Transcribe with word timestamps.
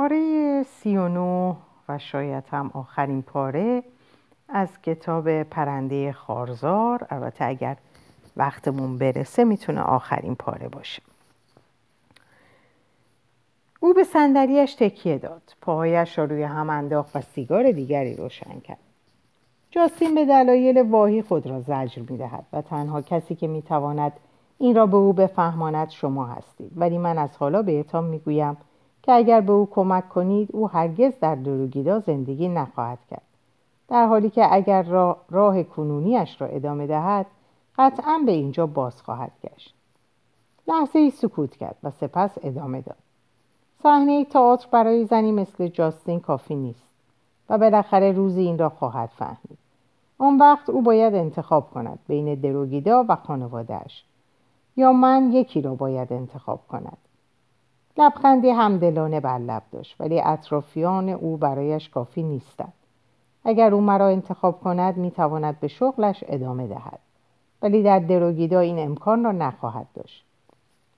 پاره 0.00 0.62
سی 0.62 0.96
و 0.96 1.08
نو 1.08 1.54
و 1.88 1.98
شاید 1.98 2.44
هم 2.52 2.70
آخرین 2.74 3.22
پاره 3.22 3.82
از 4.48 4.68
کتاب 4.82 5.42
پرنده 5.42 6.12
خارزار. 6.12 7.06
البته 7.10 7.44
اگر 7.44 7.76
وقتمون 8.36 8.98
برسه 8.98 9.44
می‌تونه 9.44 9.80
آخرین 9.80 10.34
پاره 10.34 10.68
باشه. 10.68 11.02
او 13.80 13.94
به 13.94 14.04
صندلیاش 14.04 14.74
تکیه 14.74 15.18
داد. 15.18 15.42
پاهایش 15.60 16.18
را 16.18 16.24
روی 16.24 16.42
هم 16.42 16.70
انداخت 16.70 17.16
و 17.16 17.20
سیگار 17.20 17.72
دیگری 17.72 18.16
روشن 18.16 18.60
کرد. 18.60 18.78
جاستین 19.70 20.14
به 20.14 20.24
دلایل 20.24 20.90
واهی 20.90 21.22
خود 21.22 21.46
را 21.46 21.60
زجر 21.60 22.02
می‌دهد 22.10 22.44
و 22.52 22.62
تنها 22.62 23.02
کسی 23.02 23.34
که 23.34 23.46
می‌تواند 23.46 24.12
این 24.58 24.76
را 24.76 24.86
به 24.86 24.96
او 24.96 25.12
بفهماند 25.12 25.90
شما 25.90 26.26
هستید. 26.26 26.72
ولی 26.76 26.98
من 26.98 27.18
از 27.18 27.36
حالا 27.36 27.62
بهتان 27.62 28.04
می‌گویم 28.04 28.56
که 29.02 29.12
اگر 29.12 29.40
به 29.40 29.52
او 29.52 29.68
کمک 29.70 30.08
کنید 30.08 30.48
او 30.52 30.68
هرگز 30.68 31.12
در 31.20 31.34
دروگیدا 31.34 31.98
زندگی 31.98 32.48
نخواهد 32.48 32.98
کرد. 33.10 33.22
در 33.88 34.06
حالی 34.06 34.30
که 34.30 34.54
اگر 34.54 34.82
راه 35.30 35.62
کنونیش 35.62 36.40
را 36.40 36.46
ادامه 36.46 36.86
دهد 36.86 37.26
قطعا 37.78 38.22
به 38.26 38.32
اینجا 38.32 38.66
باز 38.66 39.02
خواهد 39.02 39.32
گشت. 39.44 39.74
لحظه 40.68 40.98
ای 40.98 41.10
سکوت 41.10 41.56
کرد 41.56 41.76
و 41.82 41.90
سپس 41.90 42.38
ادامه 42.42 42.80
داد. 42.80 42.96
صحنه 43.82 44.24
تئاتر 44.24 44.68
برای 44.70 45.04
زنی 45.04 45.32
مثل 45.32 45.68
جاستین 45.68 46.20
کافی 46.20 46.54
نیست 46.54 46.86
و 47.50 47.58
بالاخره 47.58 48.12
روزی 48.12 48.40
این 48.40 48.58
را 48.58 48.68
خواهد 48.68 49.10
فهمید. 49.18 49.58
آن 50.18 50.38
وقت 50.38 50.70
او 50.70 50.82
باید 50.82 51.14
انتخاب 51.14 51.70
کند 51.70 51.98
بین 52.08 52.34
دروگیدا 52.34 53.04
و 53.08 53.16
خانوادهش 53.16 54.04
یا 54.76 54.92
من 54.92 55.32
یکی 55.32 55.60
را 55.60 55.74
باید 55.74 56.12
انتخاب 56.12 56.60
کند. 56.68 56.98
لبخندی 57.98 58.50
همدلانه 58.50 59.20
بر 59.20 59.38
لب 59.38 59.62
داشت 59.72 59.96
ولی 60.00 60.20
اطرافیان 60.20 61.08
او 61.08 61.36
برایش 61.36 61.88
کافی 61.88 62.22
نیستند. 62.22 62.72
اگر 63.44 63.74
او 63.74 63.80
مرا 63.80 64.08
انتخاب 64.08 64.60
کند 64.60 64.96
می‌تواند 64.96 65.60
به 65.60 65.68
شغلش 65.68 66.24
ادامه 66.26 66.66
دهد. 66.66 66.98
ولی 67.62 67.82
در 67.82 67.98
دروگیدا 67.98 68.60
این 68.60 68.78
امکان 68.78 69.24
را 69.24 69.32
نخواهد 69.32 69.86
داشت. 69.94 70.24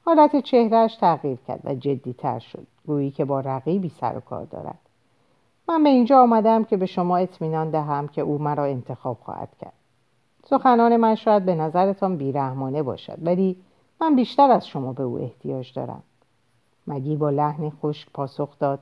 حالت 0.04 0.36
چهرهش 0.36 0.96
تغییر 0.96 1.38
کرد 1.48 1.60
و 1.64 1.74
جدیتر 1.74 2.38
شد. 2.38 2.66
گویی 2.86 3.10
که 3.10 3.24
با 3.24 3.40
رقیبی 3.40 3.88
سر 3.88 4.16
و 4.16 4.20
کار 4.20 4.44
دارد. 4.44 4.78
من 5.68 5.82
به 5.82 5.88
اینجا 5.88 6.22
آمدم 6.22 6.64
که 6.64 6.76
به 6.76 6.86
شما 6.86 7.16
اطمینان 7.16 7.70
دهم 7.70 8.08
که 8.08 8.22
او 8.22 8.38
مرا 8.38 8.64
انتخاب 8.64 9.18
خواهد 9.20 9.48
کرد. 9.60 9.72
سخنان 10.44 10.96
من 10.96 11.14
شاید 11.14 11.44
به 11.44 11.54
نظرتان 11.54 12.16
بیرحمانه 12.16 12.82
باشد 12.82 13.18
ولی 13.22 13.56
من 14.00 14.16
بیشتر 14.16 14.50
از 14.50 14.66
شما 14.66 14.92
به 14.92 15.02
او 15.02 15.18
احتیاج 15.18 15.72
دارم. 15.74 16.02
مگی 16.86 17.16
با 17.16 17.30
لحنی 17.30 17.72
خشک 17.82 18.08
پاسخ 18.14 18.58
داد. 18.58 18.78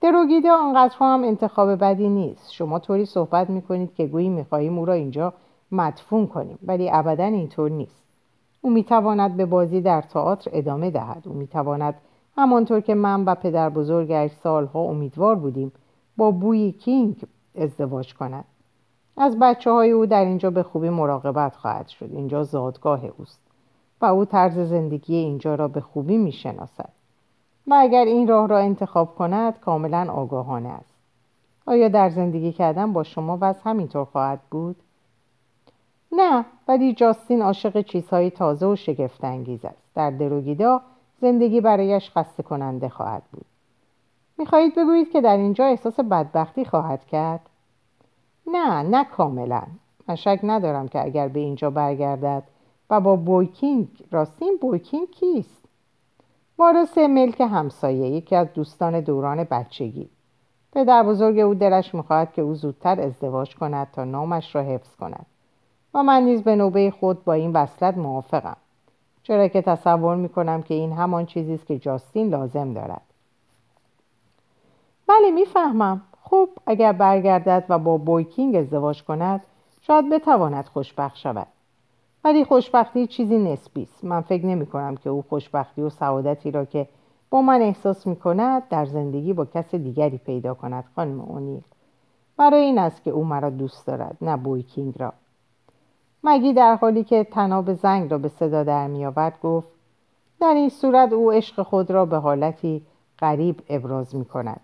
دروگیده 0.00 0.50
آنقدر 0.50 0.94
هم 1.00 1.22
انتخاب 1.24 1.74
بدی 1.74 2.08
نیست. 2.08 2.52
شما 2.52 2.78
طوری 2.78 3.04
صحبت 3.04 3.50
می‌کنید 3.50 3.94
که 3.94 4.06
گویی 4.06 4.28
می‌خواهیم 4.28 4.78
او 4.78 4.84
را 4.84 4.92
اینجا 4.92 5.32
مدفون 5.72 6.26
کنیم 6.26 6.58
ولی 6.66 6.90
ابدا 6.92 7.24
اینطور 7.24 7.70
نیست. 7.70 8.04
او 8.60 8.70
می‌تواند 8.70 9.36
به 9.36 9.46
بازی 9.46 9.80
در 9.80 10.00
تئاتر 10.00 10.50
ادامه 10.54 10.90
دهد. 10.90 11.22
او 11.28 11.34
می‌تواند 11.34 11.94
همانطور 12.36 12.80
که 12.80 12.94
من 12.94 13.24
و 13.24 13.34
پدر 13.34 13.70
بزرگش 13.70 14.30
سالها 14.30 14.80
امیدوار 14.80 15.34
بودیم 15.34 15.72
با 16.16 16.30
بوی 16.30 16.72
کینگ 16.72 17.24
ازدواج 17.58 18.14
کند. 18.14 18.44
از 19.16 19.38
بچه 19.38 19.70
های 19.70 19.90
او 19.90 20.06
در 20.06 20.24
اینجا 20.24 20.50
به 20.50 20.62
خوبی 20.62 20.88
مراقبت 20.88 21.56
خواهد 21.56 21.88
شد. 21.88 22.08
اینجا 22.12 22.42
زادگاه 22.42 23.04
اوست 23.18 23.40
و 24.00 24.04
او 24.04 24.24
طرز 24.24 24.58
زندگی 24.58 25.14
اینجا 25.14 25.54
را 25.54 25.68
به 25.68 25.80
خوبی 25.80 26.16
می‌شناسد. 26.16 26.92
و 27.66 27.74
اگر 27.74 28.04
این 28.04 28.28
راه 28.28 28.48
را 28.48 28.58
انتخاب 28.58 29.14
کند 29.14 29.60
کاملا 29.60 30.12
آگاهانه 30.12 30.68
است. 30.68 30.94
آیا 31.66 31.88
در 31.88 32.10
زندگی 32.10 32.52
کردن 32.52 32.92
با 32.92 33.02
شما 33.02 33.38
وز 33.40 33.56
همینطور 33.64 34.04
خواهد 34.04 34.40
بود؟ 34.50 34.76
نه 36.12 36.44
ولی 36.68 36.94
جاستین 36.94 37.42
عاشق 37.42 37.80
چیزهای 37.80 38.30
تازه 38.30 38.66
و 38.66 38.76
شگفتانگیز 38.76 39.64
است. 39.64 39.82
در 39.94 40.10
دروگیدا 40.10 40.80
زندگی 41.20 41.60
برایش 41.60 42.10
خسته 42.10 42.42
کننده 42.42 42.88
خواهد 42.88 43.22
بود. 43.32 43.44
می‌خواهید 44.38 44.74
بگویید 44.74 45.12
که 45.12 45.20
در 45.20 45.36
اینجا 45.36 45.64
احساس 45.64 46.00
بدبختی 46.00 46.64
خواهد 46.64 47.06
کرد؟ 47.06 47.40
نه 48.46 48.82
نه 48.82 49.04
کاملا. 49.04 49.62
من 50.08 50.14
شک 50.14 50.40
ندارم 50.42 50.88
که 50.88 51.04
اگر 51.04 51.28
به 51.28 51.40
اینجا 51.40 51.70
برگردد 51.70 52.42
و 52.90 53.00
با 53.00 53.16
بویکینگ 53.16 53.88
راستین 54.10 54.58
بویکینگ 54.60 55.10
کیست؟ 55.10 55.61
وارث 56.62 56.98
ملک 56.98 57.40
همسایه 57.40 58.08
یکی 58.08 58.36
از 58.36 58.52
دوستان 58.52 59.00
دوران 59.00 59.44
بچگی. 59.44 60.08
پدر 60.72 61.02
بزرگ 61.02 61.38
او 61.38 61.54
دلش 61.54 61.94
می‌خواهد 61.94 62.32
که 62.32 62.42
او 62.42 62.54
زودتر 62.54 63.00
ازدواج 63.00 63.56
کند 63.56 63.90
تا 63.92 64.04
نامش 64.04 64.54
را 64.54 64.62
حفظ 64.62 64.96
کند. 64.96 65.26
و 65.94 66.02
من 66.02 66.22
نیز 66.22 66.42
به 66.42 66.56
نوبه 66.56 66.90
خود 66.90 67.24
با 67.24 67.32
این 67.32 67.52
وصلت 67.52 67.98
موافقم. 67.98 68.56
چرا 69.22 69.48
که 69.48 69.62
تصور 69.62 70.16
می‌کنم 70.16 70.62
که 70.62 70.74
این 70.74 70.92
همان 70.92 71.26
چیزی 71.26 71.54
است 71.54 71.66
که 71.66 71.78
جاستین 71.78 72.28
لازم 72.28 72.72
دارد. 72.72 73.02
بله 75.08 75.30
می‌فهمم. 75.30 76.02
خب 76.22 76.48
اگر 76.66 76.92
برگردد 76.92 77.64
و 77.68 77.78
با 77.78 77.96
بویکینگ 77.96 78.56
ازدواج 78.56 79.02
کند 79.02 79.40
شاید 79.80 80.10
بتواند 80.10 80.66
خوشبخت 80.66 81.16
شود. 81.16 81.46
ولی 82.24 82.44
خوشبختی 82.44 83.06
چیزی 83.06 83.38
نسبی 83.38 83.82
است 83.82 84.04
من 84.04 84.20
فکر 84.20 84.46
نمی 84.46 84.66
کنم 84.66 84.96
که 84.96 85.10
او 85.10 85.22
خوشبختی 85.22 85.82
و 85.82 85.88
سعادتی 85.88 86.50
را 86.50 86.64
که 86.64 86.88
با 87.30 87.42
من 87.42 87.62
احساس 87.62 88.06
می 88.06 88.16
کند 88.16 88.68
در 88.68 88.86
زندگی 88.86 89.32
با 89.32 89.44
کس 89.44 89.74
دیگری 89.74 90.18
پیدا 90.18 90.54
کند 90.54 90.84
خانم 90.96 91.20
اونیل. 91.20 91.62
برای 92.36 92.60
این 92.60 92.78
است 92.78 93.02
که 93.02 93.10
او 93.10 93.24
مرا 93.24 93.50
دوست 93.50 93.86
دارد 93.86 94.16
نه 94.20 94.36
بویکینگ 94.36 94.94
را. 94.98 95.12
مگی 96.24 96.52
در 96.52 96.74
حالی 96.74 97.04
که 97.04 97.24
تناب 97.24 97.72
زنگ 97.72 98.10
را 98.10 98.18
به 98.18 98.28
صدا 98.28 98.64
در 98.64 98.86
می 98.86 99.06
آورد 99.06 99.38
گفت 99.42 99.68
در 100.40 100.54
این 100.54 100.68
صورت 100.68 101.12
او 101.12 101.32
عشق 101.32 101.62
خود 101.62 101.90
را 101.90 102.06
به 102.06 102.16
حالتی 102.16 102.82
غریب 103.18 103.62
ابراز 103.68 104.16
می 104.16 104.24
کند 104.24 104.60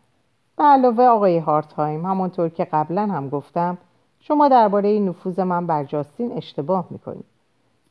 به 0.56 0.64
علاوه 0.64 1.04
آقای 1.04 1.38
هارتهایم 1.38 2.06
همانطور 2.06 2.48
که 2.48 2.64
قبلا 2.64 3.06
هم 3.06 3.28
گفتم 3.28 3.78
شما 4.20 4.48
درباره 4.48 4.98
نفوذ 4.98 5.40
من 5.40 5.66
بر 5.66 5.84
جاستین 5.84 6.32
اشتباه 6.32 6.86
می‌کنید. 6.90 7.37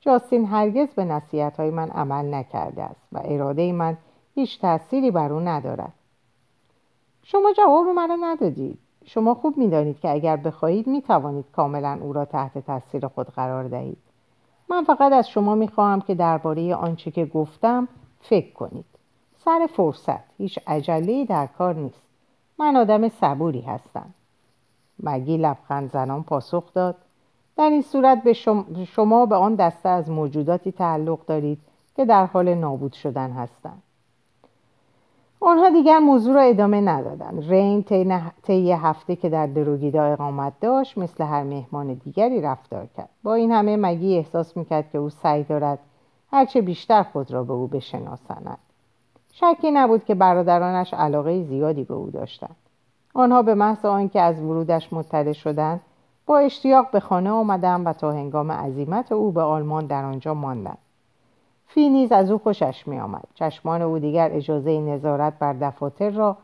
جاستین 0.07 0.45
هرگز 0.45 0.87
به 0.87 1.05
نصیحت 1.05 1.57
های 1.57 1.69
من 1.69 1.89
عمل 1.89 2.33
نکرده 2.33 2.83
است 2.83 3.07
و 3.11 3.21
اراده 3.23 3.71
من 3.71 3.97
هیچ 4.35 4.61
تأثیری 4.61 5.11
بر 5.11 5.33
او 5.33 5.39
ندارد. 5.39 5.93
شما 7.23 7.53
جواب 7.57 7.87
مرا 7.87 8.17
ندادید. 8.21 8.79
شما 9.05 9.33
خوب 9.33 9.57
می‌دانید 9.57 9.99
که 9.99 10.09
اگر 10.11 10.37
بخواهید 10.37 10.87
می‌توانید 10.87 11.45
کاملا 11.55 11.99
او 12.01 12.13
را 12.13 12.25
تحت 12.25 12.57
تاثیر 12.57 13.07
خود 13.07 13.27
قرار 13.27 13.67
دهید. 13.67 13.97
من 14.69 14.83
فقط 14.83 15.11
از 15.11 15.29
شما 15.29 15.55
می‌خواهم 15.55 16.01
که 16.01 16.15
درباره 16.15 16.75
آنچه 16.75 17.11
که 17.11 17.25
گفتم 17.25 17.87
فکر 18.21 18.53
کنید. 18.53 18.85
سر 19.45 19.67
فرصت. 19.73 20.37
هیچ 20.37 20.59
عجله 20.67 21.25
در 21.25 21.47
کار 21.47 21.75
نیست. 21.75 22.01
من 22.59 22.75
آدم 22.75 23.09
صبوری 23.09 23.61
هستم. 23.61 24.13
مگی 25.03 25.37
لبخند 25.37 25.91
زنان 25.91 26.23
پاسخ 26.23 26.73
داد؟ 26.73 26.95
در 27.57 27.69
این 27.69 27.81
صورت 27.81 28.23
به 28.23 28.33
شما, 28.85 29.25
به 29.25 29.35
آن 29.35 29.55
دسته 29.55 29.89
از 29.89 30.09
موجوداتی 30.09 30.71
تعلق 30.71 31.25
دارید 31.25 31.59
که 31.95 32.05
در 32.05 32.25
حال 32.25 32.53
نابود 32.53 32.93
شدن 32.93 33.31
هستند. 33.31 33.83
آنها 35.41 35.69
دیگر 35.69 35.99
موضوع 35.99 36.35
را 36.35 36.41
ادامه 36.41 36.81
ندادند. 36.81 37.49
رین 37.49 37.83
طی 38.43 38.71
هفته 38.71 39.15
که 39.15 39.29
در 39.29 39.47
دروگیدا 39.47 40.03
اقامت 40.03 40.53
داشت 40.61 40.97
مثل 40.97 41.23
هر 41.23 41.43
مهمان 41.43 41.93
دیگری 41.93 42.41
رفتار 42.41 42.87
کرد. 42.97 43.09
با 43.23 43.33
این 43.33 43.51
همه 43.51 43.77
مگی 43.77 44.17
احساس 44.17 44.57
می‌کرد 44.57 44.91
که 44.91 44.97
او 44.97 45.09
سعی 45.09 45.43
دارد 45.43 45.79
هرچه 46.31 46.61
بیشتر 46.61 47.03
خود 47.03 47.31
را 47.31 47.43
به 47.43 47.53
او 47.53 47.67
بشناساند. 47.67 48.57
شکی 49.33 49.71
نبود 49.71 50.05
که 50.05 50.15
برادرانش 50.15 50.93
علاقه 50.93 51.43
زیادی 51.43 51.83
به 51.83 51.93
او 51.93 52.09
داشتند. 52.09 52.55
آنها 53.13 53.41
به 53.41 53.55
محض 53.55 53.85
آنکه 53.85 54.21
از 54.21 54.39
ورودش 54.39 54.93
مطلع 54.93 55.33
شدند 55.33 55.81
با 56.27 56.37
اشتیاق 56.37 56.91
به 56.91 56.99
خانه 56.99 57.29
آمدند 57.29 57.87
و 57.87 57.93
تا 57.93 58.11
هنگام 58.11 58.51
عزیمت 58.51 59.11
او 59.11 59.31
به 59.31 59.41
آلمان 59.41 59.85
در 59.85 60.05
آنجا 60.05 60.33
ماندند 60.33 60.77
فی 61.67 61.89
نیز 61.89 62.11
از 62.11 62.31
او 62.31 62.37
خوشش 62.37 62.87
می 62.87 62.99
آمد. 62.99 63.23
چشمان 63.33 63.81
او 63.81 63.99
دیگر 63.99 64.29
اجازه 64.33 64.79
نظارت 64.79 65.39
بر 65.39 65.53
دفاتر 65.53 66.09
را 66.09 66.37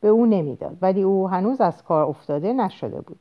به 0.00 0.08
او 0.08 0.26
نمی‌داد 0.26 0.76
ولی 0.82 1.02
او 1.02 1.28
هنوز 1.28 1.60
از 1.60 1.84
کار 1.84 2.04
افتاده 2.04 2.52
نشده 2.52 3.00
بود 3.00 3.18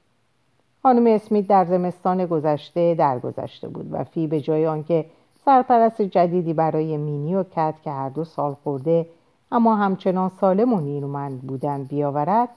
خانم 0.83 1.07
اسمیت 1.07 1.47
در 1.47 1.65
زمستان 1.65 2.25
گذشته 2.25 2.95
درگذشته 2.95 3.67
بود 3.67 3.87
و 3.91 4.03
فی 4.03 4.27
به 4.27 4.41
جای 4.41 4.67
آنکه 4.67 5.05
سرپرست 5.45 6.01
جدیدی 6.01 6.53
برای 6.53 6.97
مینی 6.97 7.35
و 7.35 7.43
کت 7.43 7.75
که 7.83 7.91
هر 7.91 8.09
دو 8.09 8.23
سال 8.23 8.53
خورده 8.53 9.05
اما 9.51 9.75
همچنان 9.75 10.29
سالم 10.29 10.73
و 10.73 10.79
نیرومند 10.79 11.41
بودند 11.41 11.87
بیاورد 11.87 12.49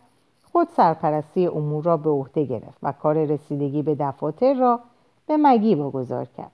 خود 0.52 0.68
سرپرستی 0.76 1.46
امور 1.46 1.84
را 1.84 1.96
به 1.96 2.10
عهده 2.10 2.44
گرفت 2.44 2.78
و 2.82 2.92
کار 2.92 3.24
رسیدگی 3.24 3.82
به 3.82 3.94
دفاتر 3.94 4.54
را 4.54 4.80
به 5.26 5.36
مگی 5.36 5.74
واگذار 5.74 6.24
کرد. 6.36 6.50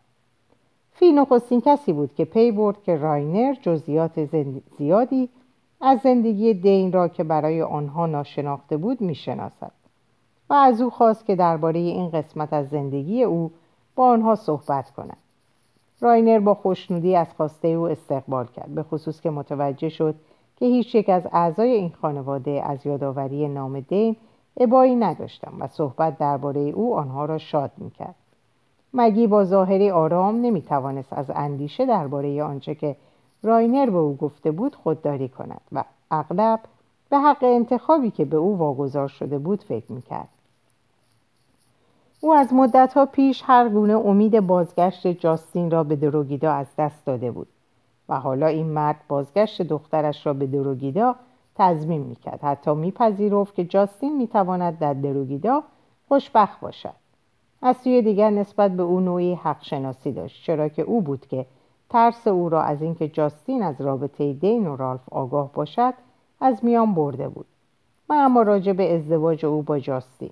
فی 0.93 1.13
نخستین 1.13 1.61
کسی 1.61 1.93
بود 1.93 2.15
که 2.15 2.25
پی 2.25 2.53
برد 2.53 2.83
که 2.83 2.97
راینر 2.97 3.55
جزئیات 3.63 4.29
زیادی 4.79 5.29
از 5.81 6.01
زندگی 6.01 6.55
دین 6.55 6.93
را 6.93 7.09
که 7.09 7.25
برای 7.25 7.63
آنها 7.63 8.07
ناشناخته 8.07 8.77
بود 8.77 9.01
می‌شناسد 9.01 9.73
و 10.51 10.55
از 10.55 10.81
او 10.81 10.91
خواست 10.91 11.27
که 11.27 11.37
درباره 11.37 11.79
این 11.79 12.11
قسمت 12.11 12.53
از 12.53 12.69
زندگی 12.69 13.25
او 13.25 13.51
با 13.95 14.09
آنها 14.09 14.35
صحبت 14.35 14.91
کند. 14.91 15.17
راینر 16.01 16.39
با 16.39 16.55
خوشنودی 16.55 17.17
از 17.17 17.27
خواسته 17.37 17.69
او 17.69 17.89
استقبال 17.89 18.47
کرد 18.47 18.75
به 18.75 18.83
خصوص 18.83 19.21
که 19.21 19.31
متوجه 19.31 19.89
شد 19.89 20.15
که 20.59 20.67
هیچ 20.67 20.95
یک 20.95 21.09
از 21.09 21.23
اعضای 21.33 21.71
این 21.71 21.93
خانواده 22.03 22.63
از 22.67 22.87
یادآوری 22.87 23.49
نام 23.49 23.81
دین 23.81 24.17
ابایی 24.57 24.97
نداشتم 24.97 25.53
و 25.61 25.67
صحبت 25.67 26.19
درباره 26.19 26.61
او 26.61 26.97
آنها 26.97 27.25
را 27.25 27.39
شاد 27.39 27.71
می‌کرد. 27.77 28.15
مگی 28.95 29.27
با 29.27 29.45
ظاهری 29.45 29.91
آرام 29.91 30.41
نمی‌توانست 30.41 31.13
از 31.13 31.31
اندیشه 31.35 31.87
درباره 31.87 32.43
آنچه 32.43 32.75
که 32.75 32.97
راینر 33.43 33.91
به 33.91 33.99
او 33.99 34.17
گفته 34.17 34.51
بود 34.51 34.75
خودداری 34.75 35.29
کند 35.29 35.61
و 35.73 35.85
اغلب 36.11 36.61
به 37.11 37.19
حق 37.19 37.45
انتخابی 37.45 38.11
که 38.11 38.25
به 38.25 38.37
او 38.37 38.59
واگذار 38.59 39.09
شده 39.09 39.39
بود 39.39 39.63
فکر 39.63 39.93
می‌کرد. 39.93 40.29
او 42.21 42.35
از 42.35 42.53
مدتها 42.53 43.07
پیش 43.07 43.43
هر 43.47 43.69
گونه 43.69 43.97
امید 43.97 44.41
بازگشت 44.41 45.07
جاستین 45.07 45.71
را 45.71 45.85
به 45.85 45.97
دروگیدا 45.97 46.53
از 46.53 46.67
دست 46.79 47.07
داده 47.07 47.31
بود. 47.31 47.49
و 48.09 48.21
حالا 48.21 48.47
این 48.47 48.67
مرد 48.67 49.01
بازگشت 49.09 49.63
دخترش 49.63 50.27
را 50.27 50.33
به 50.33 50.47
دروگیدا 50.47 51.15
تضمین 51.55 52.03
می‌کرد. 52.03 52.41
حتی 52.43 52.75
میپذیرفت 52.75 53.55
که 53.55 53.65
جاستین 53.65 54.17
می‌تواند 54.17 54.79
در 54.79 54.95
دروگیدا 54.95 55.63
خوشبخت 56.09 56.61
باشد. 56.61 56.95
از 57.63 57.77
سوی 57.77 58.03
دیگر 58.03 58.31
نسبت 58.31 58.71
به 58.71 58.83
او 58.83 59.01
نوعی 59.01 59.35
حق 59.35 59.63
شناسی 59.63 60.13
داشت 60.13 60.45
چرا 60.45 60.69
که 60.69 60.83
او 60.83 61.01
بود 61.01 61.27
که 61.27 61.47
ترس 61.91 62.27
او 62.27 62.49
را 62.49 62.63
از 62.63 62.83
اینکه 62.83 63.09
جاستین 63.09 63.63
از 63.63 63.81
رابطه 63.81 64.33
دین 64.33 64.67
و 64.67 64.77
رالف 64.77 65.01
آگاه 65.11 65.53
باشد 65.53 65.95
از 66.41 66.65
میان 66.65 66.95
برده 66.95 67.29
بود. 67.29 67.47
و 68.09 68.13
اما 68.13 68.43
راجع 68.43 68.73
به 68.73 68.95
ازدواج 68.95 69.47
او 69.47 69.63
با 69.63 69.79
جاستین. 69.79 70.31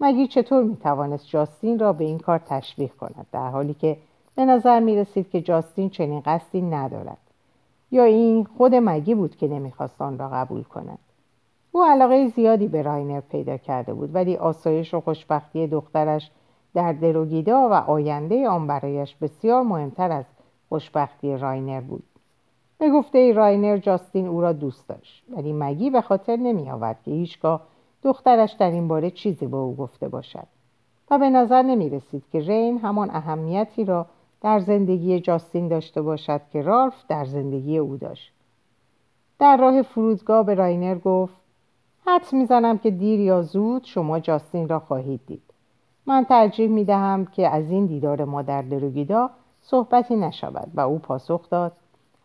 مگی 0.00 0.26
چطور 0.26 0.62
می‌توانست 0.62 1.26
جاستین 1.28 1.78
را 1.78 1.92
به 1.92 2.04
این 2.04 2.18
کار 2.18 2.38
تشویق 2.38 2.92
کند؟ 2.92 3.26
در 3.32 3.48
حالی 3.50 3.74
که 3.74 3.96
به 4.36 4.44
نظر 4.44 4.80
می 4.80 4.96
رسید 4.96 5.30
که 5.30 5.40
جاستین 5.40 5.90
چنین 5.90 6.22
قصدی 6.26 6.62
ندارد. 6.62 7.18
یا 7.90 8.04
این 8.04 8.44
خود 8.44 8.74
مگی 8.74 9.14
بود 9.14 9.36
که 9.36 9.48
نمی‌خواست 9.48 10.02
آن 10.02 10.18
را 10.18 10.28
قبول 10.28 10.62
کند. 10.62 10.98
او 11.72 11.84
علاقه 11.84 12.28
زیادی 12.28 12.68
به 12.68 12.82
راینر 12.82 13.20
پیدا 13.20 13.56
کرده 13.56 13.94
بود 13.94 14.14
ولی 14.14 14.36
آسایش 14.36 14.94
و 14.94 15.00
خوشبختی 15.00 15.66
دخترش 15.66 16.30
در 16.74 16.92
دروگیدا 16.92 17.68
و 17.68 17.72
آینده 17.72 18.48
آن 18.48 18.66
برایش 18.66 19.14
بسیار 19.14 19.62
مهمتر 19.62 20.12
از 20.12 20.24
خوشبختی 20.68 21.36
راینر 21.36 21.80
بود. 21.80 22.04
به 22.78 22.90
گفته 22.90 23.32
راینر 23.32 23.76
جاستین 23.76 24.26
او 24.26 24.40
را 24.40 24.52
دوست 24.52 24.88
داشت 24.88 25.24
ولی 25.36 25.52
مگی 25.52 25.90
به 25.90 26.00
خاطر 26.00 26.36
نمی 26.36 26.70
آورد 26.70 27.02
که 27.04 27.10
هیچگاه 27.10 27.60
دخترش 28.02 28.52
در 28.52 28.70
این 28.70 28.88
باره 28.88 29.10
چیزی 29.10 29.46
به 29.46 29.56
او 29.56 29.76
گفته 29.76 30.08
باشد. 30.08 30.46
و 31.10 31.18
به 31.18 31.30
نظر 31.30 31.62
نمی 31.62 31.90
رسید 31.90 32.24
که 32.32 32.40
رین 32.40 32.78
همان 32.78 33.10
اهمیتی 33.10 33.84
را 33.84 34.06
در 34.40 34.58
زندگی 34.58 35.20
جاستین 35.20 35.68
داشته 35.68 36.02
باشد 36.02 36.40
که 36.52 36.62
رالف 36.62 36.94
در 37.08 37.24
زندگی 37.24 37.78
او 37.78 37.96
داشت. 37.96 38.32
در 39.38 39.56
راه 39.56 39.82
فرودگاه 39.82 40.46
به 40.46 40.54
راینر 40.54 40.98
گفت 40.98 41.36
حد 42.06 42.32
می‌زنم 42.32 42.78
که 42.78 42.90
دیر 42.90 43.20
یا 43.20 43.42
زود 43.42 43.84
شما 43.84 44.20
جاستین 44.20 44.68
را 44.68 44.78
خواهید 44.78 45.20
دید. 45.26 45.42
من 46.06 46.24
ترجیح 46.24 46.68
می 46.68 46.84
دهم 46.84 47.24
که 47.24 47.48
از 47.48 47.70
این 47.70 47.86
دیدار 47.86 48.24
ما 48.24 48.42
در 48.42 48.62
دروگیدا 48.62 49.30
صحبتی 49.62 50.16
نشود 50.16 50.70
و 50.74 50.80
او 50.80 50.98
پاسخ 50.98 51.50
داد. 51.50 51.72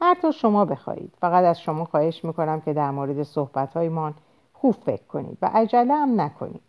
هر 0.02 0.16
طور 0.22 0.32
شما 0.32 0.66
بخواهید. 0.66 1.14
فقط 1.22 1.44
از 1.44 1.62
شما 1.62 1.86
خواهش 1.86 2.26
می‌کنم 2.26 2.62
که 2.62 2.74
در 2.74 2.92
مورد 2.92 3.24
صحبتهایمان 3.24 4.14
خوب 4.54 4.74
فکر 4.74 5.04
کنید 5.04 5.38
و 5.42 5.50
عجله 5.54 5.94
هم 5.94 6.22
نکنید. 6.22 6.62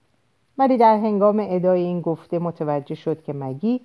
ولی 0.58 0.76
در 0.76 0.96
هنگام 0.96 1.46
ادای 1.48 1.82
این 1.82 2.00
گفته 2.00 2.38
متوجه 2.38 2.94
شد 2.94 3.22
که 3.22 3.32
مگی 3.32 3.80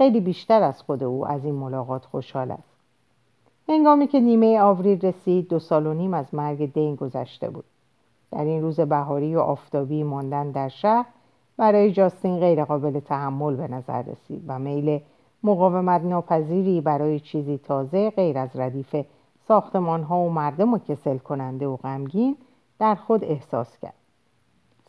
خیلی 0.00 0.20
بیشتر 0.20 0.62
از 0.62 0.82
خود 0.82 1.04
او 1.04 1.28
از 1.28 1.44
این 1.44 1.54
ملاقات 1.54 2.04
خوشحال 2.04 2.50
است. 2.50 2.76
هنگامی 3.68 4.06
که 4.06 4.20
نیمه 4.20 4.60
آوریل 4.60 5.00
رسید 5.00 5.48
دو 5.48 5.58
سال 5.58 5.86
و 5.86 5.94
نیم 5.94 6.14
از 6.14 6.34
مرگ 6.34 6.72
دین 6.72 6.94
گذشته 6.94 7.50
بود. 7.50 7.64
در 8.30 8.44
این 8.44 8.62
روز 8.62 8.80
بهاری 8.80 9.36
و 9.36 9.40
آفتابی 9.40 10.02
ماندن 10.02 10.50
در 10.50 10.68
شهر 10.68 11.06
برای 11.56 11.92
جاستین 11.92 12.38
غیر 12.38 12.64
قابل 12.64 13.00
تحمل 13.00 13.56
به 13.56 13.68
نظر 13.68 14.02
رسید 14.02 14.44
و 14.46 14.58
میل 14.58 15.00
مقاومت 15.42 16.02
ناپذیری 16.02 16.80
برای 16.80 17.20
چیزی 17.20 17.58
تازه 17.58 18.10
غیر 18.10 18.38
از 18.38 18.50
ردیف 18.54 18.96
ساختمان 19.48 20.02
ها 20.02 20.18
و 20.18 20.30
مردم 20.30 20.74
و 20.74 20.78
کسل 20.78 21.18
کننده 21.18 21.66
و 21.66 21.76
غمگین 21.76 22.36
در 22.78 22.94
خود 22.94 23.24
احساس 23.24 23.78
کرد. 23.78 23.94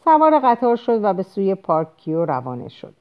سوار 0.04 0.40
قطار 0.40 0.76
شد 0.76 1.04
و 1.04 1.14
به 1.14 1.24
سوی 1.24 1.56
پارک 1.56 1.98
کیو 1.98 2.26
روانه 2.26 2.70
شد. 2.70 3.01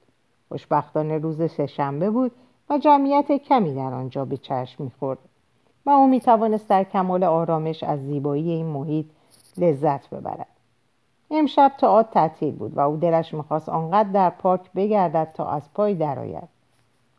خوشبختانه 0.50 1.18
روز 1.18 1.50
سهشنبه 1.50 2.10
بود 2.10 2.32
و 2.70 2.78
جمعیت 2.78 3.32
کمی 3.32 3.74
در 3.74 3.94
آنجا 3.94 4.24
به 4.24 4.36
چشم 4.36 4.84
می‌خورد. 4.84 5.18
و 5.86 5.90
او 5.90 6.06
می‌توانست 6.06 6.68
در 6.68 6.84
کمال 6.84 7.24
آرامش 7.24 7.82
از 7.82 8.00
زیبایی 8.00 8.50
این 8.50 8.66
محیط 8.66 9.06
لذت 9.58 10.10
ببرد. 10.10 10.46
امشب 11.30 11.72
تئاتر 11.78 12.10
تعطیل 12.10 12.54
بود 12.54 12.76
و 12.76 12.80
او 12.80 12.96
دلش 12.96 13.34
می‌خواست 13.34 13.68
آنقدر 13.68 14.08
در 14.08 14.30
پارک 14.30 14.72
بگردد 14.72 15.32
تا 15.34 15.50
از 15.50 15.72
پای 15.74 15.94
درآید. 15.94 16.48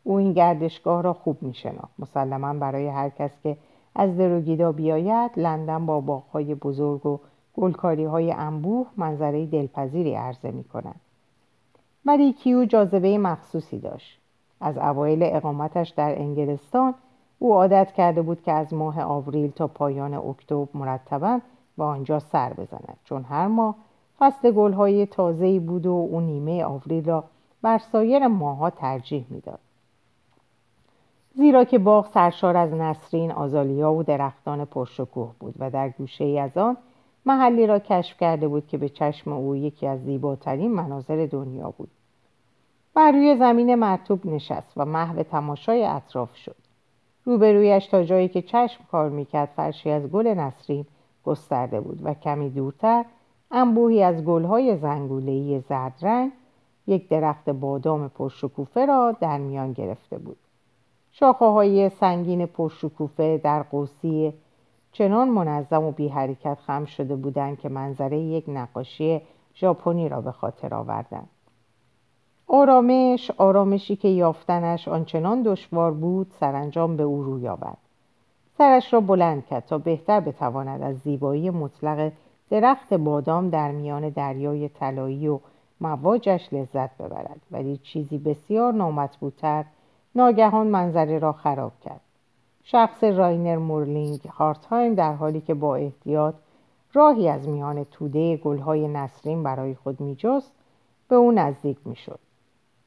او 0.03 0.17
این 0.17 0.33
گردشگاه 0.33 1.01
را 1.01 1.13
خوب 1.13 1.43
میشناخت. 1.43 1.93
مسلما 1.99 2.53
برای 2.53 2.87
هر 2.87 3.09
کس 3.09 3.31
که 3.43 3.57
از 3.95 4.17
دروگیدا 4.17 4.71
بیاید 4.71 5.31
لندن 5.37 5.85
با 5.85 6.01
باغهای 6.01 6.55
بزرگ 6.55 7.05
و 7.05 7.19
گلکاری 7.57 8.05
های 8.05 8.31
انبوه 8.31 8.87
منظره 8.97 9.45
دلپذیری 9.45 10.15
عرضه 10.15 10.51
می 10.51 10.63
کند. 10.63 10.99
ولی 12.05 12.33
کیو 12.33 12.65
جاذبه 12.65 13.17
مخصوصی 13.17 13.79
داشت. 13.79 14.21
از 14.61 14.77
اوایل 14.77 15.19
اقامتش 15.23 15.89
در 15.89 16.19
انگلستان 16.19 16.93
او 17.39 17.53
عادت 17.53 17.91
کرده 17.91 18.21
بود 18.21 18.41
که 18.41 18.51
از 18.51 18.73
ماه 18.73 19.01
آوریل 19.01 19.51
تا 19.51 19.67
پایان 19.67 20.13
اکتبر 20.13 20.67
مرتبا 20.73 21.39
به 21.77 21.83
آنجا 21.83 22.19
سر 22.19 22.53
بزند 22.53 22.97
چون 23.03 23.23
هر 23.23 23.47
ماه 23.47 23.75
فصل 24.19 24.51
گلهای 24.51 25.05
تازه‌ای 25.05 25.59
بود 25.59 25.85
و 25.85 25.91
او 26.11 26.21
نیمه 26.21 26.63
آوریل 26.63 27.05
را 27.05 27.23
بر 27.61 27.77
سایر 27.77 28.27
ماهها 28.27 28.69
ترجیح 28.69 29.25
می‌داد 29.29 29.59
زیرا 31.33 31.63
که 31.63 31.79
باغ 31.79 32.07
سرشار 32.07 32.57
از 32.57 32.73
نسرین 32.73 33.31
آزالیا 33.31 33.93
و 33.93 34.03
درختان 34.03 34.65
پرشکوه 34.65 35.31
بود 35.39 35.55
و 35.59 35.69
در 35.69 35.89
گوشه 35.89 36.23
ای 36.23 36.39
از 36.39 36.57
آن 36.57 36.77
محلی 37.25 37.67
را 37.67 37.79
کشف 37.79 38.17
کرده 38.17 38.47
بود 38.47 38.67
که 38.67 38.77
به 38.77 38.89
چشم 38.89 39.33
او 39.33 39.55
یکی 39.55 39.87
از 39.87 40.03
زیباترین 40.03 40.71
مناظر 40.71 41.27
دنیا 41.31 41.73
بود. 41.77 41.89
بر 42.93 43.11
روی 43.11 43.35
زمین 43.35 43.75
مرتوب 43.75 44.25
نشست 44.25 44.73
و 44.77 44.85
محو 44.85 45.23
تماشای 45.23 45.85
اطراف 45.85 46.35
شد. 46.35 46.55
روبرویش 47.25 47.87
تا 47.87 48.03
جایی 48.03 48.27
که 48.27 48.41
چشم 48.41 48.83
کار 48.91 49.09
می‌کرد 49.09 49.49
فرشی 49.55 49.89
از 49.89 50.07
گل 50.07 50.27
نسرین 50.27 50.85
گسترده 51.25 51.81
بود 51.81 51.99
و 52.03 52.13
کمی 52.13 52.49
دورتر 52.49 53.05
انبوهی 53.51 54.03
از 54.03 54.23
گلهای 54.23 54.77
زنگولهی 54.77 55.59
زرد 55.59 55.93
رنگ 56.01 56.31
یک 56.87 57.09
درخت 57.09 57.49
بادام 57.49 58.07
پرشکوفه 58.07 58.85
را 58.85 59.11
در 59.19 59.37
میان 59.37 59.73
گرفته 59.73 60.17
بود. 60.17 60.37
شاخه 61.11 61.45
های 61.45 61.89
سنگین 61.89 62.45
پرشکوفه 62.45 63.37
در 63.37 63.63
قوسی 63.63 64.33
چنان 64.91 65.29
منظم 65.29 65.83
و 65.83 65.91
بی 65.91 66.07
حرکت 66.07 66.57
خم 66.67 66.85
شده 66.85 67.15
بودند 67.15 67.59
که 67.59 67.69
منظره 67.69 68.17
یک 68.19 68.45
نقاشی 68.47 69.21
ژاپنی 69.55 70.09
را 70.09 70.21
به 70.21 70.31
خاطر 70.31 70.73
آوردند. 70.75 71.29
آرامش 72.47 73.31
آرامشی 73.37 73.95
که 73.95 74.07
یافتنش 74.07 74.87
آنچنان 74.87 75.41
دشوار 75.41 75.91
بود 75.91 76.31
سرانجام 76.39 76.97
به 76.97 77.03
او 77.03 77.23
روی 77.23 77.47
آورد 77.47 77.77
سرش 78.57 78.93
را 78.93 78.99
بلند 79.01 79.45
کرد 79.45 79.65
تا 79.65 79.77
بهتر 79.77 80.19
بتواند 80.19 80.81
از 80.81 80.97
زیبایی 80.97 81.49
مطلق 81.49 82.11
درخت 82.49 82.93
بادام 82.93 83.49
در 83.49 83.71
میان 83.71 84.09
دریای 84.09 84.69
طلایی 84.69 85.27
و 85.27 85.39
مواجش 85.81 86.53
لذت 86.53 86.97
ببرد. 86.97 87.41
ولی 87.51 87.77
چیزی 87.77 88.17
بسیار 88.17 88.73
نامطبوعتر 88.73 89.65
ناگهان 90.15 90.67
منظره 90.67 91.19
را 91.19 91.31
خراب 91.31 91.71
کرد. 91.81 92.01
شخص 92.63 93.03
راینر 93.03 93.57
مورلینگ 93.57 94.27
هارتهایم 94.27 94.95
در 94.95 95.13
حالی 95.13 95.41
که 95.41 95.53
با 95.53 95.75
احتیاط 95.75 96.35
راهی 96.93 97.29
از 97.29 97.47
میان 97.47 97.83
توده 97.83 98.37
گلهای 98.37 98.87
نسرین 98.87 99.43
برای 99.43 99.75
خود 99.75 100.01
میجست 100.01 100.51
به 101.07 101.15
او 101.15 101.31
نزدیک 101.31 101.77
می‌شد. 101.85 102.19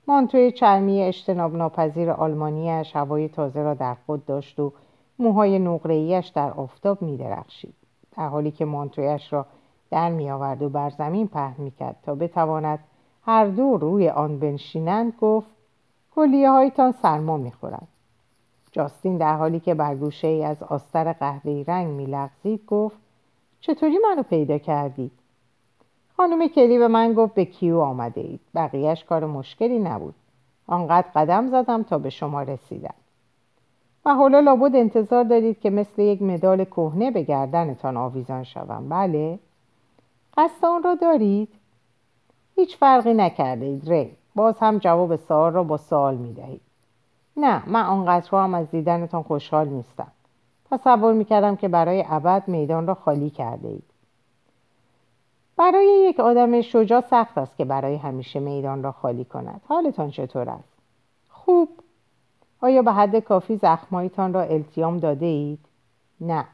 مانتوی 0.09 0.53
چرمی 0.53 1.03
اجتناب 1.03 1.57
ناپذیر 1.57 2.11
آلمانیش 2.11 2.97
هوای 2.97 3.29
تازه 3.29 3.63
را 3.63 3.75
در 3.75 3.97
خود 4.07 4.27
داشت 4.27 4.61
و 4.61 4.73
موهای 5.19 5.59
نقره‌ایش 5.59 6.29
در 6.29 6.51
آفتاب 6.51 7.03
میدرخشید. 7.03 7.75
در 8.17 8.29
حالی 8.29 8.51
که 8.51 8.65
مانتویش 8.65 9.33
را 9.33 9.47
در 9.91 10.11
میآورد 10.11 10.63
و 10.63 10.69
بر 10.69 10.91
زمین 10.91 11.29
پهن 11.29 11.55
می‌کرد 11.59 11.97
تا 12.03 12.15
بتواند 12.15 12.79
هر 13.23 13.47
دو 13.47 13.77
روی 13.77 14.09
آن 14.09 14.39
بنشینند 14.39 15.13
گفت 15.21 15.51
کلیه 16.15 16.51
هایتان 16.51 16.93
سرما 16.93 17.37
می‌خورد 17.37 17.89
جاستین 18.75 19.17
در 19.19 19.37
حالی 19.37 19.61
که 19.61 19.75
بر 19.75 19.95
گوشه 19.95 20.29
ای 20.29 20.45
از 20.45 20.63
آستر 20.63 21.13
قهوه‌ای 21.13 21.65
رنگ 21.65 21.87
میلغزید 21.87 22.67
گفت 22.67 22.97
چطوری 23.61 23.99
منو 23.99 24.23
پیدا 24.23 24.59
کردی؟ 24.59 25.11
خانم 26.17 26.49
کلی 26.49 26.79
به 26.79 26.89
من 26.89 27.13
گفت 27.13 27.35
به 27.35 27.45
کیو 27.45 27.79
آمده 27.79 28.21
اید 28.21 28.41
بقیهش 28.55 29.05
کار 29.05 29.27
مشکلی 29.27 29.79
نبود. 29.79 30.15
آنقدر 30.67 31.09
قدم 31.15 31.49
زدم 31.49 31.83
تا 31.83 31.99
به 31.99 32.11
شما 32.11 32.43
رسیدم. 32.43 32.95
و 34.05 34.15
حالا 34.15 34.41
لابد 34.41 34.77
انتظار 34.77 35.25
دارید 35.25 35.61
که 35.61 35.71
مثل 35.71 36.03
یک 36.03 36.23
مدال 36.23 36.65
کهنه 36.65 37.11
به 37.11 37.23
گردنتان 37.23 37.97
آویزان 37.97 38.45
شوم. 38.45 38.89
بله. 38.89 39.39
قصد 40.37 40.65
آن 40.65 40.83
را 40.83 40.95
دارید؟ 40.95 41.49
هیچ 42.57 42.77
فرقی 42.77 43.15
نکرده 43.15 43.67
اید 43.67 43.91
ری 43.91 44.11
باز 44.35 44.59
هم 44.59 44.79
جواب 44.79 45.17
سوال 45.17 45.53
را 45.53 45.65
با 45.65 45.77
سوال 45.77 46.17
می 46.17 46.33
دهید 46.33 46.61
نه 47.37 47.63
من 47.67 47.83
آنقدر 47.83 48.29
هم 48.33 48.55
از 48.55 48.71
دیدنتان 48.71 49.23
خوشحال 49.23 49.69
نیستم. 49.69 50.07
تصور 50.71 51.13
می‌کردم 51.13 51.57
که 51.57 51.69
برای 51.69 52.05
ابد 52.09 52.49
میدان 52.49 52.87
را 52.87 52.95
خالی 52.95 53.31
کرده 53.31 53.69
اید. 53.69 53.85
برای 55.57 55.87
یک 55.87 56.21
آدم 56.21 56.61
شجاع 56.61 57.01
سخت 57.01 57.39
است 57.39 57.57
که 57.57 57.65
برای 57.65 57.97
همیشه 57.97 58.41
میدان 58.41 58.83
را 58.83 58.93
خالی 58.93 59.25
کند. 59.25 59.61
حالتان 59.69 60.11
چطور 60.11 60.49
است؟ 60.49 60.75
خوب. 61.29 61.69
آیا 62.61 62.83
به 62.83 62.93
حد 62.93 63.19
کافی 63.19 63.57
زخمایتان 63.57 64.33
را 64.33 64.43
التیام 64.43 64.99
داده 64.99 65.27
اید؟ 65.27 65.59
نه. 66.21 66.45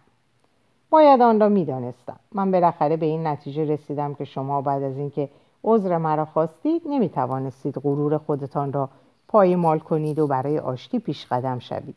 باید 0.91 1.23
آن 1.23 1.41
را 1.41 1.49
می‌دانستم. 1.49 2.17
من 2.33 2.51
بالاخره 2.51 2.97
به 2.97 3.07
این 3.07 3.27
نتیجه 3.27 3.65
رسیدم 3.65 4.15
که 4.15 4.25
شما 4.25 4.63
بعد 4.63 4.83
از 4.83 4.97
اینکه 4.97 5.29
عذر 5.65 5.97
مرا 5.97 6.25
خواستید 6.25 6.83
نمی 6.87 7.09
توانستید 7.09 7.79
غرور 7.79 8.19
خودتان 8.19 8.73
را 8.73 8.89
پایمال 9.31 9.79
کنید 9.79 10.19
و 10.19 10.27
برای 10.27 10.59
آشتی 10.59 10.99
پیش 10.99 11.27
قدم 11.31 11.59
شوید. 11.59 11.95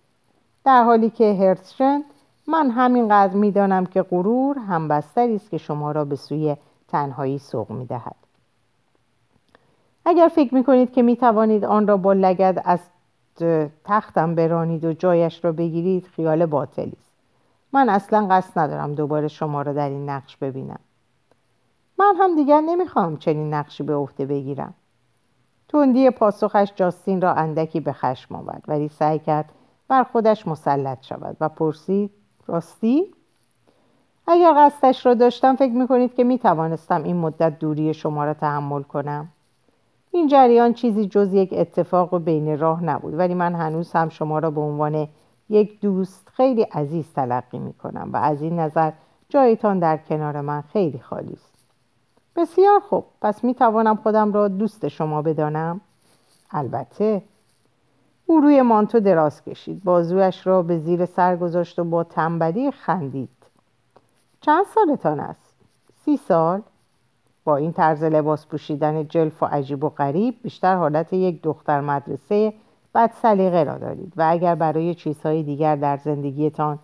در 0.66 0.84
حالی 0.84 1.10
که 1.10 1.34
هرتشن 1.34 2.04
من 2.48 2.72
همینقدر 2.72 3.34
می‌دانم 3.34 3.86
که 3.86 4.02
غرور 4.02 4.58
همبستری 4.58 5.36
است 5.36 5.50
که 5.50 5.58
شما 5.58 5.92
را 5.92 6.06
به 6.06 6.16
سوی 6.16 6.56
تنهایی 6.88 7.38
سوق 7.38 7.72
می 7.72 7.86
دهد. 7.86 8.16
اگر 10.06 10.28
فکر 10.36 10.56
می 10.56 10.64
کنید 10.64 10.94
که 10.94 11.02
می 11.02 11.16
توانید 11.16 11.66
آن 11.66 11.88
را 11.88 11.98
با 11.98 12.14
لگد 12.14 12.62
از 12.66 12.80
تختم 13.86 14.36
برانید 14.36 14.86
و 14.86 14.94
جایش 14.94 15.46
را 15.46 15.52
بگیرید 15.52 16.08
خیال 16.08 16.46
باطلی 16.46 16.94
است. 17.02 17.12
من 17.74 17.90
اصلا 17.90 18.28
قصد 18.32 18.60
ندارم 18.60 18.94
دوباره 18.94 19.28
شما 19.28 19.62
را 19.62 19.74
در 19.74 19.90
این 19.90 20.10
نقش 20.10 20.38
ببینم. 20.38 20.80
من 22.00 22.16
هم 22.20 22.36
دیگر 22.36 22.62
نمی‌خواهم 22.62 23.18
چنین 23.18 23.54
نقشی 23.54 23.84
به 23.84 23.96
عهده 23.96 24.26
بگیرم. 24.26 24.74
تندی 25.74 26.10
پاسخش 26.10 26.72
جاستین 26.76 27.22
را 27.22 27.34
اندکی 27.34 27.80
به 27.80 27.94
خشم 27.94 28.36
آورد 28.36 28.64
ولی 28.68 28.90
سعی 28.90 29.20
کرد 29.20 29.46
بر 29.88 30.04
خودش 30.04 30.48
مسلط 30.48 31.06
شود 31.06 31.38
و 31.42 31.50
پرسید 31.50 32.12
راستی؟ 32.48 33.06
اگر 34.28 34.54
قصدش 34.58 35.06
را 35.06 35.14
داشتم 35.14 35.56
فکر 35.56 35.74
می‌کنید 35.74 36.16
که 36.16 36.24
می‌توانستم 36.24 37.04
این 37.04 37.18
مدت 37.18 37.60
دوری 37.60 37.94
شما 37.94 38.26
را 38.26 38.34
تحمل 38.34 38.82
کنم. 38.84 39.28
این 40.12 40.28
جریان 40.28 40.74
چیزی 40.74 41.06
جز 41.06 41.34
یک 41.34 41.50
اتفاق 41.54 42.14
و 42.14 42.20
بین 42.20 42.60
راه 42.60 42.84
نبود 42.84 43.20
ولی 43.20 43.34
من 43.34 43.56
هنوز 43.56 43.92
هم 43.92 44.10
شما 44.10 44.40
را 44.40 44.52
به 44.52 44.62
عنوان 44.62 45.08
یک 45.50 45.80
دوست 45.80 46.30
خیلی 46.30 46.62
عزیز 46.62 47.14
تلقی 47.14 47.60
می 47.60 47.74
کنم 47.74 48.10
و 48.14 48.18
از 48.18 48.42
این 48.42 48.60
نظر 48.60 48.92
جایتان 49.30 49.80
در 49.80 49.98
کنار 49.98 50.42
من 50.42 50.62
خیلی 50.62 51.00
خالی 51.00 51.34
است. 51.34 51.53
بسیار 52.36 52.80
خوب. 52.80 53.06
پس 53.22 53.44
می 53.44 53.54
توانم 53.54 53.96
خودم 53.96 54.34
را 54.34 54.48
دوست 54.48 54.88
شما 54.88 55.22
بدانم؟ 55.22 55.82
البته. 56.52 57.22
او 58.26 58.42
روی 58.42 58.62
مانتو 58.62 59.00
دراز 59.00 59.44
کشید. 59.44 59.84
بازویش 59.84 60.48
را 60.48 60.62
به 60.62 60.80
زیر 60.80 61.06
سر 61.06 61.36
گذاشت 61.36 61.80
و 61.80 61.84
با 61.84 62.04
تنبلی 62.04 62.72
خندید. 62.72 63.30
چند 64.42 64.66
سالتان 64.66 65.20
است؟ 65.20 65.54
سی 66.06 66.18
سال؟ 66.18 66.62
با 67.44 67.56
این 67.56 67.72
طرز 67.72 68.04
لباس 68.04 68.46
پوشیدن 68.46 69.08
جلف 69.08 69.44
و 69.44 69.46
عجیب 69.46 69.84
و 69.84 69.90
غریب 69.90 70.36
بیشتر 70.44 70.76
حالت 70.76 71.14
یک 71.14 71.42
دختر 71.42 71.82
مدرسه 71.82 72.54
بد 72.96 73.12
سلیقه 73.22 73.64
را 73.64 73.78
دارید 73.78 74.14
و 74.18 74.28
اگر 74.30 74.56
برای 74.56 74.96
چیزهای 74.96 75.44
دیگر 75.44 75.76
در 75.76 75.98
زندگیتان 75.98 76.80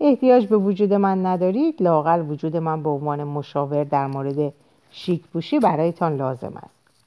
احتیاج 0.00 0.46
به 0.46 0.56
وجود 0.56 0.92
من 0.92 1.26
ندارید 1.26 1.82
لاقل 1.82 2.30
وجود 2.30 2.56
من 2.56 2.82
به 2.82 2.90
عنوان 2.90 3.24
مشاور 3.24 3.84
در 3.84 4.06
مورد 4.06 4.52
شیک 4.96 5.28
پوشی 5.28 5.58
برایتان 5.58 6.16
لازم 6.16 6.52
است 6.56 7.04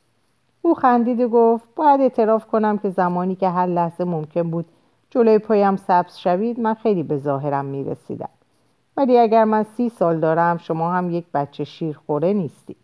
او 0.62 0.74
خندید 0.74 1.20
و 1.20 1.30
گفت 1.30 1.76
باید 1.76 2.02
اعتراف 2.02 2.48
کنم 2.48 2.78
که 2.78 2.90
زمانی 2.90 3.36
که 3.36 3.50
هر 3.50 3.66
لحظه 3.66 4.04
ممکن 4.04 4.50
بود 4.50 4.66
جلوی 5.10 5.40
پایم 5.40 5.76
سبز 5.76 6.18
شوید 6.18 6.60
من 6.60 6.74
خیلی 6.74 7.04
به 7.04 7.18
ظاهرم 7.18 7.66
می 7.66 7.84
رسیدم 7.84 8.30
ولی 8.98 9.18
اگر 9.18 9.44
من 9.44 9.64
سی 9.64 9.90
سال 9.90 10.20
دارم 10.20 10.58
شما 10.58 10.92
هم 10.92 11.12
یک 11.12 11.26
بچه 11.34 11.64
شیرخوره 11.64 12.34
نیستید 12.34 12.78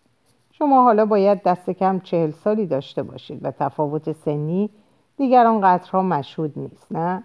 شما 0.52 0.84
حالا 0.84 1.06
باید 1.06 1.44
دست 1.44 1.70
کم 1.70 2.00
چهل 2.00 2.32
سالی 2.32 2.66
داشته 2.66 3.04
باشید 3.04 3.46
و 3.46 3.52
تفاوت 3.52 4.12
سنی 4.12 4.70
دیگر 5.18 5.46
آنقدرها 5.46 6.02
مشهود 6.02 6.54
نیست 6.56 6.92
نه؟ 6.92 7.24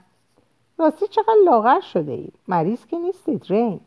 راستی 0.79 1.07
چقدر 1.07 1.35
لاغر 1.45 1.81
شده 1.81 2.13
اید؟ 2.13 2.35
مریض 2.49 2.87
که 2.87 2.99
نیستید 2.99 3.47
رین 3.49 3.81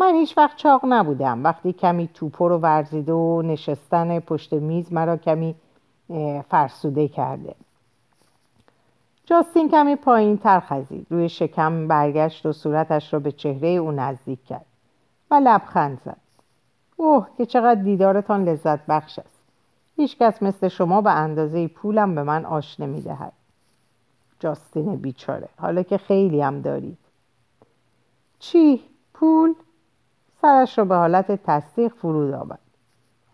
من 0.00 0.14
هیچ 0.14 0.38
وقت 0.38 0.56
چاق 0.56 0.80
نبودم. 0.88 1.44
وقتی 1.44 1.72
کمی 1.72 2.08
توپو 2.14 2.48
رو 2.48 2.58
ورزیده 2.58 3.12
و 3.12 3.42
نشستن 3.42 4.20
پشت 4.20 4.52
میز 4.52 4.92
مرا 4.92 5.16
کمی 5.16 5.54
فرسوده 6.48 7.08
کرده. 7.08 7.54
جاستین 9.26 9.68
کمی 9.68 9.96
پایین 9.96 10.38
تر 10.38 10.60
خزید. 10.60 11.06
روی 11.10 11.28
شکم 11.28 11.88
برگشت 11.88 12.46
و 12.46 12.52
صورتش 12.52 13.12
را 13.12 13.18
به 13.18 13.32
چهره 13.32 13.68
او 13.68 13.92
نزدیک 13.92 14.44
کرد 14.44 14.66
و 15.30 15.34
لبخند 15.34 16.00
زد. 16.04 16.16
اوه 16.96 17.26
که 17.38 17.46
چقدر 17.46 17.82
دیدارتان 17.82 18.44
لذت 18.44 18.86
بخش 18.86 19.18
است. 19.18 19.40
هیچکس 19.96 20.42
مثل 20.42 20.68
شما 20.68 21.00
به 21.00 21.10
اندازه 21.10 21.68
پولم 21.68 22.14
به 22.14 22.22
من 22.22 22.44
آش 22.44 22.80
نمی‌دهد. 22.80 23.32
جاستین 24.38 24.96
بیچاره 24.96 25.48
حالا 25.58 25.82
که 25.82 25.98
خیلی 25.98 26.40
هم 26.42 26.60
دارید. 26.60 26.98
چی؟ 28.38 28.82
پول؟ 29.14 29.54
سرش 30.42 30.78
را 30.78 30.84
به 30.84 30.94
حالت 30.94 31.32
تصدیق 31.32 31.92
فرود 31.94 32.34
آورد. 32.34 32.58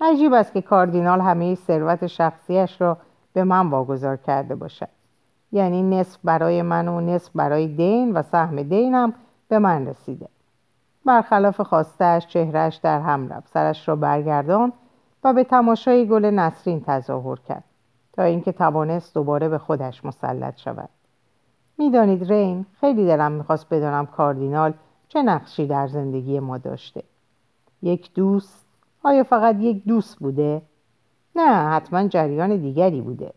عجیب 0.00 0.32
است 0.32 0.52
که 0.52 0.62
کاردینال 0.62 1.20
همه 1.20 1.54
ثروت 1.54 2.06
شخصیش 2.06 2.80
را 2.80 2.96
به 3.32 3.44
من 3.44 3.70
واگذار 3.70 4.16
کرده 4.16 4.54
باشد. 4.54 4.88
یعنی 5.52 5.82
نصف 5.82 6.20
برای 6.24 6.62
من 6.62 6.88
و 6.88 7.00
نصف 7.00 7.30
برای 7.34 7.66
دین 7.66 8.12
و 8.12 8.22
سهم 8.22 8.62
دینم 8.62 9.12
به 9.48 9.58
من 9.58 9.86
رسیده. 9.86 10.28
برخلاف 11.04 11.60
خواستهاش 11.60 12.26
چهرهش 12.26 12.76
در 12.76 13.00
هم 13.00 13.28
رفت. 13.28 13.48
سرش 13.48 13.88
را 13.88 13.96
برگردان 13.96 14.72
و 15.24 15.32
به 15.32 15.44
تماشای 15.44 16.08
گل 16.08 16.24
نسرین 16.24 16.84
تظاهر 16.86 17.36
کرد 17.36 17.64
تا 18.12 18.22
اینکه 18.22 18.52
توانست 18.52 19.14
دوباره 19.14 19.48
به 19.48 19.58
خودش 19.58 20.04
مسلط 20.04 20.56
شود. 20.56 20.88
می‌دانید 21.78 22.32
رین 22.32 22.66
خیلی 22.80 23.06
دلم 23.06 23.32
می‌خواست 23.32 23.68
بدانم 23.68 24.06
کاردینال 24.06 24.72
چه 25.08 25.22
نقشی 25.22 25.66
در 25.66 25.86
زندگی 25.86 26.40
ما 26.40 26.58
داشته؟ 26.58 27.02
یک 27.82 28.14
دوست؟ 28.14 28.66
آیا 29.02 29.22
فقط 29.22 29.56
یک 29.60 29.84
دوست 29.84 30.18
بوده؟ 30.18 30.62
نه 31.36 31.68
حتما 31.70 32.08
جریان 32.08 32.56
دیگری 32.56 33.00
بوده. 33.00 33.32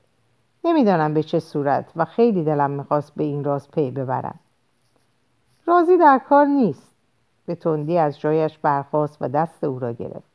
نمی‌دانم 0.63 1.13
به 1.13 1.23
چه 1.23 1.39
صورت 1.39 1.91
و 1.95 2.05
خیلی 2.05 2.43
دلم 2.43 2.71
می‌خواست 2.71 3.15
به 3.15 3.23
این 3.23 3.43
راز 3.43 3.71
پی 3.71 3.91
ببرم. 3.91 4.39
رازی 5.65 5.97
در 5.97 6.21
کار 6.29 6.45
نیست. 6.45 6.95
به 7.45 7.55
تندی 7.55 7.97
از 7.97 8.19
جایش 8.19 8.57
برخاست 8.57 9.17
و 9.21 9.29
دست 9.29 9.63
او 9.63 9.79
را 9.79 9.91
گرفت. 9.91 10.29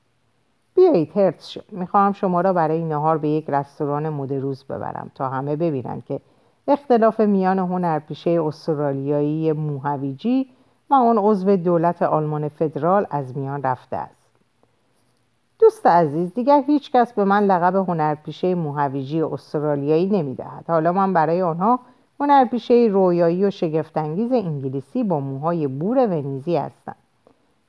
بیایید 0.75 1.17
هرتز 1.17 1.47
شد 1.47 1.65
می‌خواهم 1.71 2.13
شما 2.13 2.41
را 2.41 2.53
برای 2.53 2.85
نهار 2.85 3.19
به 3.19 3.29
یک 3.29 3.51
رستوران 3.51 4.09
مد 4.09 4.33
روز 4.33 4.65
ببرم 4.65 5.11
تا 5.15 5.29
همه 5.29 5.57
ببینند 5.57 6.05
که 6.05 6.21
اختلاف 6.69 7.21
میان 7.21 7.59
هنرپیشه 7.59 8.31
استرالیایی 8.31 9.53
موهویجی 9.53 10.51
و 10.91 10.95
آن 10.95 11.19
عضو 11.19 11.57
دولت 11.57 12.03
آلمان 12.03 12.49
فدرال 12.49 13.07
از 13.11 13.37
میان 13.37 13.63
رفته 13.63 13.97
است. 13.97 14.31
دوست 15.59 15.87
عزیز 15.87 16.35
دیگر 16.35 16.63
هیچ 16.67 16.93
کس 16.93 17.13
به 17.13 17.25
من 17.25 17.45
لقب 17.45 17.77
هنرپیشه 17.77 18.55
موهویجی 18.55 19.23
استرالیایی 19.23 20.07
نمی‌دهد. 20.07 20.65
حالا 20.69 20.93
من 20.93 21.13
برای 21.13 21.43
آنها 21.43 21.81
هنرپیشه 22.21 22.89
رویایی 22.93 23.45
و 23.45 23.51
شگفتانگیز 23.51 24.33
انگلیسی 24.33 25.05
با 25.05 25.21
موهای 25.21 25.67
بور 25.67 26.07
ونیزی 26.07 26.57
هستم 26.57 26.97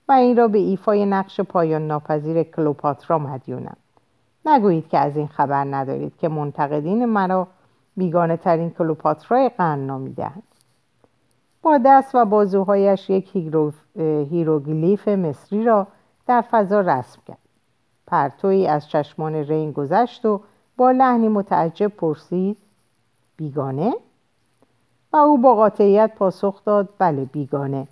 و 0.09 0.11
این 0.11 0.37
را 0.37 0.47
به 0.47 0.57
ایفای 0.57 1.05
نقش 1.05 1.41
پایان 1.41 1.87
ناپذیر 1.87 2.43
کلوپاترا 2.43 3.19
مدیونم. 3.19 3.77
نگویید 4.45 4.87
که 4.87 4.97
از 4.97 5.17
این 5.17 5.27
خبر 5.27 5.63
ندارید 5.63 6.17
که 6.17 6.29
منتقدین 6.29 7.05
مرا 7.05 7.47
بیگانه 7.97 8.37
ترین 8.37 8.69
کلوپاترای 8.69 9.49
قرن 9.49 9.79
نامیدهند 9.79 10.54
با 11.65 11.79
دست 11.85 12.15
و 12.15 12.25
بازوهایش 12.25 13.09
یک 13.09 13.35
هیروگلیف 14.29 15.07
مصری 15.07 15.63
را 15.63 15.87
در 16.27 16.41
فضا 16.41 16.81
رسم 16.81 17.19
کرد. 17.27 17.37
پرتویی 18.07 18.67
از 18.67 18.89
چشمان 18.89 19.35
رین 19.35 19.71
گذشت 19.71 20.25
و 20.25 20.41
با 20.77 20.91
لحنی 20.91 21.27
متعجب 21.27 21.87
پرسید 21.87 22.57
بیگانه؟ 23.37 23.93
و 25.13 25.17
او 25.17 25.37
با 25.37 25.55
قاطعیت 25.55 26.11
پاسخ 26.15 26.63
داد 26.65 26.89
بله 26.97 27.25
بیگانه. 27.25 27.87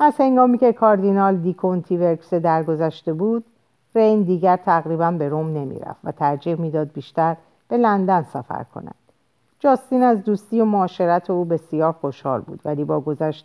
از 0.00 0.14
هنگامی 0.20 0.58
که 0.58 0.72
کاردینال 0.72 1.36
دیکونتی 1.36 1.96
ورکس 1.96 2.34
درگذشته 2.34 3.12
بود 3.12 3.44
رین 3.94 4.22
دیگر 4.22 4.56
تقریبا 4.56 5.10
به 5.10 5.28
روم 5.28 5.46
نمی‌رفت 5.46 6.00
و 6.04 6.12
ترجیح 6.12 6.60
می‌داد 6.60 6.92
بیشتر 6.92 7.36
به 7.68 7.76
لندن 7.76 8.22
سفر 8.22 8.64
کند. 8.74 8.94
جاستین 9.62 10.02
از 10.02 10.24
دوستی 10.24 10.60
و 10.60 10.64
معاشرت 10.64 11.30
او 11.30 11.44
بسیار 11.44 11.92
خوشحال 11.92 12.40
بود 12.40 12.60
ولی 12.64 12.84
با 12.84 13.00
گذشت 13.00 13.44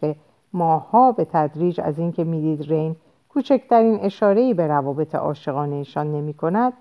ماهها 0.54 1.12
به 1.12 1.26
تدریج 1.26 1.82
از 1.82 2.00
اینکه 2.00 2.24
می‌دید 2.24 2.62
رین 2.70 2.96
کوچکترین 3.30 4.00
اشارهای 4.02 4.54
به 4.54 4.68
روابط 4.68 5.16
عاشقانهشان 5.16 6.12
نمی 6.12 6.34
کند 6.34 6.74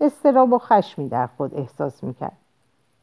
استراب 0.00 0.52
و 0.52 0.58
خشمی 0.58 1.08
در 1.08 1.26
خود 1.26 1.54
احساس 1.54 2.04
می 2.04 2.14
کرد. 2.14 2.36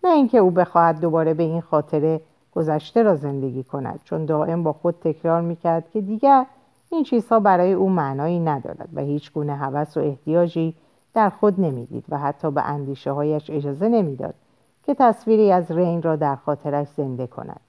نه 0.04 0.10
اینکه 0.10 0.38
او 0.38 0.52
بخواهد 0.52 1.00
دوباره 1.00 1.34
به 1.34 1.44
این 1.44 1.62
خاطره 1.62 2.22
گذشته 2.56 3.04
را 3.04 3.16
زندگی 3.16 3.64
کند 3.64 4.00
چون 4.04 4.26
دائم 4.26 4.64
با 4.64 4.74
خود 4.74 4.96
تکرار 5.02 5.42
می 5.42 5.56
کرد 5.56 5.90
که 5.90 6.02
دیگر 6.02 6.46
این 6.90 7.04
چیزها 7.04 7.40
برای 7.40 7.74
او 7.74 7.90
معنایی 7.90 8.40
ندارد 8.40 8.90
و 8.94 9.02
هیچ 9.02 9.34
گونه 9.34 9.56
هوس 9.56 9.98
و 9.98 10.00
احتیاجی 10.00 10.76
در 11.14 11.30
خود 11.30 11.62
نمی‌دید 11.62 12.06
و 12.10 12.18
حتی 12.18 12.52
به 12.52 12.62
اندیشه 12.62 13.12
هایش 13.12 13.50
اجازه 13.50 13.90
نمی‌داد 13.90 14.36
که 14.86 14.96
تصویری 15.00 15.52
از 15.52 15.72
رین 15.72 16.02
را 16.02 16.16
در 16.16 16.36
خاطرش 16.36 16.88
زنده 16.88 17.28
کند. 17.28 17.62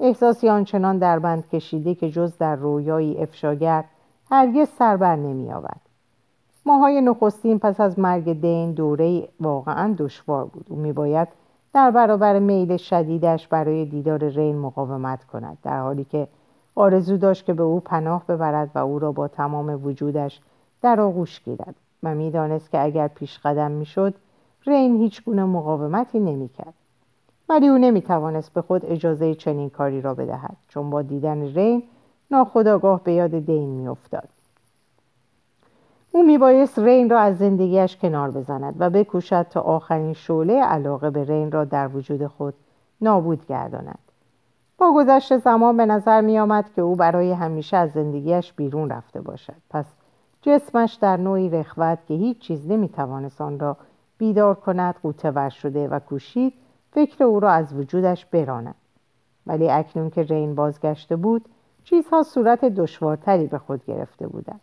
احساسی 0.00 0.48
آنچنان 0.48 0.98
در 0.98 1.18
بند 1.18 1.48
کشیده 1.48 1.94
که 1.94 2.10
جز 2.10 2.38
در 2.38 2.56
رویایی 2.56 3.18
افشاگر 3.18 3.84
هرگز 4.30 4.68
سر 4.68 4.96
بر 4.96 5.16
نمی 5.16 5.52
آورد 5.52 5.80
ماهای 6.66 7.00
نخستین 7.00 7.58
پس 7.58 7.80
از 7.80 7.98
مرگ 7.98 8.40
دین 8.40 8.72
دوره 8.72 9.28
واقعا 9.40 9.94
دشوار 9.98 10.44
بود. 10.44 10.66
او 10.68 10.76
میباید 10.76 11.28
در 11.72 11.90
برابر 11.90 12.38
میل 12.38 12.76
شدیدش 12.76 13.48
برای 13.48 13.84
دیدار 13.84 14.24
رین 14.24 14.58
مقاومت 14.58 15.24
کند 15.24 15.58
در 15.62 15.80
حالی 15.80 16.04
که 16.04 16.28
آرزو 16.74 17.16
داشت 17.16 17.44
که 17.44 17.52
به 17.52 17.62
او 17.62 17.80
پناه 17.80 18.26
ببرد 18.26 18.70
و 18.74 18.78
او 18.78 18.98
را 18.98 19.12
با 19.12 19.28
تمام 19.28 19.86
وجودش 19.86 20.40
در 20.82 21.00
آغوش 21.00 21.42
گیرد. 21.44 21.74
و 22.02 22.14
می‌دانست 22.14 22.70
که 22.70 22.80
اگر 22.80 23.08
پیش 23.08 23.38
قدم 23.38 23.70
می‌شد 23.70 24.14
رین 24.66 24.96
هیچ 24.96 25.24
گونه 25.24 25.44
مقاومتی 25.44 26.20
نمی‌کرد. 26.20 26.74
ولی 27.48 27.68
او 27.68 27.78
نمی‌توانست 27.78 28.52
به 28.52 28.62
خود 28.62 28.84
اجازه 28.84 29.34
چنین 29.34 29.70
کاری 29.70 30.00
را 30.00 30.14
بدهد 30.14 30.56
چون 30.68 30.90
با 30.90 31.02
دیدن 31.02 31.42
رین 31.42 31.82
ناخداگاه 32.30 33.04
به 33.04 33.12
یاد 33.12 33.30
دین 33.30 33.68
میافتاد. 33.68 34.28
او 36.12 36.22
میبایست 36.22 36.78
رین 36.78 37.10
را 37.10 37.20
از 37.20 37.38
زندگیش 37.38 37.96
کنار 37.96 38.30
بزند 38.30 38.74
و 38.78 38.90
بکوشد 38.90 39.46
تا 39.50 39.60
آخرین 39.60 40.12
شعله 40.12 40.62
علاقه 40.62 41.10
به 41.10 41.24
رین 41.24 41.52
را 41.52 41.64
در 41.64 41.96
وجود 41.96 42.26
خود 42.26 42.54
نابود 43.00 43.46
گرداند. 43.46 43.98
با 44.78 44.92
گذشت 44.94 45.36
زمان 45.36 45.76
به 45.76 45.86
نظر 45.86 46.20
می 46.20 46.38
آمد 46.38 46.72
که 46.76 46.82
او 46.82 46.96
برای 46.96 47.32
همیشه 47.32 47.76
از 47.76 47.92
زندگیش 47.92 48.52
بیرون 48.52 48.90
رفته 48.90 49.20
باشد. 49.20 49.54
پس 49.70 49.84
جسمش 50.42 50.94
در 50.94 51.16
نوعی 51.16 51.50
رخوت 51.50 51.98
که 52.08 52.14
هیچ 52.14 52.38
چیز 52.38 52.70
نمی 52.70 52.88
توانست 52.88 53.40
آن 53.40 53.58
را 53.58 53.76
بیدار 54.24 54.54
کند 54.54 54.94
قوطه 55.02 55.50
شده 55.50 55.88
و 55.88 55.98
کوشید 55.98 56.52
فکر 56.92 57.24
او 57.24 57.40
را 57.40 57.50
از 57.50 57.74
وجودش 57.74 58.26
براند. 58.26 58.74
ولی 59.46 59.70
اکنون 59.70 60.10
که 60.10 60.22
رین 60.22 60.54
بازگشته 60.54 61.16
بود 61.16 61.44
چیزها 61.84 62.22
صورت 62.22 62.64
دشوارتری 62.64 63.46
به 63.46 63.58
خود 63.58 63.86
گرفته 63.86 64.26
بودند. 64.26 64.60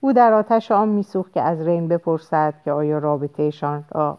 او 0.00 0.12
در 0.12 0.32
آتش 0.32 0.70
آن 0.70 0.88
میسوخت 0.88 1.32
که 1.32 1.42
از 1.42 1.62
رین 1.62 1.88
بپرسد 1.88 2.54
که 2.64 2.72
آیا 2.72 2.98
رابطهشان 2.98 3.84
را 3.92 4.18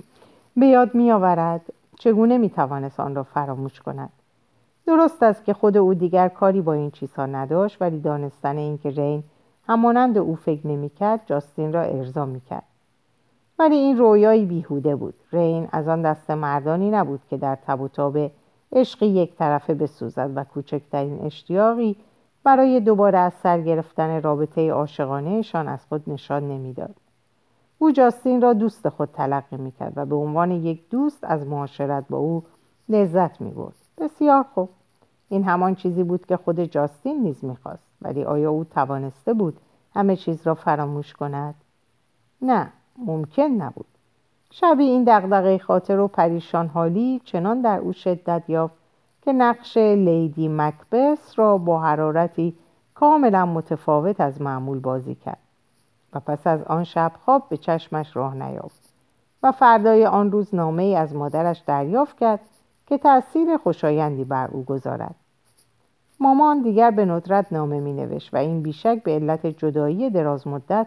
به 0.56 0.66
یاد 0.66 0.94
میآورد؟ 0.94 1.60
چگونه 1.98 2.38
می‌توانست 2.38 3.00
آن 3.00 3.14
را 3.14 3.22
فراموش 3.22 3.80
کند؟ 3.80 4.12
درست 4.86 5.22
است 5.22 5.44
که 5.44 5.52
خود 5.52 5.76
او 5.76 5.94
دیگر 5.94 6.28
کاری 6.28 6.60
با 6.60 6.72
این 6.72 6.90
چیزها 6.90 7.26
نداشت 7.26 7.82
ولی 7.82 8.00
دانستن 8.00 8.56
اینکه 8.56 8.90
رین 8.90 9.24
همانند 9.66 10.18
او 10.18 10.34
فکر 10.34 10.66
نمی‌کرد 10.66 11.20
جاستین 11.26 11.72
را 11.72 11.82
ارضا 11.82 12.26
می‌کرد. 12.26 12.75
ولی 13.58 13.74
این 13.74 13.98
رویایی 13.98 14.44
بیهوده 14.44 14.96
بود. 14.96 15.14
رین 15.32 15.68
از 15.72 15.88
آن 15.88 16.02
دست 16.02 16.30
مردانی 16.30 16.90
نبود 16.90 17.20
که 17.30 17.36
در 17.36 17.58
تب 17.66 17.80
و 17.80 17.88
تاب 17.88 18.18
عشقی 18.72 19.06
یک 19.06 19.34
طرفه 19.34 19.74
بسوزد 19.74 20.30
و 20.34 20.44
کوچکترین 20.44 21.20
اشتیاقی 21.20 21.96
برای 22.44 22.80
دوباره 22.80 23.18
از 23.18 23.32
سر 23.34 23.60
گرفتن 23.60 24.22
رابطه 24.22 24.70
عاشقانهشان 24.70 25.68
از 25.68 25.86
خود 25.86 26.10
نشان 26.10 26.48
نمی‌داد. 26.48 26.94
او 27.78 27.90
جاستین 27.90 28.40
را 28.42 28.52
دوست 28.52 28.88
خود 28.88 29.08
تلقی 29.12 29.56
می‌کرد 29.56 29.92
و 29.96 30.06
به 30.06 30.14
عنوان 30.14 30.50
یک 30.50 30.88
دوست 30.90 31.24
از 31.24 31.46
معاشرت 31.46 32.04
با 32.10 32.18
او 32.18 32.44
لذت 32.88 33.40
می‌برد. 33.40 33.74
بسیار 33.98 34.42
خوب. 34.54 34.68
این 35.28 35.44
همان 35.44 35.74
چیزی 35.74 36.02
بود 36.02 36.26
که 36.26 36.36
خود 36.36 36.60
جاستین 36.60 37.22
نیز 37.22 37.44
می‌خواست 37.44 37.86
ولی 38.02 38.24
آیا 38.24 38.50
او 38.50 38.64
توانسته 38.64 39.34
بود 39.34 39.60
همه 39.94 40.16
چیز 40.16 40.46
را 40.46 40.54
فراموش 40.54 41.12
کند؟ 41.12 41.54
نه. 42.42 42.72
ممکن 42.98 43.42
نبود. 43.42 43.86
شبی 44.50 44.84
این 44.84 45.04
دغدغه 45.06 45.58
خاطر 45.58 45.98
و 45.98 46.08
پریشان 46.08 46.66
حالی 46.66 47.20
چنان 47.24 47.60
در 47.60 47.78
او 47.78 47.92
شدت 47.92 48.42
یافت 48.48 48.74
که 49.22 49.32
نقش 49.32 49.76
لیدی 49.76 50.48
مکبس 50.48 51.38
را 51.38 51.58
با 51.58 51.80
حرارتی 51.80 52.54
کاملا 52.94 53.46
متفاوت 53.46 54.20
از 54.20 54.42
معمول 54.42 54.78
بازی 54.78 55.14
کرد 55.14 55.38
و 56.12 56.20
پس 56.20 56.46
از 56.46 56.62
آن 56.62 56.84
شب 56.84 57.12
خواب 57.24 57.48
به 57.48 57.56
چشمش 57.56 58.16
راه 58.16 58.34
نیافت 58.34 58.92
و 59.42 59.52
فردای 59.52 60.06
آن 60.06 60.32
روز 60.32 60.54
نامه 60.54 60.82
ای 60.82 60.96
از 60.96 61.14
مادرش 61.14 61.62
دریافت 61.66 62.18
کرد 62.18 62.40
که 62.86 62.98
تأثیر 62.98 63.56
خوشایندی 63.56 64.24
بر 64.24 64.48
او 64.52 64.64
گذارد. 64.64 65.14
مامان 66.20 66.62
دیگر 66.62 66.90
به 66.90 67.04
ندرت 67.04 67.52
نامه 67.52 67.80
می 67.80 67.92
نوشت 67.92 68.34
و 68.34 68.36
این 68.36 68.62
بیشک 68.62 69.02
به 69.02 69.10
علت 69.10 69.46
جدایی 69.46 70.10
دراز 70.10 70.48
مدت 70.48 70.86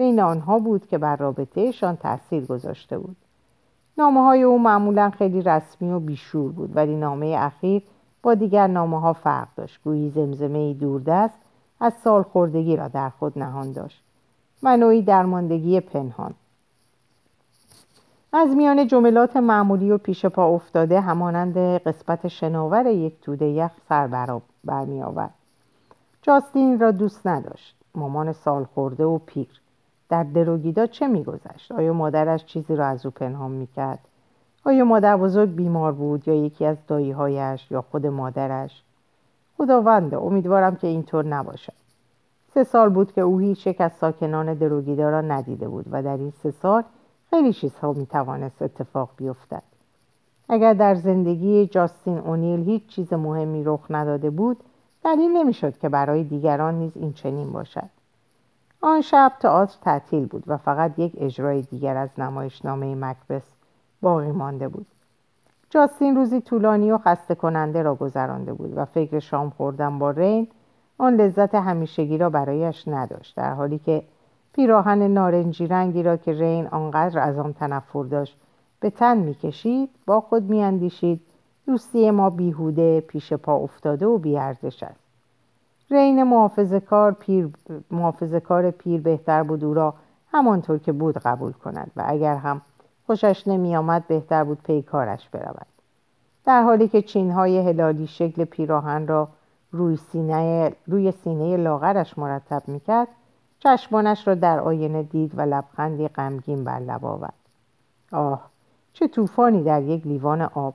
بین 0.00 0.20
آنها 0.20 0.58
بود 0.58 0.86
که 0.86 0.98
بر 0.98 1.16
رابطهشان 1.16 1.96
تأثیر 1.96 2.46
گذاشته 2.46 2.98
بود. 2.98 3.16
نامه 3.98 4.20
های 4.20 4.42
او 4.42 4.58
معمولا 4.58 5.10
خیلی 5.10 5.42
رسمی 5.42 5.92
و 5.92 6.00
بیشور 6.00 6.52
بود 6.52 6.76
ولی 6.76 6.96
نامه 6.96 7.36
اخیر 7.38 7.82
با 8.22 8.34
دیگر 8.34 8.66
نامه 8.66 9.00
ها 9.00 9.12
فرق 9.12 9.48
داشت. 9.56 9.80
گویی 9.84 10.10
زمزمه 10.10 10.74
دوردست 10.74 11.34
از 11.80 11.92
سال 12.04 12.22
خوردگی 12.22 12.76
را 12.76 12.88
در 12.88 13.08
خود 13.08 13.38
نهان 13.38 13.72
داشت. 13.72 14.02
و 14.62 14.76
نوعی 14.76 15.02
درماندگی 15.02 15.80
پنهان. 15.80 16.34
از 18.32 18.56
میان 18.56 18.86
جملات 18.86 19.36
معمولی 19.36 19.90
و 19.90 19.98
پیش 19.98 20.26
پا 20.26 20.46
افتاده 20.54 21.00
همانند 21.00 21.58
قسمت 21.58 22.28
شناور 22.28 22.86
یک 22.86 23.20
توده 23.20 23.46
یخ 23.46 23.72
سر 23.88 24.30
برمی 24.64 25.02
آورد 25.02 25.34
جاستین 26.22 26.78
را 26.78 26.90
دوست 26.90 27.26
نداشت. 27.26 27.76
مامان 27.94 28.32
سال 28.32 28.64
خورده 28.64 29.04
و 29.04 29.18
پیر. 29.18 29.60
در 30.10 30.22
دروگیدا 30.22 30.86
چه 30.86 31.06
میگذشت؟ 31.06 31.72
آیا 31.72 31.92
مادرش 31.92 32.44
چیزی 32.44 32.76
را 32.76 32.86
از 32.86 33.06
او 33.06 33.12
پنهان 33.12 33.50
می‌کرد؟ 33.50 33.98
آیا 34.64 34.84
مادر 34.84 35.16
بزرگ 35.16 35.54
بیمار 35.54 35.92
بود 35.92 36.28
یا 36.28 36.34
یکی 36.34 36.66
از 36.66 36.76
داییهایش 36.86 37.70
یا 37.70 37.82
خود 37.82 38.06
مادرش؟ 38.06 38.82
خداونده 39.58 40.18
امیدوارم 40.18 40.76
که 40.76 40.86
اینطور 40.86 41.24
نباشد. 41.24 41.72
سه 42.54 42.64
سال 42.64 42.88
بود 42.88 43.12
که 43.12 43.20
او 43.20 43.38
هیچ 43.38 43.66
یک 43.66 43.80
از 43.80 43.92
ساکنان 43.92 44.54
دروگیدا 44.54 45.10
را 45.10 45.20
ندیده 45.20 45.68
بود 45.68 45.86
و 45.90 46.02
در 46.02 46.16
این 46.16 46.30
سه 46.30 46.50
سال 46.50 46.82
خیلی 47.30 47.52
چیزها 47.52 47.92
می‌توانست 47.92 48.62
اتفاق 48.62 49.10
بیفتد. 49.16 49.62
اگر 50.48 50.74
در 50.74 50.94
زندگی 50.94 51.66
جاستین 51.66 52.18
اونیل 52.18 52.64
هیچ 52.64 52.86
چیز 52.86 53.12
مهمی 53.12 53.64
رخ 53.64 53.86
نداده 53.90 54.30
بود 54.30 54.56
دلیل 55.04 55.30
نمی‌شد 55.30 55.78
که 55.78 55.88
برای 55.88 56.24
دیگران 56.24 56.74
نیز 56.74 56.92
این 56.94 57.12
چنین 57.12 57.50
باشد. 57.52 57.99
آن 58.82 59.00
شب 59.00 59.32
تئاتر 59.40 59.78
تعطیل 59.82 60.26
بود 60.26 60.44
و 60.46 60.56
فقط 60.56 60.98
یک 60.98 61.12
اجرای 61.18 61.62
دیگر 61.62 61.96
از 61.96 62.08
نمایشنامه 62.18 62.94
مکبس 62.94 63.42
باقی 64.02 64.32
مانده 64.32 64.68
بود. 64.68 64.86
جاستین 65.70 66.16
روزی 66.16 66.40
طولانی 66.40 66.92
و 66.92 66.98
خسته 66.98 67.34
کننده 67.34 67.82
را 67.82 67.94
گذرانده 67.94 68.52
بود 68.52 68.72
و 68.76 68.84
فکر 68.84 69.18
شام 69.18 69.50
خوردن 69.50 69.98
با 69.98 70.10
رین 70.10 70.48
آن 70.98 71.16
لذت 71.16 71.54
همیشگی 71.54 72.18
را 72.18 72.30
برایش 72.30 72.88
نداشت 72.88 73.36
در 73.36 73.54
حالی 73.54 73.78
که 73.78 74.02
پیراهن 74.52 75.02
نارنجی 75.02 75.66
رنگی 75.66 76.02
را 76.02 76.16
که 76.16 76.32
رین 76.32 76.66
آنقدر 76.66 77.18
از 77.18 77.38
آن 77.38 77.52
تنفر 77.52 78.04
داشت 78.04 78.36
به 78.80 78.90
تن 78.90 79.18
می‌کشید 79.18 79.90
با 80.06 80.20
خود 80.20 80.42
میاندیشید 80.42 81.20
دوستی 81.66 82.10
ما 82.10 82.30
بیهوده 82.30 83.00
پیش 83.00 83.32
پا 83.32 83.54
افتاده 83.54 84.06
و 84.06 84.18
بیارزش 84.18 84.82
است. 84.82 84.99
رین 85.90 86.22
محافظ 86.22 86.74
کار 86.74 87.12
پیر, 87.12 87.48
کار 88.44 88.70
پیر 88.70 89.00
بهتر 89.00 89.42
بود 89.42 89.64
او 89.64 89.74
را 89.74 89.94
همانطور 90.32 90.78
که 90.78 90.92
بود 90.92 91.18
قبول 91.18 91.52
کند 91.52 91.90
و 91.96 92.04
اگر 92.06 92.36
هم 92.36 92.60
خوشش 93.06 93.48
نمی 93.48 93.76
آمد 93.76 94.06
بهتر 94.06 94.44
بود 94.44 94.62
پی 94.62 94.82
کارش 94.82 95.28
برود. 95.28 95.66
در 96.44 96.62
حالی 96.62 96.88
که 96.88 97.02
چینهای 97.02 97.58
هلالی 97.58 98.06
شکل 98.06 98.44
پیراهن 98.44 99.06
را 99.06 99.28
روی 99.72 99.96
سینه, 99.96 100.72
روی 100.86 101.12
سینه 101.12 101.56
لاغرش 101.56 102.18
مرتب 102.18 102.62
می‌کرد 102.66 103.08
چشمانش 103.58 104.28
را 104.28 104.34
در 104.34 104.60
آینه 104.60 105.02
دید 105.02 105.38
و 105.38 105.40
لبخندی 105.40 106.08
غمگین 106.08 106.64
بر 106.64 106.78
لب 106.78 107.04
آورد. 107.04 107.34
آه 108.12 108.50
چه 108.92 109.08
طوفانی 109.08 109.62
در 109.62 109.82
یک 109.82 110.06
لیوان 110.06 110.42
آب 110.42 110.74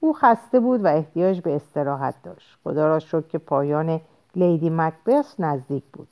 او 0.00 0.12
خسته 0.12 0.60
بود 0.60 0.84
و 0.84 0.86
احتیاج 0.86 1.40
به 1.40 1.56
استراحت 1.56 2.14
داشت. 2.22 2.58
خدا 2.64 2.88
را 2.88 2.98
شکر 2.98 3.20
که 3.20 3.38
پایان 3.38 4.00
لیدی 4.38 4.70
مکبس 4.70 5.40
نزدیک 5.40 5.84
بود. 5.92 6.08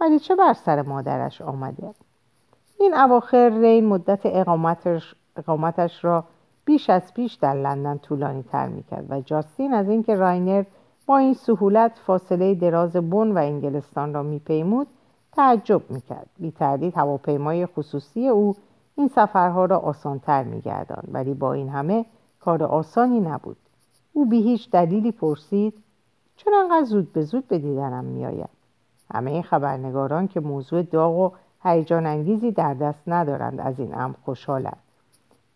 ولی 0.00 0.18
چه 0.18 0.34
بر 0.34 0.52
سر 0.52 0.82
مادرش 0.82 1.42
آمده؟ 1.42 1.94
این 2.80 2.94
اواخر 2.94 3.48
رین 3.48 3.86
مدت 3.86 4.20
اقامتش, 4.24 5.14
اقامتش 5.36 6.04
را 6.04 6.24
بیش 6.64 6.90
از 6.90 7.14
پیش 7.14 7.34
در 7.34 7.54
لندن 7.54 7.98
طولانی 7.98 8.42
تر 8.42 8.66
می‌کرد 8.68 9.06
و 9.10 9.20
جاستین 9.20 9.74
از 9.74 9.88
اینکه 9.88 10.14
راینر 10.14 10.64
با 11.06 11.18
این 11.18 11.34
سهولت 11.34 11.98
فاصله 12.06 12.54
دراز 12.54 12.92
بن 12.92 13.32
و 13.32 13.38
انگلستان 13.38 14.14
را 14.14 14.22
میپیمود 14.22 14.86
تعجب 15.32 15.82
می‌کرد. 15.90 16.28
بی 16.38 16.50
تردید 16.50 16.96
هواپیمای 16.96 17.66
خصوصی 17.66 18.28
او 18.28 18.56
این 18.96 19.08
سفرها 19.08 19.64
را 19.64 19.78
آسانتر 19.78 20.42
میگردان 20.42 21.04
ولی 21.12 21.34
با 21.34 21.52
این 21.52 21.68
همه 21.68 22.04
کار 22.40 22.62
آسانی 22.62 23.20
نبود. 23.20 23.56
او 24.12 24.26
بی 24.26 24.42
هیچ 24.42 24.70
دلیلی 24.70 25.12
پرسید 25.12 25.74
چرا 26.36 26.60
انقدر 26.60 26.84
زود 26.84 27.12
به 27.12 27.22
زود 27.22 27.48
به 27.48 27.58
دیدنم 27.58 28.04
میآید. 28.04 28.48
همه 29.14 29.42
خبرنگاران 29.42 30.28
که 30.28 30.40
موضوع 30.40 30.82
داغ 30.82 31.18
و 31.18 31.30
هیجان 31.62 32.06
انگیزی 32.06 32.52
در 32.52 32.74
دست 32.74 33.02
ندارند 33.06 33.60
از 33.60 33.80
این 33.80 33.94
امر 33.94 34.14
خوشحالند. 34.24 34.78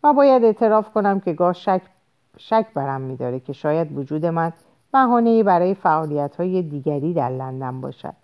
و 0.04 0.12
باید 0.12 0.44
اعتراف 0.44 0.92
کنم 0.92 1.20
که 1.20 1.32
گاه 1.32 1.52
شک, 1.52 1.82
شک 2.36 2.66
برم 2.74 3.00
میداره 3.00 3.40
که 3.40 3.52
شاید 3.52 3.98
وجود 3.98 4.26
من 4.26 4.52
بهانهای 4.92 5.42
برای 5.42 5.74
فعالیت 5.74 6.36
های 6.36 6.62
دیگری 6.62 7.14
در 7.14 7.28
لندن 7.30 7.80
باشد. 7.80 8.14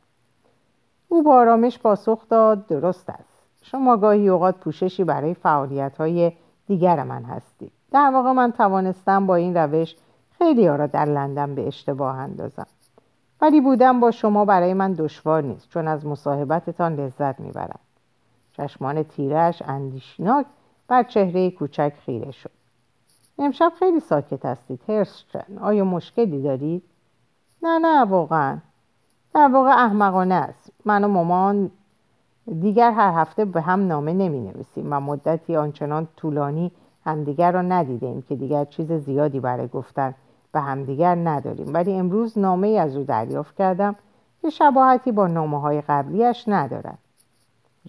او 1.08 1.22
با 1.22 1.34
آرامش 1.34 1.78
پاسخ 1.78 2.28
داد 2.28 2.66
درست 2.66 3.10
است. 3.10 3.42
شما 3.62 3.96
گاهی 3.96 4.28
اوقات 4.28 4.56
پوششی 4.56 5.04
برای 5.04 5.34
فعالیت 5.34 5.96
های 5.96 6.32
دیگر 6.66 7.02
من 7.02 7.22
هستید. 7.22 7.72
در 7.90 8.10
واقع 8.14 8.32
من 8.32 8.52
توانستم 8.52 9.26
با 9.26 9.34
این 9.34 9.56
روش 9.56 9.96
خیلی 10.38 10.66
ها 10.66 10.77
را 10.77 10.87
در 10.87 11.05
لندن 11.05 11.55
به 11.55 11.66
اشتباه 11.66 12.16
اندازم. 12.16 12.66
ولی 13.40 13.61
بودم 13.61 14.01
با 14.01 14.11
شما 14.11 14.44
برای 14.44 14.75
من 14.75 14.92
دشوار 14.92 15.42
نیست 15.42 15.68
چون 15.68 15.88
از 15.88 16.07
مصاحبتتان 16.07 16.96
لذت 16.96 17.40
می‌برم. 17.40 17.79
چشمان 18.53 19.03
تیرش 19.03 19.62
اندیشناک 19.62 20.46
بر 20.88 21.03
چهره 21.03 21.51
کوچک 21.51 21.92
خیره 22.05 22.31
شد. 22.31 22.51
امشب 23.38 23.72
خیلی 23.79 24.01
ساکت 24.01 24.44
هستید 24.44 24.81
هرسترن 24.88 25.59
آیا 25.61 25.85
مشکلی 25.85 26.42
دارید؟ 26.42 26.83
نه 27.62 27.79
نه 27.79 28.05
واقعا. 28.05 28.59
در 29.35 29.49
واقع 29.53 29.70
احمقانه 29.70 30.35
است. 30.35 30.72
من 30.85 31.05
و 31.05 31.09
مامان 31.09 31.70
دیگر 32.61 32.90
هر 32.90 33.20
هفته 33.20 33.44
به 33.44 33.61
هم 33.61 33.87
نامه 33.87 34.12
نمی 34.12 34.40
نویسیم 34.40 34.92
و 34.92 35.01
مدتی 35.01 35.57
آنچنان 35.57 36.09
طولانی 36.16 36.72
همدیگر 37.05 37.53
را 37.53 37.62
ندیدیم 37.62 38.22
که 38.22 38.37
دیگر 38.37 38.64
چیز 38.64 38.92
زیادی 38.92 39.40
برای 39.40 39.68
گفتن 39.68 40.14
به 40.56 40.62
همدیگر 40.62 41.14
نداریم. 41.14 41.74
ولی 41.74 41.92
امروز 41.92 42.38
نامه 42.38 42.68
از 42.68 42.96
او 42.96 43.04
دریافت 43.04 43.56
کردم 43.56 43.96
که 44.42 44.50
شباهتی 44.50 45.12
با 45.12 45.26
نامه 45.26 45.60
های 45.60 45.80
قبلیش 45.80 46.44
ندارد. 46.48 46.98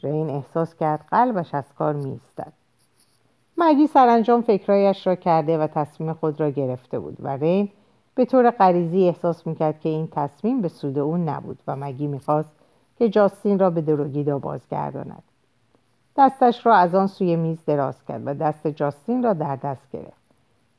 رین 0.04 0.30
احساس 0.30 0.76
کرد 0.76 1.06
قلبش 1.12 1.56
از 1.56 1.64
کار 1.78 1.94
می 1.94 2.10
ایستد 2.10 2.54
مگی 3.58 3.88
سرانجام 3.88 4.42
فکرایش 4.42 5.08
را 5.08 5.16
کرده 5.16 5.58
و 5.58 5.68
تصمیم 5.68 6.14
خود 6.14 6.40
را 6.40 6.50
گرفته 6.50 7.00
بود 7.00 7.18
و 7.20 7.28
رین 7.28 7.70
به 8.16 8.26
طور 8.26 8.52
غریزی 8.52 9.08
احساس 9.08 9.48
می‌کرد 9.48 9.80
که 9.80 9.90
این 9.90 10.08
تصمیم 10.12 10.62
به 10.62 10.68
سود 10.68 11.00
او 11.00 11.18
نبود 11.18 11.60
و 11.68 11.76
مگی 11.76 12.08
می‌خواست 12.08 12.52
که 12.98 13.10
جاستین 13.10 13.60
را 13.60 13.70
به 13.70 13.82
دروگیدا 13.82 14.40
بازگرداند. 14.40 15.24
دستش 16.18 16.66
را 16.66 16.76
از 16.76 16.96
آن 16.96 17.08
سوی 17.08 17.36
میز 17.36 17.66
دراز 17.66 18.06
کرد 18.06 18.22
و 18.26 18.34
دست 18.34 18.68
جاستین 18.68 19.24
را 19.24 19.34
در 19.34 19.56
دست 19.56 19.92
گرفت 19.92 20.28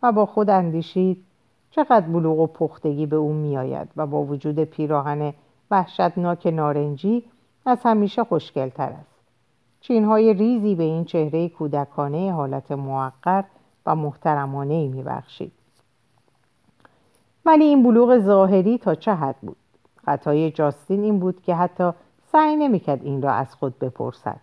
و 0.02 0.12
با 0.12 0.26
خود 0.26 0.50
اندیشید 0.50 1.24
چقدر 1.70 2.06
بلوغ 2.06 2.38
و 2.38 2.46
پختگی 2.46 3.06
به 3.06 3.16
او 3.16 3.32
میآید 3.32 3.88
و 3.96 4.06
با 4.06 4.22
وجود 4.22 4.64
پیراهن 4.64 5.32
وحشتناک 5.70 6.46
نارنجی 6.46 7.24
از 7.66 7.78
همیشه 7.84 8.24
خوشگلتر 8.24 8.90
است. 8.90 9.18
چینهای 9.80 10.34
ریزی 10.34 10.74
به 10.74 10.82
این 10.82 11.04
چهره 11.04 11.48
کودکانه 11.48 12.32
حالت 12.32 12.72
موقر 12.72 13.44
و 13.86 13.94
محترمانه 13.94 14.74
ای 14.74 14.88
میبخشید. 14.88 15.52
ولی 17.46 17.64
این 17.64 17.82
بلوغ 17.82 18.18
ظاهری 18.18 18.78
تا 18.78 18.94
چه 18.94 19.14
حد 19.14 19.36
بود؟ 19.42 19.56
خطای 20.04 20.50
جاستین 20.50 21.02
این 21.02 21.18
بود 21.18 21.42
که 21.42 21.54
حتی 21.54 21.90
سعی 22.32 22.56
نمی‌کرد 22.56 23.04
این 23.04 23.22
را 23.22 23.32
از 23.32 23.54
خود 23.54 23.78
بپرسد. 23.78 24.40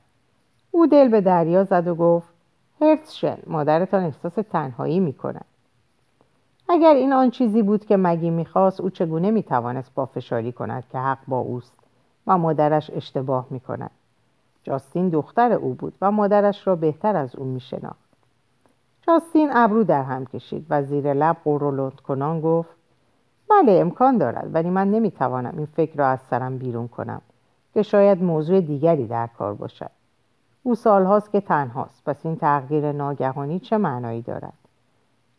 او 0.71 0.87
دل 0.87 1.07
به 1.07 1.21
دریا 1.21 1.63
زد 1.63 1.87
و 1.87 1.95
گفت 1.95 2.27
هرتشن 2.81 3.37
مادرتان 3.47 4.03
احساس 4.03 4.33
تنهایی 4.33 4.99
می‌کند. 4.99 5.45
اگر 6.69 6.93
این 6.93 7.13
آن 7.13 7.29
چیزی 7.29 7.61
بود 7.61 7.85
که 7.85 7.97
مگی 7.97 8.29
می‌خواست 8.29 8.81
او 8.81 8.89
چگونه 8.89 9.31
می‌توانست 9.31 9.93
با 9.95 10.05
فشاری 10.05 10.51
کند 10.51 10.83
که 10.91 10.97
حق 10.97 11.17
با 11.27 11.39
اوست 11.39 11.73
و 12.27 12.37
مادرش 12.37 12.91
اشتباه 12.93 13.47
می‌کند؟ 13.49 13.91
جاستین 14.63 15.09
دختر 15.09 15.51
او 15.51 15.73
بود 15.73 15.93
و 16.01 16.11
مادرش 16.11 16.67
را 16.67 16.75
بهتر 16.75 17.15
از 17.15 17.35
او 17.35 17.45
میشناخت. 17.45 18.05
جاستین 19.01 19.49
ابرو 19.53 19.83
در 19.83 20.03
هم 20.03 20.25
کشید. 20.25 20.65
و 20.69 20.83
زیر 20.83 21.13
لب 21.13 21.37
قرولند 21.43 22.01
کنان 22.01 22.41
گفت 22.41 22.75
بله 23.49 23.71
امکان 23.71 24.17
دارد 24.17 24.49
ولی 24.53 24.69
من 24.69 24.91
نمی‌توانم 24.91 25.53
این 25.57 25.65
فکر 25.65 25.95
را 25.95 26.07
از 26.07 26.19
سرم 26.21 26.57
بیرون 26.57 26.87
کنم 26.87 27.21
که 27.73 27.81
شاید 27.81 28.23
موضوع 28.23 28.61
دیگری 28.61 29.07
در 29.07 29.27
کار 29.27 29.53
باشد. 29.53 29.91
او 30.63 30.75
سالهاست 30.75 31.31
که 31.31 31.41
تنهاست 31.41 32.03
پس 32.05 32.25
این 32.25 32.35
تغییر 32.35 32.91
ناگهانی 32.91 33.59
چه 33.59 33.77
معنایی 33.77 34.21
دارد؟ 34.21 34.53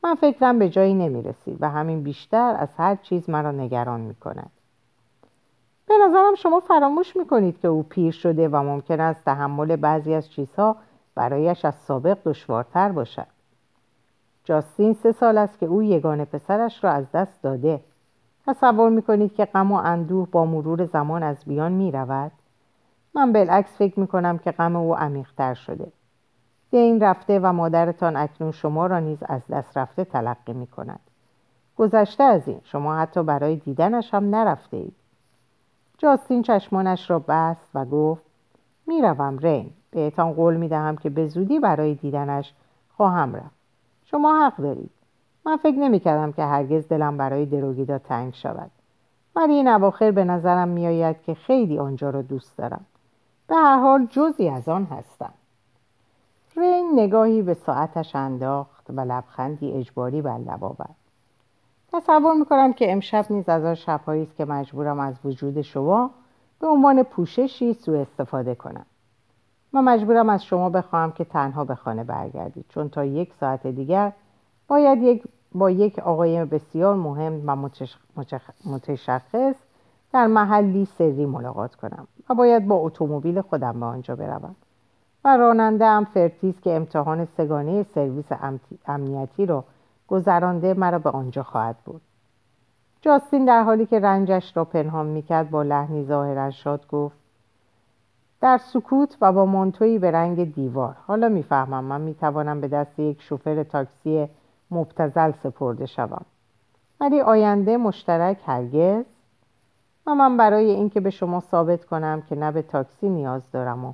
من 0.07 0.15
فکرم 0.15 0.59
به 0.59 0.69
جایی 0.69 0.95
نمی‌رسید 0.95 1.59
و 1.61 1.71
همین 1.71 2.03
بیشتر 2.03 2.57
از 2.59 2.69
هر 2.77 2.97
چیز 2.97 3.31
مرا 3.31 3.51
نگران 3.51 4.01
می‌کند 4.01 4.51
به 5.89 5.95
نظرم 6.07 6.35
شما 6.35 6.61
فراموش 6.61 7.17
می‌کنید 7.17 7.61
که 7.61 7.69
او 7.69 7.83
پیر 7.83 8.13
شده 8.13 8.49
و 8.49 8.57
ممکن 8.57 9.01
است 9.01 9.25
تحمل 9.25 9.77
بعضی 9.77 10.15
از 10.15 10.31
چیزها 10.31 10.77
برایش 11.15 11.65
از 11.65 11.75
سابق 11.75 12.19
دشوارتر 12.25 12.93
باشد. 12.93 13.27
جاستین 14.45 14.93
سه 14.93 15.13
سال 15.13 15.39
است 15.39 15.59
که 15.59 15.67
او 15.67 15.83
یگانه 15.83 16.25
پسرش 16.25 16.85
را 16.85 16.91
از 16.91 17.13
دست 17.13 17.43
داده. 17.43 17.81
تصور 18.47 18.91
می‌کنید 18.91 19.35
که 19.35 19.45
غم 19.45 19.73
و 19.73 19.75
اندوه 19.75 20.29
با 20.31 20.45
مرور 20.45 20.85
زمان 20.85 21.23
از 21.23 21.37
بیان 21.47 21.73
می‌رود؟ 21.73 22.33
من 23.15 23.33
بالعکس 23.33 23.77
فکر 23.79 24.01
می‌کنم 24.01 24.39
که 24.39 24.51
غم 24.51 24.77
او 24.77 24.97
عمیقتر 24.97 25.55
شده. 25.55 25.93
این 26.71 27.01
رفته 27.01 27.41
و 27.41 27.53
مادرتان 27.53 28.17
اکنون 28.17 28.53
شما 28.53 28.87
را 28.87 28.99
نیز 28.99 29.19
از 29.23 29.41
دست 29.51 29.79
رفته 29.79 30.05
تلقی 30.05 30.53
می‌کند 30.53 31.01
گذشته 31.77 32.25
از 32.25 32.49
این 32.49 32.61
شما 32.65 32.97
حتی 32.97 33.23
برای 33.23 33.57
دیدنش 33.57 34.15
هم 34.15 34.35
نرفته 34.35 34.77
اید. 34.77 34.95
جاستین 35.99 36.43
چشمانش 36.43 37.11
را 37.11 37.19
بست 37.29 37.71
و 37.75 37.85
گفت 37.85 38.23
می‌روم 38.87 39.39
رین. 39.39 39.71
بهتان 39.91 40.33
قول 40.33 40.57
می‌دهم 40.57 40.97
که 40.97 41.11
به 41.11 41.29
زودی 41.29 41.61
برای 41.61 41.95
دیدنش 41.95 42.55
خواهم 42.97 43.35
رفت. 43.35 43.57
شما 44.05 44.47
حق 44.47 44.57
دارید. 44.57 44.91
من 45.47 45.57
فکر 45.57 45.77
نمی 45.77 46.01
کردم 46.01 46.33
که 46.33 46.43
هرگز 46.43 46.89
دلم 46.89 47.17
برای 47.17 47.47
دروگیدا 47.47 47.99
تنگ 47.99 48.35
شود. 48.35 48.71
ولی 49.37 49.53
این 49.53 49.69
اواخر 49.69 50.11
به 50.11 50.25
نظرم 50.25 50.69
میآید 50.69 51.23
که 51.23 51.35
خیلی 51.35 51.79
آنجا 51.79 52.11
را 52.11 52.23
دوست 52.23 52.59
دارم. 52.59 52.85
به 53.47 53.55
هر 53.55 53.79
حال 53.79 54.07
جزی 54.07 54.49
از 54.49 54.69
آن 54.69 54.85
هستم. 54.85 55.33
رین 56.57 56.91
نگاهی 56.95 57.43
به 57.43 57.55
ساعتش 57.55 58.17
انداخت 58.17 58.91
و 58.91 59.01
لبخندی 59.01 59.73
اجباری 59.73 60.23
بر 60.23 60.39
لب 60.39 60.65
آورد. 60.65 60.95
تصور 61.93 62.35
می‌کنم 62.35 62.73
که 62.73 62.93
امشب 62.93 63.27
نیز 63.31 63.49
از 63.49 63.65
آن 63.65 63.75
شبهایی 63.75 64.23
است 64.23 64.37
که 64.37 64.45
مجبورم 64.45 65.01
از 65.01 65.15
وجود 65.25 65.63
شما 65.63 66.11
به 66.61 66.67
عنوان 66.67 67.03
پوششی 67.03 67.75
سوء 67.75 68.01
استفاده 68.01 68.55
کنم. 68.55 68.87
من 69.73 69.85
مجبورم 69.85 70.29
از 70.29 70.45
شما 70.45 70.71
بخواهم 70.71 71.13
که 71.13 71.25
تنها 71.25 71.65
به 71.65 71.75
خانه 71.75 72.05
برگردید 72.05 72.65
چون 72.69 72.89
تا 72.89 73.05
یک 73.05 73.35
ساعت 73.41 73.67
دیگر 73.67 74.13
باید 74.69 75.03
یک 75.03 75.25
با 75.55 75.71
یک 75.71 75.99
آقای 75.99 76.45
بسیار 76.45 76.95
مهم 76.95 77.43
و 77.47 77.69
متشخص 78.67 79.55
در 80.13 80.27
محلی 80.27 80.85
سری 80.85 81.27
ملاقات 81.27 81.75
کنم 81.75 82.07
و 82.29 82.35
باید 82.35 82.69
با 82.69 82.75
اتومبیل 82.75 83.41
خودم 83.41 83.81
به 83.81 83.87
آنجا 83.87 84.17
بروم. 84.17 84.57
و 85.27 85.37
راننده 85.37 85.85
ام 85.85 86.05
فریتز 86.05 86.61
که 86.61 86.77
امتحان 86.77 87.25
سه‌گانه 87.25 87.83
سرویس 87.83 88.27
امنیتی 88.87 89.47
را 89.47 89.65
گذرانده 90.09 90.75
مرا 90.75 90.99
به 90.99 91.11
آنجا 91.11 91.43
خواهد 91.43 91.77
برد. 91.85 92.01
جاستین 93.01 93.45
در 93.45 93.63
حالی 93.63 93.87
که 93.87 94.01
رنجش 94.01 94.57
را 94.57 94.65
پنهان 94.65 95.07
می‌کرد 95.07 95.51
با 95.51 95.63
لحنی 95.63 96.05
ظاهرا 96.05 96.51
شاد 96.51 96.89
گفت 96.89 97.17
در 98.41 98.59
سکوت 98.59 99.17
و 99.21 99.33
با 99.33 99.47
مانتویی 99.47 99.99
به 99.99 100.11
رنگ 100.11 100.55
دیوار. 100.55 100.97
حالا 101.07 101.29
می‌فهمم 101.29 101.85
من 101.85 102.01
می‌توانم 102.01 102.61
به 102.61 102.69
دست 102.69 102.99
یک 102.99 103.23
شوفر 103.23 103.63
تاکسی 103.63 104.29
مبتزل 104.71 105.33
سپرده 105.43 105.87
شوم. 105.87 106.25
ولی 107.01 107.21
آینده 107.21 107.77
مشترک 107.77 108.39
هرگز؟ 108.47 109.05
و 110.07 110.15
من 110.15 110.37
برای 110.37 110.71
اینکه 110.71 111.01
به 111.01 111.11
شما 111.11 111.41
ثابت 111.41 111.85
کنم 111.85 112.23
که 112.29 112.37
نه 112.37 112.53
به 112.53 112.63
تاکسی 112.63 113.09
نیاز 113.09 113.51
دارم 113.53 113.85
و 113.85 113.93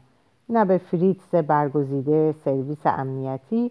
نه 0.52 0.64
به 0.64 0.78
فریتس 0.78 1.34
برگزیده 1.34 2.34
سرویس 2.44 2.86
امنیتی 2.86 3.70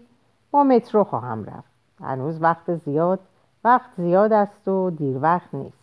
با 0.50 0.64
مترو 0.64 1.04
خواهم 1.04 1.44
رفت. 1.44 1.72
هنوز 2.00 2.42
وقت 2.42 2.74
زیاد 2.74 3.20
وقت 3.64 3.90
زیاد 3.96 4.32
است 4.32 4.68
و 4.68 4.90
دیر 4.90 5.18
وقت 5.22 5.54
نیست. 5.54 5.82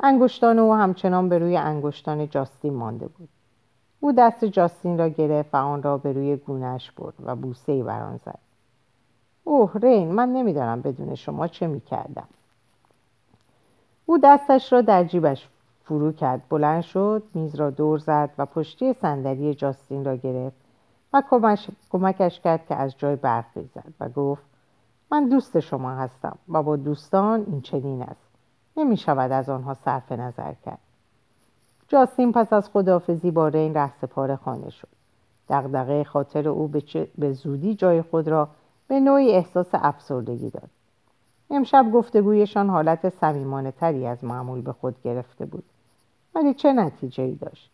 انگشتان 0.00 0.58
او 0.58 0.74
همچنان 0.74 1.28
به 1.28 1.38
روی 1.38 1.56
انگشتان 1.56 2.28
جاستین 2.28 2.74
مانده 2.74 3.08
بود. 3.08 3.28
او 4.00 4.12
دست 4.12 4.44
جاستین 4.44 4.98
را 4.98 5.08
گرفت 5.08 5.54
و 5.54 5.56
آن 5.56 5.82
را 5.82 5.98
به 5.98 6.12
روی 6.12 6.36
گونهش 6.36 6.90
برد 6.90 7.14
و 7.24 7.36
بوسه 7.36 7.72
ای 7.72 7.82
بر 7.82 8.02
آن 8.02 8.16
زد. 8.16 8.38
اوه 9.44 9.72
رین 9.82 10.12
من 10.12 10.32
نمی‌دانم 10.32 10.80
بدون 10.80 11.14
شما 11.14 11.46
چه 11.46 11.66
می‌کردم. 11.66 12.28
او 14.06 14.18
دستش 14.18 14.72
را 14.72 14.80
در 14.80 15.04
جیبش 15.04 15.48
فرو 15.84 16.12
کرد. 16.12 16.42
بلند 16.48 16.82
شد 16.82 17.22
میز 17.34 17.54
را 17.54 17.70
دور 17.70 17.98
زد 17.98 18.30
و 18.38 18.46
پشتی 18.46 18.92
صندلی 18.92 19.54
جاستین 19.54 20.04
را 20.04 20.16
گرفت 20.16 20.56
و 21.12 21.22
کمکش 21.90 22.40
کرد 22.40 22.66
که 22.66 22.74
از 22.74 22.98
جای 22.98 23.16
برخیزد 23.16 23.92
و 24.00 24.08
گفت 24.08 24.42
من 25.10 25.28
دوست 25.28 25.60
شما 25.60 25.90
هستم 25.90 26.38
و 26.48 26.62
با 26.62 26.76
دوستان 26.76 27.44
این 27.46 27.60
چنین 27.60 28.02
است. 28.02 28.28
نمی 28.76 28.96
شود 28.96 29.32
از 29.32 29.48
آنها 29.48 29.74
صرف 29.74 30.12
نظر 30.12 30.52
کرد. 30.64 30.78
جاستین 31.88 32.32
پس 32.32 32.52
از 32.52 32.68
خدافزی 32.68 33.30
با 33.30 33.48
رین 33.48 33.74
رهسپار 33.74 34.36
خانه 34.36 34.70
شد. 34.70 34.88
دغدغه 35.48 36.04
خاطر 36.04 36.48
او 36.48 36.70
به 37.18 37.32
زودی 37.32 37.74
جای 37.74 38.02
خود 38.02 38.28
را 38.28 38.48
به 38.88 39.00
نوعی 39.00 39.32
احساس 39.32 39.68
افسردگی 39.72 40.50
داد. 40.50 40.70
امشب 41.52 41.86
گفتگویشان 41.92 42.70
حالت 42.70 43.08
سمیمانه 43.08 43.70
تری 43.70 44.06
از 44.06 44.24
معمول 44.24 44.60
به 44.60 44.72
خود 44.72 44.94
گرفته 45.04 45.46
بود. 45.46 45.64
ولی 46.34 46.54
چه 46.54 46.72
نتیجه 46.72 47.24
ای 47.24 47.34
داشت؟ 47.34 47.70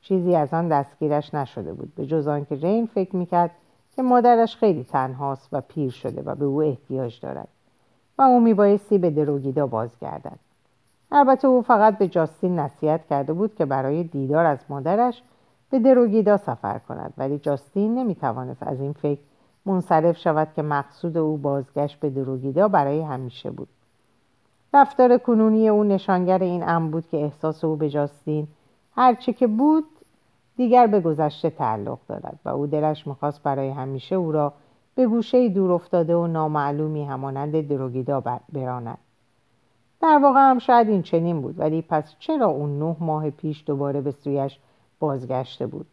چیزی 0.00 0.34
از 0.34 0.54
آن 0.54 0.68
دستگیرش 0.68 1.34
نشده 1.34 1.72
بود 1.72 1.94
به 1.94 2.06
جز 2.06 2.28
آنکه 2.28 2.54
رین 2.54 2.86
فکر 2.86 3.16
می‌کرد 3.16 3.50
که 3.96 4.02
مادرش 4.02 4.56
خیلی 4.56 4.84
تنهاست 4.84 5.48
و 5.52 5.60
پیر 5.60 5.90
شده 5.90 6.22
و 6.22 6.34
به 6.34 6.44
او 6.44 6.62
احتیاج 6.62 7.20
دارد 7.20 7.48
و 8.18 8.22
او 8.22 8.40
میبایستی 8.40 8.98
به 8.98 9.10
دروگیدا 9.10 9.66
بازگردد. 9.66 10.38
البته 11.12 11.48
او 11.48 11.62
فقط 11.62 11.98
به 11.98 12.08
جاستین 12.08 12.58
نصیحت 12.58 13.06
کرده 13.06 13.32
بود 13.32 13.54
که 13.54 13.64
برای 13.64 14.04
دیدار 14.04 14.46
از 14.46 14.58
مادرش 14.68 15.22
به 15.70 15.78
دروگیدا 15.78 16.36
سفر 16.36 16.78
کند 16.78 17.14
ولی 17.18 17.38
جاستین 17.38 17.94
نمی‌توانست 17.94 18.62
از 18.62 18.80
این 18.80 18.92
فکر 18.92 19.20
منصرف 19.66 20.16
شود 20.18 20.48
که 20.56 20.62
مقصود 20.62 21.16
او 21.16 21.36
بازگشت 21.36 22.00
به 22.00 22.10
دروگیدا 22.10 22.68
برای 22.68 23.00
همیشه 23.00 23.50
بود. 23.50 23.68
رفتار 24.74 25.18
کنونی 25.18 25.68
او 25.68 25.84
نشانگر 25.84 26.38
این 26.38 26.68
امر 26.68 26.90
بود 26.90 27.08
که 27.08 27.16
احساس 27.16 27.64
او 27.64 27.76
به 27.76 27.90
جاستین 27.90 28.46
هرچه 28.96 29.32
که 29.32 29.46
بود 29.46 29.84
دیگر 30.56 30.86
به 30.86 31.00
گذشته 31.00 31.50
تعلق 31.50 31.98
دارد 32.08 32.38
و 32.44 32.48
او 32.48 32.66
دلش 32.66 33.06
می‌خواست 33.06 33.42
برای 33.42 33.70
همیشه 33.70 34.14
او 34.14 34.32
را 34.32 34.52
به 34.94 35.06
گوشه 35.06 35.48
دور 35.48 35.72
افتاده 35.72 36.16
و 36.16 36.26
نامعلومی 36.26 37.04
همانند 37.04 37.68
دروگیدا 37.68 38.20
براند. 38.52 38.98
در 40.00 40.18
واقع 40.22 40.40
هم 40.40 40.58
شاید 40.58 40.88
این 40.88 41.02
چنین 41.02 41.40
بود 41.40 41.58
ولی 41.58 41.82
پس 41.82 42.14
چرا 42.18 42.46
اون 42.46 42.78
نه 42.78 42.96
ماه 43.00 43.30
پیش 43.30 43.64
دوباره 43.66 44.00
به 44.00 44.10
سویش 44.10 44.58
بازگشته 44.98 45.66
بود؟ 45.66 45.86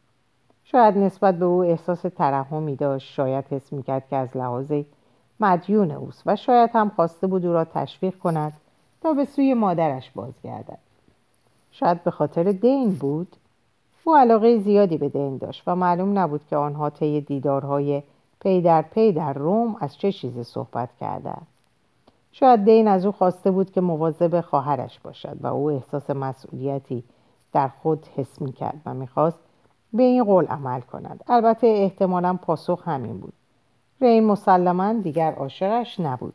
شاید 0.63 0.97
نسبت 0.97 1.35
به 1.35 1.45
او 1.45 1.63
احساس 1.63 2.01
ترحمی 2.01 2.75
داشت. 2.75 3.13
شاید 3.13 3.45
حس 3.49 3.73
می‌کرد 3.73 4.09
که 4.09 4.15
از 4.15 4.37
لحاظ 4.37 4.71
مدیون 5.39 5.91
اوست 5.91 6.23
و 6.25 6.35
شاید 6.35 6.69
هم 6.73 6.89
خواسته 6.89 7.27
بود 7.27 7.45
او 7.45 7.53
را 7.53 7.65
تشویق 7.65 8.17
کند 8.17 8.53
تا 9.01 9.13
به 9.13 9.25
سوی 9.25 9.53
مادرش 9.53 10.11
بازگردد. 10.11 10.79
شاید 11.71 12.03
به 12.03 12.11
خاطر 12.11 12.43
دین 12.43 12.93
بود. 12.93 13.35
او 14.03 14.17
علاقه 14.17 14.59
زیادی 14.59 14.97
به 14.97 15.09
دین 15.09 15.37
داشت 15.37 15.63
و 15.67 15.75
معلوم 15.75 16.19
نبود 16.19 16.41
که 16.49 16.57
آنها 16.57 16.89
طی 16.89 17.21
دیدارهای 17.21 18.03
پی 18.39 18.61
در 18.61 18.81
پی 18.81 19.11
در 19.11 19.33
روم 19.33 19.75
از 19.79 19.97
چه 19.97 20.11
چیزی 20.11 20.43
صحبت 20.43 20.89
کردند. 20.99 21.47
شاید 22.31 22.65
دین 22.65 22.87
از 22.87 23.05
او 23.05 23.11
خواسته 23.11 23.51
بود 23.51 23.71
که 23.71 23.81
مواظب 23.81 24.41
خواهرش 24.41 24.99
باشد 24.99 25.37
و 25.41 25.47
او 25.47 25.71
احساس 25.71 26.09
مسئولیتی 26.09 27.03
در 27.53 27.67
خود 27.67 28.05
حس 28.15 28.41
می 28.41 28.51
کرد 28.51 28.81
و 28.85 28.93
می‌خواست 28.93 29.39
به 29.93 30.03
این 30.03 30.23
قول 30.23 30.45
عمل 30.45 30.81
کند. 30.81 31.23
البته 31.27 31.67
احتمالا 31.67 32.33
پاسخ 32.41 32.87
همین 32.87 33.19
بود. 33.19 33.33
رین 34.01 34.23
مسلما 34.23 34.93
دیگر 34.93 35.33
عاشقش 35.33 35.99
نبود. 35.99 36.33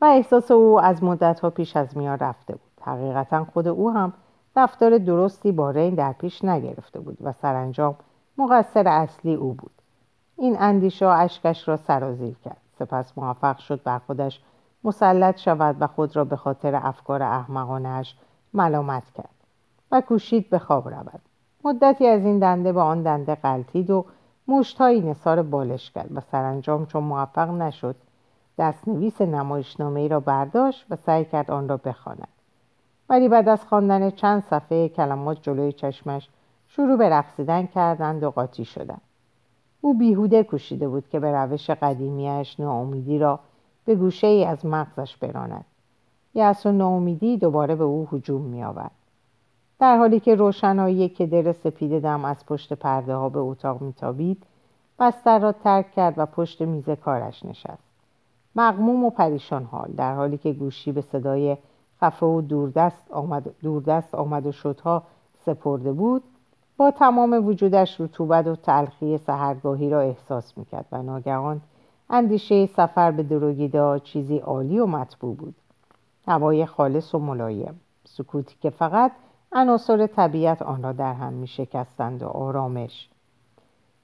و 0.00 0.04
احساس 0.04 0.50
او 0.50 0.80
از 0.80 1.04
مدتها 1.04 1.50
پیش 1.50 1.76
از 1.76 1.96
میان 1.96 2.18
رفته 2.18 2.52
بود. 2.52 2.82
حقیقتا 2.82 3.44
خود 3.44 3.68
او 3.68 3.90
هم 3.90 4.12
رفتار 4.56 4.98
درستی 4.98 5.52
با 5.52 5.70
رین 5.70 5.94
در 5.94 6.12
پیش 6.12 6.44
نگرفته 6.44 7.00
بود 7.00 7.18
و 7.20 7.32
سرانجام 7.32 7.96
مقصر 8.38 8.88
اصلی 8.88 9.34
او 9.34 9.52
بود. 9.52 9.70
این 10.36 10.56
اندیشه 10.60 11.06
اشکش 11.06 11.68
را 11.68 11.76
سرازیر 11.76 12.36
کرد. 12.44 12.60
سپس 12.78 13.18
موفق 13.18 13.58
شد 13.58 13.82
بر 13.82 13.98
خودش 13.98 14.40
مسلط 14.84 15.38
شود 15.38 15.76
و 15.80 15.86
خود 15.86 16.16
را 16.16 16.24
به 16.24 16.36
خاطر 16.36 16.74
افکار 16.74 17.22
احمقانش 17.22 18.16
ملامت 18.54 19.10
کرد 19.14 19.34
و 19.92 20.00
کوشید 20.00 20.50
به 20.50 20.58
خواب 20.58 20.88
رود. 20.88 21.20
مدتی 21.64 22.06
از 22.06 22.24
این 22.24 22.38
دنده 22.38 22.72
به 22.72 22.80
آن 22.80 23.02
دنده 23.02 23.34
قلتید 23.34 23.90
و 23.90 24.04
موشتهایی 24.48 25.00
نصار 25.00 25.42
بالش 25.42 25.90
کرد 25.90 26.16
و 26.16 26.20
سرانجام 26.20 26.86
چون 26.86 27.04
موفق 27.04 27.50
نشد 27.50 27.96
دستنویس 28.58 29.20
نمایشنامه 29.20 30.00
ای 30.00 30.08
را 30.08 30.20
برداشت 30.20 30.86
و 30.90 30.96
سعی 30.96 31.24
کرد 31.24 31.50
آن 31.50 31.68
را 31.68 31.76
بخواند. 31.76 32.28
ولی 33.08 33.28
بعد 33.28 33.48
از 33.48 33.64
خواندن 33.64 34.10
چند 34.10 34.42
صفحه 34.42 34.88
کلمات 34.88 35.42
جلوی 35.42 35.72
چشمش 35.72 36.28
شروع 36.68 36.96
به 36.96 37.08
رقصیدن 37.08 37.66
کردند 37.66 38.22
و 38.22 38.30
قاطی 38.30 38.64
شدند. 38.64 39.00
او 39.80 39.98
بیهوده 39.98 40.42
کوشیده 40.42 40.88
بود 40.88 41.08
که 41.08 41.20
به 41.20 41.32
روش 41.32 41.70
قدیمیش 41.70 42.60
ناامیدی 42.60 43.18
را 43.18 43.40
به 43.84 43.94
گوشه 43.94 44.26
ای 44.26 44.44
از 44.44 44.66
مغزش 44.66 45.16
براند. 45.16 45.64
یأس 46.34 46.66
و 46.66 46.72
ناامیدی 46.72 47.36
دوباره 47.36 47.74
به 47.74 47.84
او 47.84 48.08
هجوم 48.12 48.42
می 48.42 48.64
آورد. 48.64 48.97
در 49.80 49.96
حالی 49.96 50.20
که 50.20 50.34
روشنایی 50.34 51.08
که 51.08 51.26
در 51.26 51.52
سپید 51.52 52.02
دم 52.02 52.24
از 52.24 52.46
پشت 52.46 52.72
پرده 52.72 53.14
ها 53.14 53.28
به 53.28 53.38
اتاق 53.38 53.80
میتابید 53.82 54.42
بستر 54.98 55.38
را 55.38 55.52
ترک 55.52 55.92
کرد 55.92 56.14
و 56.16 56.26
پشت 56.26 56.62
میز 56.62 56.90
کارش 56.90 57.44
نشست. 57.44 57.88
مغموم 58.56 59.04
و 59.04 59.10
پریشان 59.10 59.64
حال 59.64 59.92
در 59.96 60.14
حالی 60.14 60.38
که 60.38 60.52
گوشی 60.52 60.92
به 60.92 61.00
صدای 61.00 61.56
خفه 62.00 62.26
و 62.26 62.40
دوردست 62.40 63.10
آمد, 63.10 63.50
دوردست 63.62 64.14
آمد 64.14 64.46
و 64.46 64.52
شدها 64.52 65.02
سپرده 65.44 65.92
بود 65.92 66.22
با 66.76 66.90
تمام 66.90 67.46
وجودش 67.46 68.00
رطوبت 68.00 68.46
و 68.46 68.56
تلخی 68.56 69.18
سهرگاهی 69.18 69.90
را 69.90 70.00
احساس 70.00 70.58
می‌کرد 70.58 70.86
و 70.92 71.02
ناگهان 71.02 71.60
اندیشه 72.10 72.66
سفر 72.66 73.10
به 73.10 73.22
دروگیدا 73.22 73.98
چیزی 73.98 74.38
عالی 74.38 74.78
و 74.78 74.86
مطبوع 74.86 75.36
بود. 75.36 75.54
هوای 76.26 76.66
خالص 76.66 77.14
و 77.14 77.18
ملایم 77.18 77.80
سکوتی 78.04 78.56
که 78.60 78.70
فقط 78.70 79.12
عناصر 79.52 80.06
طبیعت 80.06 80.62
آن 80.62 80.82
را 80.82 80.92
در 80.92 81.14
هم 81.14 81.32
می 81.32 81.46
شکستند 81.46 82.22
و 82.22 82.26
آرامش. 82.26 83.08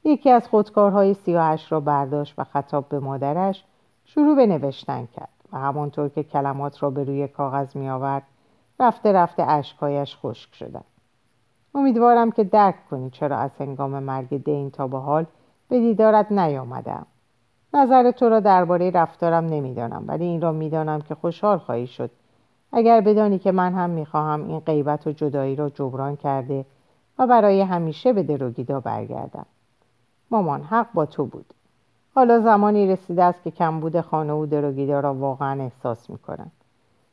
یکی 0.04 0.30
از 0.30 0.48
خودکارهای 0.48 1.14
سیاهش 1.14 1.72
را 1.72 1.80
برداشت 1.80 2.34
و 2.38 2.44
خطاب 2.44 2.88
به 2.88 2.98
مادرش 2.98 3.64
شروع 4.04 4.36
به 4.36 4.46
نوشتن 4.46 5.08
کرد 5.16 5.28
و 5.52 5.58
همانطور 5.58 6.08
که 6.08 6.22
کلمات 6.22 6.82
را 6.82 6.90
به 6.90 7.04
روی 7.04 7.28
کاغذ 7.28 7.76
می 7.76 7.88
آورد 7.88 8.22
رفته 8.80 9.12
رفته 9.12 9.42
اشکایش 9.42 10.16
خشک 10.22 10.54
شدند. 10.54 10.84
امیدوارم 11.74 12.30
که 12.30 12.44
درک 12.44 12.88
کنی 12.90 13.10
چرا 13.10 13.36
از 13.36 13.50
هنگام 13.58 14.02
مرگ 14.02 14.44
دین 14.44 14.70
تا 14.70 14.86
به 14.86 14.98
حال 14.98 15.26
به 15.68 15.80
دیدارت 15.80 16.32
نیامدم. 16.32 17.06
نظر 17.74 18.10
تو 18.10 18.28
را 18.28 18.40
درباره 18.40 18.90
رفتارم 18.90 19.44
نمی‌دانم 19.44 20.04
ولی 20.06 20.24
این 20.24 20.40
را 20.40 20.52
می‌دانم 20.52 21.00
که 21.00 21.14
خوشحال 21.14 21.58
خواهی 21.58 21.86
شد 21.86 22.10
اگر 22.76 23.00
بدانی 23.00 23.38
که 23.38 23.52
من 23.52 23.74
هم 23.74 23.90
می‌خواهم 23.90 24.48
این 24.48 24.60
غیبت 24.60 25.06
و 25.06 25.12
جدایی 25.12 25.56
را 25.56 25.68
جبران 25.68 26.16
کرده 26.16 26.64
و 27.18 27.26
برای 27.26 27.60
همیشه 27.60 28.12
به 28.12 28.22
دروگیدا 28.22 28.80
برگردم. 28.80 29.46
مامان 30.30 30.62
حق 30.62 30.86
با 30.94 31.06
تو 31.06 31.24
بود. 31.24 31.54
حالا 32.14 32.40
زمانی 32.40 32.86
رسیده 32.86 33.22
است 33.24 33.42
که 33.42 33.50
کمبود 33.50 34.00
خانه 34.00 34.32
و 34.32 34.46
دروگیدا 34.46 35.00
را 35.00 35.14
واقعا 35.14 35.62
احساس 35.62 36.10
می‌کنم. 36.10 36.50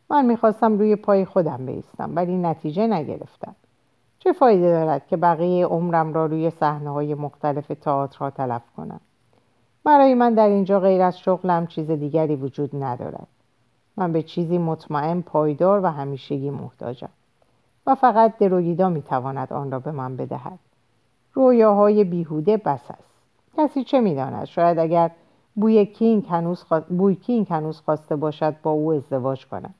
من 0.10 0.26
می‌خواستم 0.26 0.78
روی 0.78 0.96
پای 0.96 1.26
خودم 1.26 1.66
بیستم 1.66 2.12
ولی 2.16 2.38
نتیجه 2.38 2.88
نگرفتم. 2.88 3.56
چه 4.20 4.34
فایده 4.34 4.72
دارد 4.72 5.08
که 5.08 5.18
بقیه 5.18 5.66
عمرم 5.66 6.14
را 6.14 6.26
روی 6.26 6.50
صحنه 6.50 6.90
های 6.90 7.16
مختلف 7.16 7.68
تئاترها 7.68 8.30
تلف 8.30 8.64
کنم؟ 8.78 9.00
برای 9.84 10.14
من 10.14 10.34
در 10.34 10.48
اینجا 10.48 10.80
غیر 10.80 11.02
از 11.02 11.20
شغلم 11.20 11.68
چیز 11.68 11.92
دیگری 11.92 12.36
وجود 12.36 12.84
ندارد. 12.84 13.28
من 14.02 14.12
به 14.12 14.24
چیزی 14.24 14.58
مطمئن 14.58 15.22
پایدار 15.22 15.80
و 15.84 15.88
همیشگی 15.88 16.50
محتاجم 16.50 17.10
و 17.88 17.96
فقط 17.96 18.38
دروگیدا 18.38 18.90
می‌تواند 18.90 19.54
آن 19.54 19.72
را 19.72 19.80
به 19.80 19.92
من 19.92 20.18
بدهد. 20.18 20.60
رویاهای 21.34 22.04
بیهوده 22.04 22.58
بس 22.58 22.92
است. 22.92 23.14
کسی 23.58 23.84
چه 23.84 24.00
می‌داند؟ 24.00 24.46
شاید 24.46 24.80
اگر 24.80 25.12
بوی 25.56 25.86
کینگ 25.86 26.26
هنوز, 26.30 26.66
بوی 26.90 27.16
کینگ 27.16 27.48
هنوز 27.50 27.82
خواسته 27.82 28.16
باشد 28.16 28.56
با 28.64 28.72
او 28.72 28.94
ازدواج 28.94 29.46
کنم. 29.46 29.74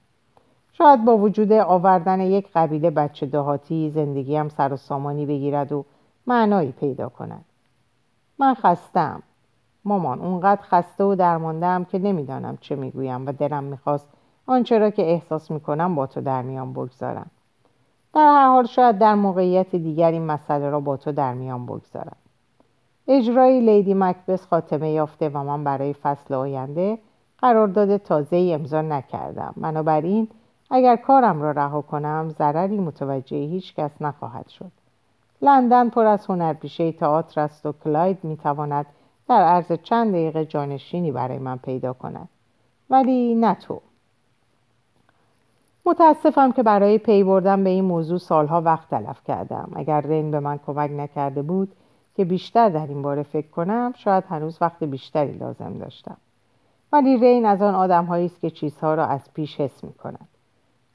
شاید 0.74 1.06
با 1.06 1.18
وجود 1.18 1.52
آوردن 1.52 2.22
یک 2.22 2.50
قبیله 2.56 2.90
بچه 2.90 3.26
دهاتی 3.26 3.90
زندگی 3.90 4.36
هم 4.36 4.50
سر 4.50 4.74
و 4.74 4.78
سامانی 4.78 5.26
بگیرد 5.26 5.72
و 5.72 5.86
معنایی 6.28 6.72
پیدا 6.72 7.10
کند. 7.10 7.46
من 8.40 8.54
خستم 8.54 9.24
مامان 9.86 10.20
اونقدر 10.20 10.62
خسته 10.62 11.04
و 11.04 11.16
درماندم 11.16 11.84
که 11.84 12.00
نمی‌دانم 12.00 12.58
چه 12.62 12.76
می‌گویم 12.76 13.28
و 13.28 13.32
دلم 13.32 13.64
می‌خواست 13.64 14.10
آنچه 14.48 14.78
را 14.78 14.90
که 14.90 15.12
احساس 15.12 15.52
می‌کنم 15.52 15.96
با 15.96 16.08
تو 16.08 16.22
در 16.22 16.42
میان 16.42 16.74
بگذارم. 16.74 17.32
در 18.14 18.22
هر 18.22 18.48
حال 18.48 18.66
شاید 18.66 18.98
در 18.98 19.16
موقعیت 19.16 19.76
دیگر 19.76 20.12
این 20.12 20.26
مسئله 20.26 20.70
را 20.70 20.80
با 20.80 20.98
تو 20.98 21.12
در 21.12 21.34
میان 21.34 21.66
بگذارم. 21.66 22.16
اجرای 23.08 23.62
لیدی 23.62 23.94
مکبس 23.94 24.48
خاتمه 24.48 24.92
یافته 24.92 25.30
و 25.30 25.44
من 25.44 25.64
برای 25.64 25.94
فصل 25.94 26.34
آینده 26.34 26.98
قرارداد 27.38 27.98
تازه 27.98 28.52
امضا 28.60 28.82
نکردم. 28.82 29.54
بنابراین 29.58 30.28
اگر 30.70 30.96
کارم 30.96 31.42
را 31.42 31.52
رها 31.52 31.82
کنم 31.82 32.30
ضرری 32.30 32.80
متوجه 32.80 33.38
هیچ 33.38 33.76
کس 33.76 34.02
نخواهد 34.02 34.48
شد. 34.48 34.72
لندن 35.42 35.90
پر 35.90 36.06
از 36.06 36.26
هنرپیشه 36.26 36.92
تئاتر 36.92 37.42
است 37.42 37.66
و 37.66 37.74
کلاید 37.84 38.18
می‌تواند 38.24 38.86
در 39.32 39.44
عرض 39.44 39.72
چند 39.84 40.12
دقیقه 40.12 40.46
جانشینی 40.46 41.12
برای 41.12 41.38
من 41.38 41.58
پیدا 41.58 41.94
کند. 41.94 42.30
ولی 42.90 43.36
نه 43.36 43.56
تو. 43.56 43.82
متاسفم 45.86 46.52
که 46.52 46.64
برای 46.64 46.98
پی 46.98 47.24
بردن 47.24 47.64
به 47.64 47.70
این 47.70 47.86
موضوع 47.86 48.18
سالها 48.18 48.62
وقت 48.62 48.90
تلف 48.90 49.24
کردم. 49.24 49.72
اگر 49.76 50.02
رین 50.02 50.32
به 50.32 50.40
من 50.40 50.60
کمک 50.66 50.92
نکرده 50.92 51.42
بود 51.42 51.72
که 52.16 52.26
بیشتر 52.26 52.70
در 52.70 52.88
این 52.88 53.02
باره 53.02 53.24
فکر 53.24 53.48
کنم 53.48 53.94
شاید 53.98 54.24
هنوز 54.30 54.58
وقت 54.62 54.84
بیشتری 54.84 55.32
لازم 55.32 55.74
داشتم. 55.74 56.18
ولی 56.92 57.18
رین 57.18 57.46
از 57.46 57.62
آن 57.62 57.76
آدم 57.76 58.12
است 58.12 58.42
که 58.42 58.50
چیزها 58.50 58.96
را 58.96 59.06
از 59.06 59.34
پیش 59.34 59.60
حس 59.60 59.84
می 59.84 59.94
کند 59.94 60.28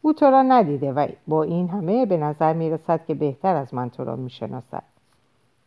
او 0.02 0.12
تو 0.12 0.26
را 0.26 0.42
ندیده 0.42 0.92
و 0.92 1.08
با 1.26 1.42
این 1.42 1.68
همه 1.68 2.06
به 2.06 2.16
نظر 2.16 2.52
می 2.52 2.70
رسد 2.70 3.04
که 3.04 3.14
بهتر 3.14 3.56
از 3.56 3.74
من 3.74 3.90
تو 3.90 4.04
را 4.04 4.16
می 4.16 4.30
شناسد 4.30 4.95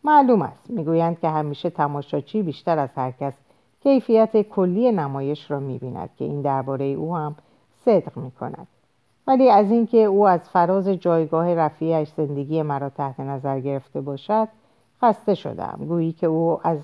معلوم 0.03 0.41
است. 0.41 0.69
می‌گویند 0.69 1.19
که 1.19 1.29
همیشه 1.29 1.69
تماشاچی 1.69 2.41
بیشتر 2.41 2.79
از 2.79 2.89
هر 2.95 3.11
کس 3.11 3.33
کیفیت 3.83 4.41
کلی 4.41 4.91
نمایش 4.91 5.51
را 5.51 5.59
می 5.59 5.77
بیند 5.77 6.09
که 6.17 6.25
این 6.25 6.41
درباره 6.41 6.85
او 6.85 7.15
هم 7.15 7.35
صدق 7.85 8.17
می 8.17 8.31
کند 8.31 8.67
ولی 9.27 9.49
از 9.49 9.71
اینکه 9.71 9.97
او 9.97 10.27
از 10.27 10.49
فراز 10.49 10.87
جایگاه 10.87 11.55
رفیعش 11.55 12.07
زندگی 12.17 12.61
مرا 12.61 12.89
تحت 12.89 13.19
نظر 13.19 13.59
گرفته 13.59 14.01
باشد 14.01 14.47
خسته 15.01 15.35
شدم 15.35 15.79
گویی 15.87 16.11
که 16.11 16.27
او 16.27 16.59
از 16.63 16.77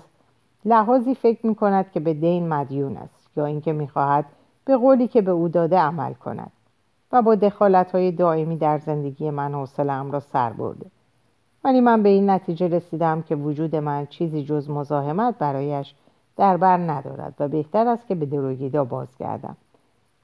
لحاظی 0.64 1.14
فکر 1.14 1.46
می 1.46 1.54
کند 1.54 1.92
که 1.92 2.00
به 2.00 2.14
دین 2.14 2.48
مدیون 2.48 2.96
است 2.96 3.30
یا 3.36 3.46
اینکه 3.46 3.72
می‌خواهد 3.72 4.24
به 4.64 4.76
قولی 4.76 5.08
که 5.08 5.22
به 5.22 5.30
او 5.30 5.48
داده 5.48 5.78
عمل 5.78 6.12
کند 6.12 6.52
و 7.12 7.22
با 7.22 7.34
دخالت 7.34 7.92
های 7.92 8.12
دائمی 8.12 8.56
در 8.56 8.78
زندگی 8.78 9.30
من 9.30 9.54
حوصلهام 9.54 10.10
را 10.10 10.20
سر 10.20 10.52
برده. 10.52 10.86
ولی 11.66 11.80
من 11.80 12.02
به 12.02 12.08
این 12.08 12.30
نتیجه 12.30 12.68
رسیدم 12.68 13.22
که 13.22 13.36
وجود 13.36 13.76
من 13.76 14.06
چیزی 14.06 14.44
جز 14.44 14.70
مزاحمت 14.70 15.38
برایش 15.38 15.94
در 16.36 16.56
بر 16.56 16.76
ندارد 16.76 17.34
و 17.40 17.48
بهتر 17.48 17.88
است 17.88 18.06
که 18.06 18.14
به 18.14 18.26
دروگیدا 18.26 18.84
بازگردم 18.84 19.56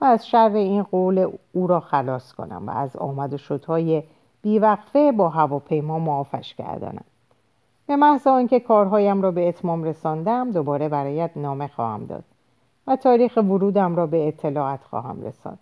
و 0.00 0.04
از 0.04 0.26
شر 0.26 0.50
این 0.54 0.82
قول 0.82 1.30
او 1.52 1.66
را 1.66 1.80
خلاص 1.80 2.32
کنم 2.32 2.62
و 2.66 2.70
از 2.70 2.96
آمد 2.96 3.34
و 3.34 3.38
شدهای 3.38 4.02
بیوقفه 4.42 5.12
با 5.12 5.28
هواپیما 5.28 5.98
معافش 5.98 6.54
گردانم 6.54 7.04
به 7.86 7.96
محض 7.96 8.26
آنکه 8.26 8.60
کارهایم 8.60 9.22
را 9.22 9.30
به 9.30 9.48
اتمام 9.48 9.84
رساندم 9.84 10.50
دوباره 10.50 10.88
برایت 10.88 11.30
نامه 11.36 11.68
خواهم 11.68 12.04
داد 12.04 12.24
و 12.86 12.96
تاریخ 12.96 13.36
ورودم 13.36 13.96
را 13.96 14.06
به 14.06 14.28
اطلاعات 14.28 14.80
خواهم 14.84 15.22
رساند 15.22 15.58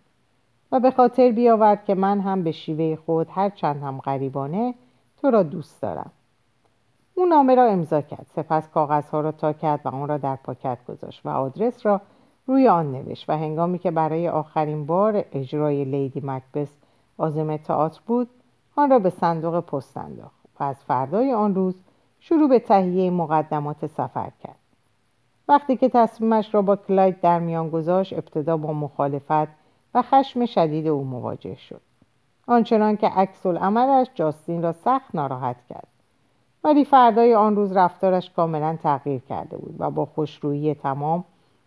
و 0.72 0.80
به 0.80 0.90
خاطر 0.90 1.30
بیاورد 1.30 1.84
که 1.84 1.94
من 1.94 2.20
هم 2.20 2.42
به 2.42 2.52
شیوه 2.52 2.96
خود 2.96 3.26
هر 3.30 3.50
چند 3.50 3.82
هم 3.82 3.98
غریبانه 3.98 4.74
تو 5.20 5.30
را 5.30 5.42
دوست 5.42 5.82
دارم. 5.82 6.10
او 7.14 7.26
نامه 7.26 7.54
را 7.54 7.64
امضا 7.64 8.00
کرد. 8.00 8.26
سپس 8.36 8.68
کاغذها 8.68 9.20
را 9.20 9.32
تا 9.32 9.52
کرد 9.52 9.80
و 9.84 9.88
آن 9.88 10.08
را 10.08 10.18
در 10.18 10.36
پاکت 10.36 10.78
گذاشت 10.88 11.26
و 11.26 11.28
آدرس 11.28 11.86
را 11.86 12.00
روی 12.46 12.68
آن 12.68 12.92
نوشت 12.92 13.30
و 13.30 13.32
هنگامی 13.32 13.78
که 13.78 13.90
برای 13.90 14.28
آخرین 14.28 14.86
بار 14.86 15.24
اجرای 15.32 15.84
لیدی 15.84 16.20
مکبس 16.24 16.76
آزم 17.18 17.56
تئاتر 17.56 18.00
بود 18.06 18.28
آن 18.76 18.90
را 18.90 18.98
به 18.98 19.10
صندوق 19.10 19.60
پست 19.60 19.96
انداخت 19.96 20.40
و 20.60 20.64
از 20.64 20.84
فردای 20.84 21.32
آن 21.32 21.54
روز 21.54 21.82
شروع 22.20 22.48
به 22.48 22.58
تهیه 22.58 23.10
مقدمات 23.10 23.86
سفر 23.86 24.30
کرد. 24.42 24.58
وقتی 25.48 25.76
که 25.76 25.88
تصمیمش 25.88 26.54
را 26.54 26.62
با 26.62 26.76
کلاید 26.76 27.20
در 27.20 27.38
میان 27.38 27.70
گذاشت 27.70 28.12
ابتدا 28.12 28.56
با 28.56 28.72
مخالفت 28.72 29.48
و 29.94 30.02
خشم 30.02 30.46
شدید 30.46 30.86
او 30.86 31.04
مواجه 31.04 31.54
شد. 31.54 31.80
آنچنان 32.50 32.96
که 32.96 33.08
عکس 33.08 33.46
عملش 33.46 34.06
جاستین 34.14 34.62
را 34.62 34.72
سخت 34.72 35.14
ناراحت 35.14 35.56
کرد. 35.68 35.88
ولی 36.64 36.84
فردای 36.84 37.34
آن 37.34 37.56
روز 37.56 37.76
رفتارش 37.76 38.30
کاملا 38.30 38.78
تغییر 38.82 39.20
کرده 39.20 39.56
بود 39.56 39.76
و 39.78 39.90
با 39.90 40.06
خوشرویی 40.06 40.74
تمام 40.74 41.24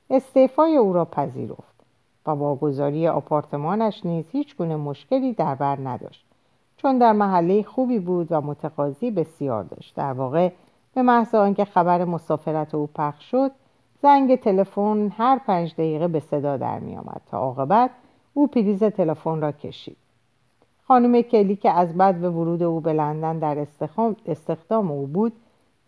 استعفای 0.10 0.78
او 0.78 0.94
را 0.94 1.06
پذیرفت 1.06 1.74
و 2.26 2.32
واگذاری 2.32 3.08
آپارتمانش 3.08 4.06
نیز 4.06 4.30
هیچ 4.32 4.58
گونه 4.58 4.76
مشکلی 4.76 5.34
در 5.34 5.56
بر 5.56 5.78
نداشت 5.84 6.26
چون 6.78 6.98
در 6.98 7.12
محله 7.12 7.64
خوبی 7.64 8.00
بود 8.00 8.28
و 8.32 8.42
متقاضی 8.42 9.12
بسیار 9.12 9.64
داشت. 9.64 9.96
در 9.96 10.14
واقع 10.14 10.52
به 10.94 11.02
محض 11.02 11.36
آنکه 11.36 11.66
خبر 11.66 12.06
مسافرت 12.06 12.76
او 12.76 12.88
پخش 12.96 13.32
شد 13.32 13.52
زنگ 14.02 14.36
تلفن 14.36 15.12
هر 15.18 15.40
پنج 15.48 15.74
دقیقه 15.74 16.08
به 16.08 16.20
صدا 16.20 16.58
در 16.58 16.80
می 16.80 16.98
آمد 16.98 17.22
تا 17.32 17.38
عاقبت 17.38 17.90
او 18.34 18.48
پریز 18.48 18.84
تلفن 18.84 19.42
را 19.42 19.52
کشید. 19.52 20.03
خانم 20.88 21.22
کلی 21.22 21.56
که 21.56 21.72
از 21.72 21.94
بعد 21.98 22.22
به 22.22 22.30
ورود 22.30 22.64
او 22.64 22.80
به 22.80 22.94
لندن 22.94 23.40
در 23.40 23.68
استخدام 24.26 24.92
او 24.92 25.08
بود 25.08 25.34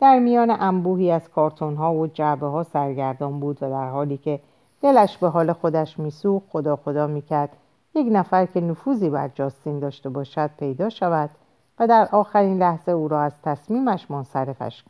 در 0.00 0.18
میان 0.18 0.50
انبوهی 0.50 1.10
از 1.10 1.28
کارتون 1.28 1.76
ها 1.76 1.94
و 1.94 2.06
جعبه 2.06 2.46
ها 2.46 2.62
سرگردان 2.62 3.40
بود 3.40 3.62
و 3.62 3.70
در 3.70 3.90
حالی 3.90 4.16
که 4.16 4.40
دلش 4.82 5.18
به 5.18 5.28
حال 5.28 5.52
خودش 5.52 5.98
میسوخ 5.98 6.42
خدا 6.48 6.76
خدا 6.76 7.06
می‌کرد 7.06 7.56
یک 7.94 8.08
نفر 8.12 8.46
که 8.46 8.60
نفوذی 8.60 9.10
بر 9.10 9.28
جاستین 9.28 9.78
داشته 9.78 10.08
باشد 10.08 10.50
پیدا 10.58 10.88
شود 10.88 11.30
و 11.78 11.86
در 11.86 12.08
آخرین 12.12 12.58
لحظه 12.58 12.92
او 12.92 13.08
را 13.08 13.20
از 13.20 13.42
تصمیمش 13.42 14.10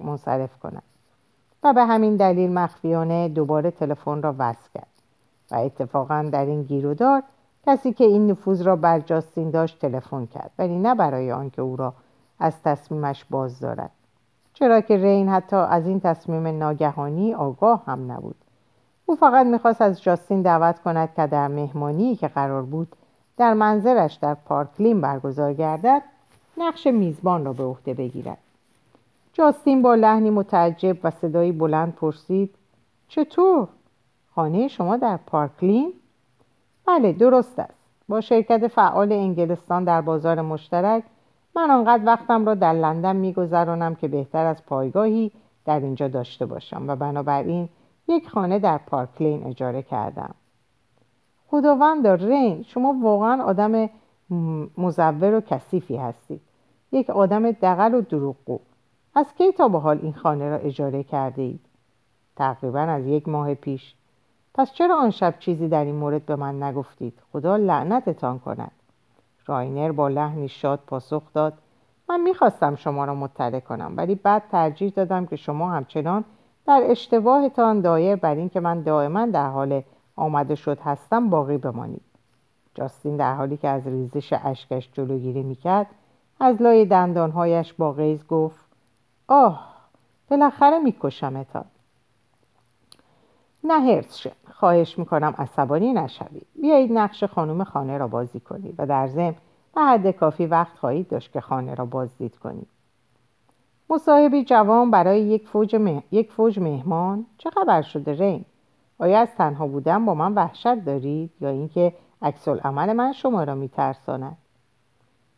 منصرف 0.01 0.59
کند 0.59 0.83
و 1.62 1.73
به 1.73 1.85
همین 1.85 2.16
دلیل 2.16 2.53
مخفیانه 2.53 3.29
دوباره 3.29 3.71
تلفن 3.71 4.23
را 4.23 4.35
وصل 4.38 4.69
کرد 4.75 4.87
و 5.51 5.55
اتفاقا 5.55 6.29
در 6.33 6.45
این 6.47 6.62
گیرودار 6.62 7.23
کسی 7.66 7.92
که 7.92 8.05
این 8.05 8.31
نفوذ 8.31 8.62
را 8.62 8.76
بر 8.76 9.00
جاستین 9.00 9.50
داشت 9.50 9.79
تلفن 9.79 10.26
کرد 10.26 10.50
ولی 10.59 10.79
نه 10.79 10.94
برای 10.94 11.33
آنکه 11.33 11.62
او 11.62 11.76
را 11.76 11.94
از 12.38 12.62
تصمیمش 12.62 13.24
باز 13.31 13.61
دارد 13.61 13.90
چرا 14.55 14.81
که 14.81 14.96
رین 14.96 15.29
حتی 15.29 15.57
از 15.57 15.87
این 15.87 16.00
تصمیم 16.00 16.46
ناگهانی 16.46 17.35
آگاه 17.35 17.83
هم 17.87 18.12
نبود 18.12 18.37
او 19.07 19.16
فقط 19.16 19.46
می‌خواست 19.46 19.83
از 19.83 20.02
جاستین 20.02 20.42
دعوت 20.42 20.79
کند 20.79 21.14
که 21.16 21.26
در 21.26 21.48
مهمانی 21.48 22.16
که 22.16 22.29
قرار 22.29 22.62
بود 22.62 22.96
در 23.37 23.55
منظرش 23.55 24.14
در 24.14 24.35
پارکلین 24.35 25.00
برگزار 25.00 25.55
گردد 25.55 26.02
نقش 26.59 26.87
میزبان 26.87 27.44
را 27.44 27.52
به 27.52 27.62
عهده 27.62 27.94
بگیرد 27.94 28.38
جاستین 29.33 29.83
با 29.83 29.94
لحنی 29.94 30.31
متعجب 30.31 30.96
و 31.05 31.11
صدایی 31.11 31.52
بلند 31.52 31.94
پرسید 31.94 32.55
چطور؟ 33.09 33.68
خانه 34.35 34.68
شما 34.68 34.96
در 34.96 35.16
پارکلین؟ 35.16 35.92
بله 36.87 37.12
درست 37.12 37.59
است. 37.59 37.75
با 38.09 38.20
شرکت 38.20 38.68
فعال 38.68 39.12
انگلستان 39.12 39.85
در 39.85 40.01
بازار 40.01 40.42
مشترک 40.42 41.05
من 41.57 41.70
آنقدر 41.70 42.07
وقتم 42.07 42.46
را 42.46 42.55
در 42.55 42.72
لندن 42.72 43.16
میگذرانم 43.16 43.94
که 43.94 44.09
بهتر 44.09 44.46
از 44.46 44.64
پایگاهی 44.66 45.33
در 45.64 45.81
اینجا 45.81 46.09
داشته 46.09 46.46
باشم 46.46 46.85
و 46.88 46.96
بنابراین 46.96 47.68
یک 48.09 48.29
خانه 48.29 48.59
در 48.59 48.79
پارکلین 48.79 49.46
اجاره 49.46 49.83
کردم. 49.83 50.35
خداوند 51.49 52.07
رین 52.07 52.62
شما 52.62 52.94
واقعا 53.03 53.44
آدم 53.44 53.90
مزور 54.79 55.35
و 55.35 55.40
کثیفی 55.40 55.96
هستید. 55.96 56.40
یک 56.92 57.11
آدم 57.11 57.51
دقل 57.51 57.94
و 57.94 58.01
دروغگو. 58.01 58.59
از 59.14 59.27
کی 59.38 59.53
تا 59.53 59.68
به 59.68 59.79
حال 59.79 59.99
این 60.03 60.12
خانه 60.12 60.49
را 60.51 60.57
اجاره 60.57 61.03
کرده 61.03 61.42
اید؟ 61.42 61.61
تقریبا 62.37 62.81
از 62.81 63.07
یک 63.07 63.29
ماه 63.29 63.55
پیش. 63.55 63.94
پس 64.57 64.73
چرا 64.73 64.97
آن 64.97 65.11
شب 65.11 65.35
چیزی 65.38 65.69
در 65.69 65.85
این 65.85 65.95
مورد 65.95 66.27
به 66.27 66.37
من 66.37 66.62
نگفتید؟ 66.62 67.18
خدا 67.33 67.57
لعنتتان 67.57 68.39
کند. 68.39 68.70
راینر 69.47 69.93
با 69.93 70.09
لحنی 70.09 70.49
شاد 70.49 70.80
پاسخ 70.87 71.22
داد 71.35 71.53
من 72.09 72.20
می‌خواستم 72.20 72.74
شما 72.74 73.05
را 73.05 73.14
مطلع 73.14 73.61
کنم 73.61 73.93
ولی 73.97 74.14
بعد 74.14 74.43
ترجیح 74.53 74.93
دادم 74.97 75.26
که 75.26 75.37
شما 75.37 75.70
همچنان 75.70 76.24
در 76.66 76.83
اشتباهتان 76.85 77.80
دایر 77.80 78.16
بر 78.16 78.35
اینکه 78.35 78.61
من 78.61 78.83
دائما 78.83 79.26
در 79.26 79.49
حال 79.49 79.83
آمده 80.16 80.55
شد 80.55 80.78
هستم 80.80 81.30
باقی 81.30 81.59
بمانید. 81.59 82.03
جاستین 82.74 83.16
در 83.16 83.35
حالی 83.35 83.57
که 83.57 83.68
از 83.68 83.87
ریزش 83.87 84.33
اشکش 84.33 84.91
جلوگیری 84.93 85.43
می‌کرد 85.43 85.87
از 86.41 86.62
لای 86.62 86.85
دندانهایش 86.85 87.72
با 87.72 87.93
غیز 87.93 88.26
گفت 88.26 88.64
آه 89.28 89.74
بالاخره 90.30 90.78
میکشمتان. 90.78 91.64
نه 93.67 93.81
هرس 93.81 94.27
خواهش 94.51 94.99
می‌کنم 94.99 95.35
عصبانی 95.39 95.93
نشوید 95.93 96.47
بیایید 96.62 96.93
نقش 96.93 97.25
خانم 97.25 97.64
خانه 97.64 97.99
را 97.99 98.09
بازی 98.09 98.41
کنید 98.41 98.75
و 98.79 98.87
در 98.87 99.07
ضمن 99.07 99.35
به 99.75 99.81
حد 99.81 100.11
کافی 100.11 100.47
وقت 100.47 100.77
خواهید 100.79 101.09
داشت 101.09 101.33
که 101.33 101.41
خانه 101.41 101.75
را 101.75 101.85
بازدید 101.85 102.37
کنید 102.37 102.69
مصاحبی 103.91 104.45
جوان 104.45 104.91
برای 104.91 105.21
یک 105.21 105.49
فوج, 105.49 105.77
یک 106.11 106.33
فوج 106.33 106.59
مهمان؟ 106.59 107.27
چه 107.39 107.51
خبر 107.51 107.83
شده 107.83 108.14
رین؟ 108.14 108.45
آیا 108.99 109.19
از 109.19 109.29
تنها 109.39 109.67
بودن 109.67 110.05
با 110.05 110.14
من 110.14 110.35
وحشت 110.35 110.85
دارید 110.85 111.31
یا 111.41 111.49
اینکه 111.49 111.93
عکس 112.23 112.49
عمل 112.49 112.93
من 112.93 113.12
شما 113.12 113.45
را 113.45 113.55
میترساند؟ 113.55 114.37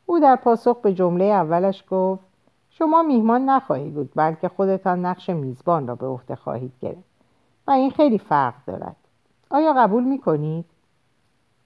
او 0.06 0.20
در 0.20 0.36
پاسخ 0.36 0.80
به 0.80 0.94
جمله 0.94 1.24
اولش 1.24 1.84
گفت 1.90 2.24
شما 2.70 3.02
میهمان 3.02 3.44
نخواهید 3.44 3.94
بود 3.94 4.12
بلکه 4.14 4.48
خودتان 4.48 5.06
نقش 5.06 5.30
میزبان 5.30 5.86
را 5.86 5.94
به 5.94 6.06
عهده 6.06 6.36
خواهید 6.36 6.72
گرفت. 6.80 7.07
و 7.68 7.70
این 7.70 7.90
خیلی 7.90 8.18
فرق 8.18 8.54
دارد. 8.66 8.96
آیا 9.50 9.72
قبول 9.72 10.04
می‌کنید؟ 10.04 10.64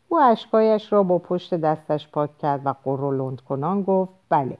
او 0.09 0.21
اشکایش 0.21 0.93
را 0.93 1.03
با 1.03 1.19
پشت 1.19 1.55
دستش 1.55 2.09
پاک 2.09 2.39
کرد 2.39 2.67
و 2.67 2.75
قر 2.85 3.37
کنان 3.49 3.83
گفت 3.83 4.13
بله. 4.29 4.59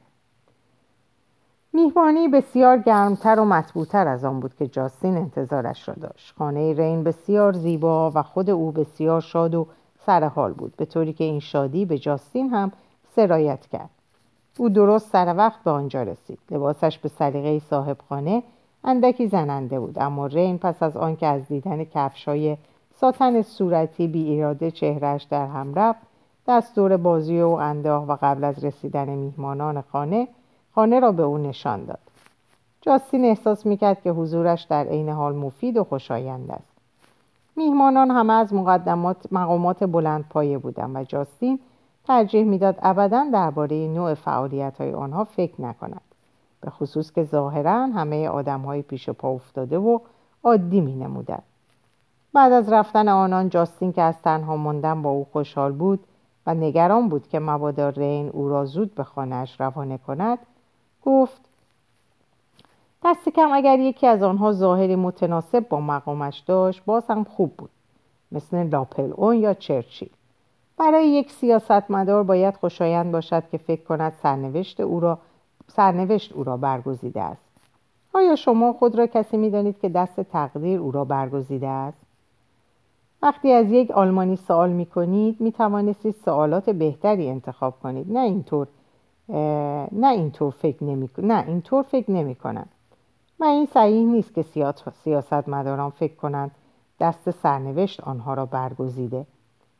میهمانی 1.73 2.27
بسیار 2.27 2.77
گرمتر 2.77 3.39
و 3.39 3.45
مطبوعتر 3.45 4.07
از 4.07 4.25
آن 4.25 4.39
بود 4.39 4.55
که 4.55 4.67
جاستین 4.67 5.17
انتظارش 5.17 5.87
را 5.87 5.95
داشت. 6.01 6.35
خانه 6.37 6.73
رین 6.73 7.03
بسیار 7.03 7.53
زیبا 7.53 8.11
و 8.15 8.23
خود 8.23 8.49
او 8.49 8.71
بسیار 8.71 9.21
شاد 9.21 9.55
و 9.55 9.67
سرحال 10.05 10.53
بود 10.53 10.75
به 10.75 10.85
طوری 10.85 11.13
که 11.13 11.23
این 11.23 11.39
شادی 11.39 11.85
به 11.85 11.97
جاستین 11.97 12.49
هم 12.49 12.71
سرایت 13.15 13.65
کرد. 13.65 13.89
او 14.57 14.69
درست 14.69 15.11
سر 15.11 15.33
وقت 15.37 15.63
به 15.63 15.71
آنجا 15.71 16.03
رسید. 16.03 16.39
لباسش 16.51 16.99
به 16.99 17.09
سلیقه 17.09 17.59
صاحب 17.59 17.97
خانه 18.09 18.43
اندکی 18.83 19.27
زننده 19.27 19.79
بود. 19.79 19.99
اما 19.99 20.27
رین 20.27 20.57
پس 20.57 20.83
از 20.83 20.97
آنکه 20.97 21.27
از 21.27 21.47
دیدن 21.47 21.83
کفشای 21.83 22.57
ساتن 22.95 23.41
صورتی 23.41 24.07
بی 24.07 24.23
ایراده 24.23 24.71
چهرش 24.71 25.23
در 25.23 25.47
هم 25.47 25.73
رفت 25.73 25.99
دست 26.47 26.75
دور 26.75 26.97
بازی 26.97 27.41
و 27.41 27.47
انداخت 27.47 28.09
و 28.09 28.17
قبل 28.21 28.43
از 28.43 28.63
رسیدن 28.63 29.09
میهمانان 29.09 29.81
خانه 29.81 30.27
خانه 30.75 30.99
را 30.99 31.11
به 31.11 31.23
او 31.23 31.37
نشان 31.37 31.85
داد. 31.85 31.99
جاستین 32.81 33.25
احساس 33.25 33.65
می‌کرد 33.65 34.01
که 34.01 34.11
حضورش 34.11 34.63
در 34.63 34.87
عین 34.87 35.09
حال 35.09 35.35
مفید 35.35 35.77
و 35.77 35.83
خوشایند 35.83 36.51
است. 36.51 36.73
میهمانان 37.55 38.11
همه 38.11 38.33
از 38.33 38.53
مقدمات 38.53 39.17
مقامات 39.31 39.83
بلند 39.83 40.25
پایه 40.29 40.57
بودند 40.57 40.95
و 40.95 41.03
جاستین 41.03 41.59
ترجیح 42.07 42.43
می‌داد 42.43 42.79
ابدا 42.81 43.25
درباره 43.33 43.87
نوع 43.87 44.13
فعالیت 44.13 44.77
های 44.77 44.93
آنها 44.93 45.23
فکر 45.23 45.61
نکند. 45.61 46.01
به 46.63 46.69
خصوص 46.69 47.11
که 47.11 47.23
ظاهرا 47.23 47.85
همه 47.85 48.29
آدم 48.29 48.61
های 48.61 48.81
پیش 48.81 49.09
پا 49.09 49.29
افتاده 49.29 49.77
و 49.77 49.99
عادی 50.43 50.81
می 50.81 50.95
نمودن. 50.95 51.41
بعد 52.33 52.51
از 52.51 52.73
رفتن 52.73 53.07
آنان 53.07 53.49
جاستین 53.49 53.93
که 53.93 54.01
از 54.01 54.21
تنها 54.21 54.57
ماندن 54.57 55.01
با 55.01 55.09
او 55.09 55.27
خوشحال 55.31 55.71
بود 55.71 55.99
و 56.47 56.53
نگران 56.53 57.09
بود 57.09 57.27
که 57.27 57.39
مبادا 57.39 57.89
رین 57.89 58.29
او 58.29 58.49
را 58.49 58.65
زود 58.65 58.95
به 58.95 59.03
خانهاش 59.03 59.61
روانه 59.61 59.97
کند 59.97 60.37
گفت 61.05 61.41
دست 63.05 63.29
کم 63.29 63.49
اگر 63.53 63.79
یکی 63.79 64.07
از 64.07 64.23
آنها 64.23 64.51
ظاهری 64.51 64.95
متناسب 64.95 65.69
با 65.69 65.79
مقامش 65.79 66.39
داشت 66.39 66.85
باز 66.85 67.03
هم 67.09 67.23
خوب 67.23 67.53
بود 67.57 67.69
مثل 68.31 68.63
لاپل 68.63 69.13
اون 69.15 69.35
یا 69.35 69.53
چرچیل 69.53 70.09
برای 70.77 71.07
یک 71.07 71.31
سیاستمدار 71.31 72.23
باید 72.23 72.57
خوشایند 72.57 73.11
باشد 73.11 73.43
که 73.51 73.57
فکر 73.57 73.83
کند 73.83 74.13
سرنوشت 74.23 74.79
او 74.79 74.99
را 74.99 75.19
سرنوشت 75.67 76.31
او 76.31 76.43
را 76.43 76.57
برگزیده 76.57 77.21
است. 77.21 77.41
آیا 78.13 78.35
شما 78.35 78.73
خود 78.73 78.95
را 78.95 79.07
کسی 79.07 79.37
می‌دانید 79.37 79.79
که 79.79 79.89
دست 79.89 80.21
تقدیر 80.21 80.79
او 80.79 80.91
را 80.91 81.05
برگزیده 81.05 81.67
است؟ 81.67 81.97
وقتی 83.21 83.51
از 83.51 83.71
یک 83.71 83.91
آلمانی 83.91 84.35
سوال 84.35 84.69
می 84.69 84.85
کنید 84.85 85.41
می 85.41 85.51
توانستید 85.51 86.15
سوالات 86.25 86.69
بهتری 86.69 87.29
انتخاب 87.29 87.79
کنید. 87.83 88.13
نه 88.13 88.19
اینطور 88.19 88.67
نه 89.91 90.07
اینطور 90.07 90.51
فکر 90.51 90.83
نمی 90.83 91.09
نه 91.17 91.43
اینطور 91.47 91.83
فکر 91.83 92.11
نمی 92.11 92.35
کنم. 92.35 92.67
و 93.39 93.43
این 93.43 93.65
صحیح 93.65 94.05
نیست 94.05 94.33
که 94.33 94.45
سیاست 95.03 95.49
مداران 95.49 95.89
فکر 95.89 96.15
کنند 96.15 96.51
دست 96.99 97.31
سرنوشت 97.31 97.99
آنها 97.99 98.33
را 98.33 98.45
برگزیده. 98.45 99.25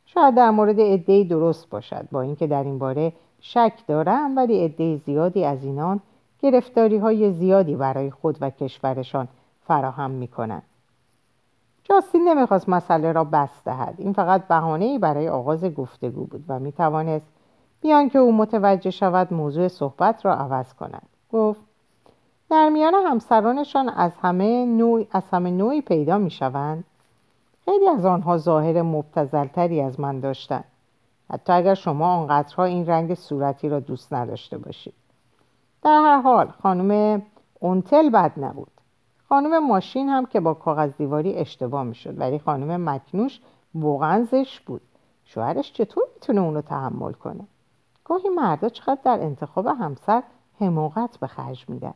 شاید 0.06 0.34
در 0.34 0.50
مورد 0.50 0.80
عدهای 0.80 1.24
درست 1.24 1.70
باشد 1.70 2.08
با 2.12 2.20
اینکه 2.20 2.46
در 2.46 2.64
این 2.64 2.78
باره 2.78 3.12
شک 3.46 3.72
دارم 3.86 4.36
ولی 4.36 4.64
عده 4.64 4.96
زیادی 4.96 5.44
از 5.44 5.64
اینان 5.64 6.00
گرفتاری 6.42 6.98
های 6.98 7.32
زیادی 7.32 7.76
برای 7.76 8.10
خود 8.10 8.38
و 8.40 8.50
کشورشان 8.50 9.28
فراهم 9.66 10.10
می 10.10 10.28
کنند. 10.28 10.62
جاستین 11.84 12.28
نمی‌خواست 12.28 12.68
مسئله 12.68 13.12
را 13.12 13.24
بست 13.24 13.64
دهد. 13.64 13.94
این 13.98 14.12
فقط 14.12 14.48
بهانه 14.48 14.98
برای 14.98 15.28
آغاز 15.28 15.64
گفتگو 15.64 16.24
بود 16.24 16.44
و 16.48 16.58
می 16.58 16.72
توانست 16.72 17.26
بیان 17.80 18.08
که 18.08 18.18
او 18.18 18.32
متوجه 18.32 18.90
شود 18.90 19.32
موضوع 19.32 19.68
صحبت 19.68 20.24
را 20.26 20.34
عوض 20.34 20.74
کند. 20.74 21.06
گفت 21.32 21.60
در 22.50 22.68
میان 22.68 22.94
همسرانشان 22.94 23.88
از 23.88 24.12
همه 24.22 24.66
نوع 24.66 25.06
از 25.12 25.22
همه 25.32 25.50
نوعی 25.50 25.80
پیدا 25.80 26.18
می 26.18 26.30
شوند 26.30 26.84
خیلی 27.64 27.88
از 27.88 28.04
آنها 28.04 28.38
ظاهر 28.38 28.82
مبتزلتری 28.82 29.80
از 29.80 30.00
من 30.00 30.20
داشتند. 30.20 30.64
حتی 31.30 31.52
اگر 31.52 31.74
شما 31.74 32.16
آنقدرها 32.16 32.64
این 32.64 32.86
رنگ 32.86 33.14
صورتی 33.14 33.68
را 33.68 33.80
دوست 33.80 34.12
نداشته 34.12 34.58
باشید. 34.58 34.94
در 35.82 36.00
هر 36.00 36.20
حال 36.20 36.46
خانم 36.46 37.22
اونتل 37.60 38.10
بد 38.10 38.32
نبود. 38.36 38.70
خانم 39.28 39.66
ماشین 39.66 40.08
هم 40.08 40.26
که 40.26 40.40
با 40.40 40.54
کاغذ 40.54 40.92
دیواری 40.98 41.34
اشتباه 41.34 41.82
می‌شد 41.82 42.20
ولی 42.20 42.38
خانم 42.38 42.88
مکنوش 42.88 43.40
واقعا 43.74 44.24
زشت 44.30 44.64
بود. 44.64 44.80
شوهرش 45.24 45.72
چطور 45.72 46.04
می‌تونه 46.14 46.40
اونو 46.40 46.60
تحمل 46.60 47.12
کنه؟ 47.12 47.44
گاهی 48.04 48.28
مردا 48.28 48.68
چقدر 48.68 49.00
در 49.04 49.22
انتخاب 49.22 49.66
همسر 49.66 50.22
حماقت 50.60 51.16
به 51.16 51.26
خرج 51.26 51.64
میدن. 51.68 51.94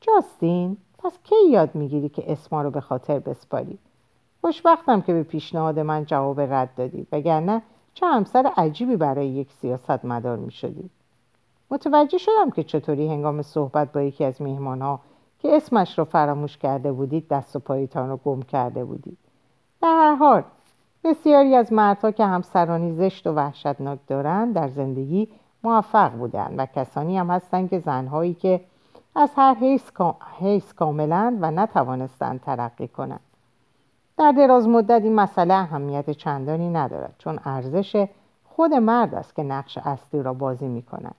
جاستین 0.00 0.76
پس 0.98 1.12
کی 1.24 1.50
یاد 1.50 1.74
می‌گیری 1.74 2.08
که 2.08 2.32
اسما 2.32 2.62
رو 2.62 2.70
به 2.70 2.80
خاطر 2.80 3.18
بسپاری؟ 3.18 3.78
خوشبختم 4.40 5.00
که 5.00 5.12
به 5.12 5.22
پیشنهاد 5.22 5.78
من 5.78 6.04
جواب 6.04 6.40
رد 6.40 6.74
دادی 6.76 7.06
وگرنه 7.12 7.62
چه 7.98 8.06
همسر 8.06 8.52
عجیبی 8.56 8.96
برای 8.96 9.28
یک 9.28 9.52
سیاست 9.52 10.04
مدار 10.04 10.36
می 10.36 10.50
شدی. 10.50 10.90
متوجه 11.70 12.18
شدم 12.18 12.50
که 12.50 12.64
چطوری 12.64 13.08
هنگام 13.08 13.42
صحبت 13.42 13.92
با 13.92 14.02
یکی 14.02 14.24
از 14.24 14.42
میهمانها 14.42 15.00
که 15.38 15.56
اسمش 15.56 15.98
را 15.98 16.04
فراموش 16.04 16.58
کرده 16.58 16.92
بودید 16.92 17.28
دست 17.28 17.56
و 17.56 17.58
پایتان 17.58 18.08
را 18.08 18.16
گم 18.16 18.42
کرده 18.42 18.84
بودید 18.84 19.18
در 19.82 19.88
هر 19.88 20.14
حال 20.14 20.42
بسیاری 21.04 21.54
از 21.54 21.72
مردها 21.72 22.10
که 22.10 22.24
همسرانی 22.24 22.92
زشت 22.92 23.26
و 23.26 23.32
وحشتناک 23.32 23.98
دارند 24.06 24.54
در 24.54 24.68
زندگی 24.68 25.28
موفق 25.64 26.12
بودند 26.12 26.54
و 26.58 26.66
کسانی 26.66 27.18
هم 27.18 27.30
هستند 27.30 27.70
که 27.70 27.78
زنهایی 27.78 28.34
که 28.34 28.60
از 29.14 29.30
هر 29.36 29.56
حیث 30.38 30.72
کاملند 30.72 31.38
و 31.40 31.50
نتوانستند 31.50 32.40
ترقی 32.40 32.88
کنند 32.88 33.20
در 34.18 34.32
دراز 34.32 34.68
مدت 34.68 35.02
این 35.02 35.14
مسئله 35.14 35.54
اهمیت 35.54 36.10
چندانی 36.10 36.70
ندارد 36.70 37.14
چون 37.18 37.38
ارزش 37.44 38.06
خود 38.44 38.74
مرد 38.74 39.14
است 39.14 39.36
که 39.36 39.42
نقش 39.42 39.78
اصلی 39.78 40.22
را 40.22 40.34
بازی 40.34 40.66
می 40.66 40.82
کند. 40.82 41.14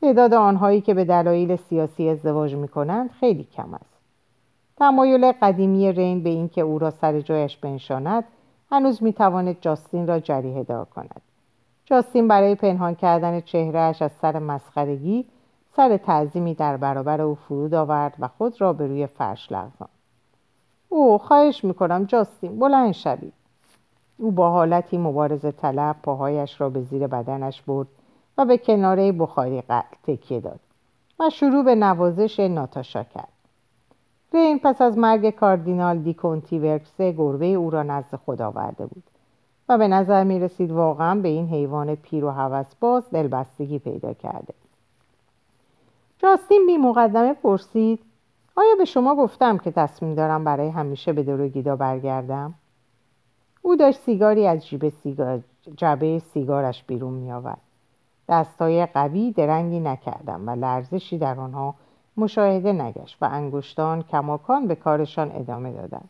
تعداد 0.00 0.34
آنهایی 0.34 0.80
که 0.80 0.94
به 0.94 1.04
دلایل 1.04 1.56
سیاسی 1.56 2.08
ازدواج 2.08 2.54
می 2.54 2.68
کنند 2.68 3.10
خیلی 3.10 3.44
کم 3.44 3.74
است. 3.74 3.98
تمایل 4.76 5.32
قدیمی 5.32 5.92
رین 5.92 6.22
به 6.22 6.30
اینکه 6.30 6.60
او 6.60 6.78
را 6.78 6.90
سر 6.90 7.20
جایش 7.20 7.56
بنشاند 7.56 8.24
هنوز 8.70 9.02
می 9.02 9.12
تواند 9.12 9.60
جاستین 9.60 10.06
را 10.06 10.20
جریه 10.20 10.64
دار 10.64 10.84
کند. 10.84 11.20
جاستین 11.84 12.28
برای 12.28 12.54
پنهان 12.54 12.94
کردن 12.94 13.40
چهرهش 13.40 14.02
از 14.02 14.12
سر 14.12 14.38
مسخرگی 14.38 15.24
سر 15.76 15.96
تعظیمی 15.96 16.54
در 16.54 16.76
برابر 16.76 17.20
او 17.20 17.34
فرود 17.34 17.74
آورد 17.74 18.14
و 18.18 18.28
خود 18.28 18.60
را 18.60 18.72
به 18.72 18.86
روی 18.86 19.06
فرش 19.06 19.52
لغزاند. 19.52 19.97
او 20.88 21.18
خواهش 21.18 21.64
می‌کنم 21.64 22.04
جاستین 22.04 22.58
بلند 22.58 22.92
شوید. 22.92 23.32
او 24.16 24.30
با 24.30 24.50
حالتی 24.50 24.98
مبارزه 24.98 25.52
طلب 25.52 25.96
پاهایش 26.02 26.60
را 26.60 26.70
به 26.70 26.82
زیر 26.82 27.06
بدنش 27.06 27.62
برد 27.62 27.88
و 28.38 28.44
به 28.44 28.58
کناره 28.58 29.12
بخاری 29.12 29.62
تکیه 30.02 30.40
داد 30.40 30.60
و 31.20 31.30
شروع 31.30 31.64
به 31.64 31.74
نوازش 31.74 32.40
ناتاشا 32.40 33.02
کرد. 33.02 33.28
رین 34.32 34.58
پس 34.58 34.82
از 34.82 34.98
مرگ 34.98 35.30
کاردینال 35.30 35.98
دیکونتی 35.98 36.58
ورکسه 36.58 37.12
گربه 37.12 37.46
او 37.46 37.70
را 37.70 37.82
نزد 37.82 38.14
خود 38.16 38.42
آورده 38.42 38.86
بود 38.86 39.02
و 39.68 39.78
به 39.78 39.88
نظر 39.88 40.24
می 40.24 40.40
رسید 40.40 40.70
واقعا 40.70 41.14
به 41.14 41.28
این 41.28 41.48
حیوان 41.48 41.94
پیر 41.94 42.24
و 42.24 42.64
باز 42.80 43.10
دلبستگی 43.10 43.78
پیدا 43.78 44.12
کرده. 44.14 44.54
جاستین 46.18 46.66
بی 46.66 46.76
مقدمه 46.76 47.34
پرسید 47.34 48.00
آیا 48.58 48.74
به 48.78 48.84
شما 48.84 49.14
گفتم 49.14 49.58
که 49.58 49.70
تصمیم 49.70 50.14
دارم 50.14 50.44
برای 50.44 50.68
همیشه 50.68 51.12
به 51.12 51.22
دروگیدا 51.22 51.76
برگردم؟ 51.76 52.54
او 53.62 53.76
داشت 53.76 54.00
سیگاری 54.00 54.46
از 54.46 54.66
جیب 54.66 54.88
سیگار 54.88 55.42
جبه 55.76 56.18
سیگارش 56.18 56.84
بیرون 56.84 57.12
می 57.12 57.32
آورد. 57.32 57.60
دستای 58.28 58.86
قوی 58.86 59.32
درنگی 59.32 59.80
نکردم 59.80 60.48
و 60.48 60.50
لرزشی 60.50 61.18
در 61.18 61.40
آنها 61.40 61.74
مشاهده 62.16 62.72
نگشت 62.72 63.16
و 63.20 63.28
انگشتان 63.32 64.02
کماکان 64.02 64.66
به 64.66 64.74
کارشان 64.74 65.32
ادامه 65.34 65.72
دادند. 65.72 66.08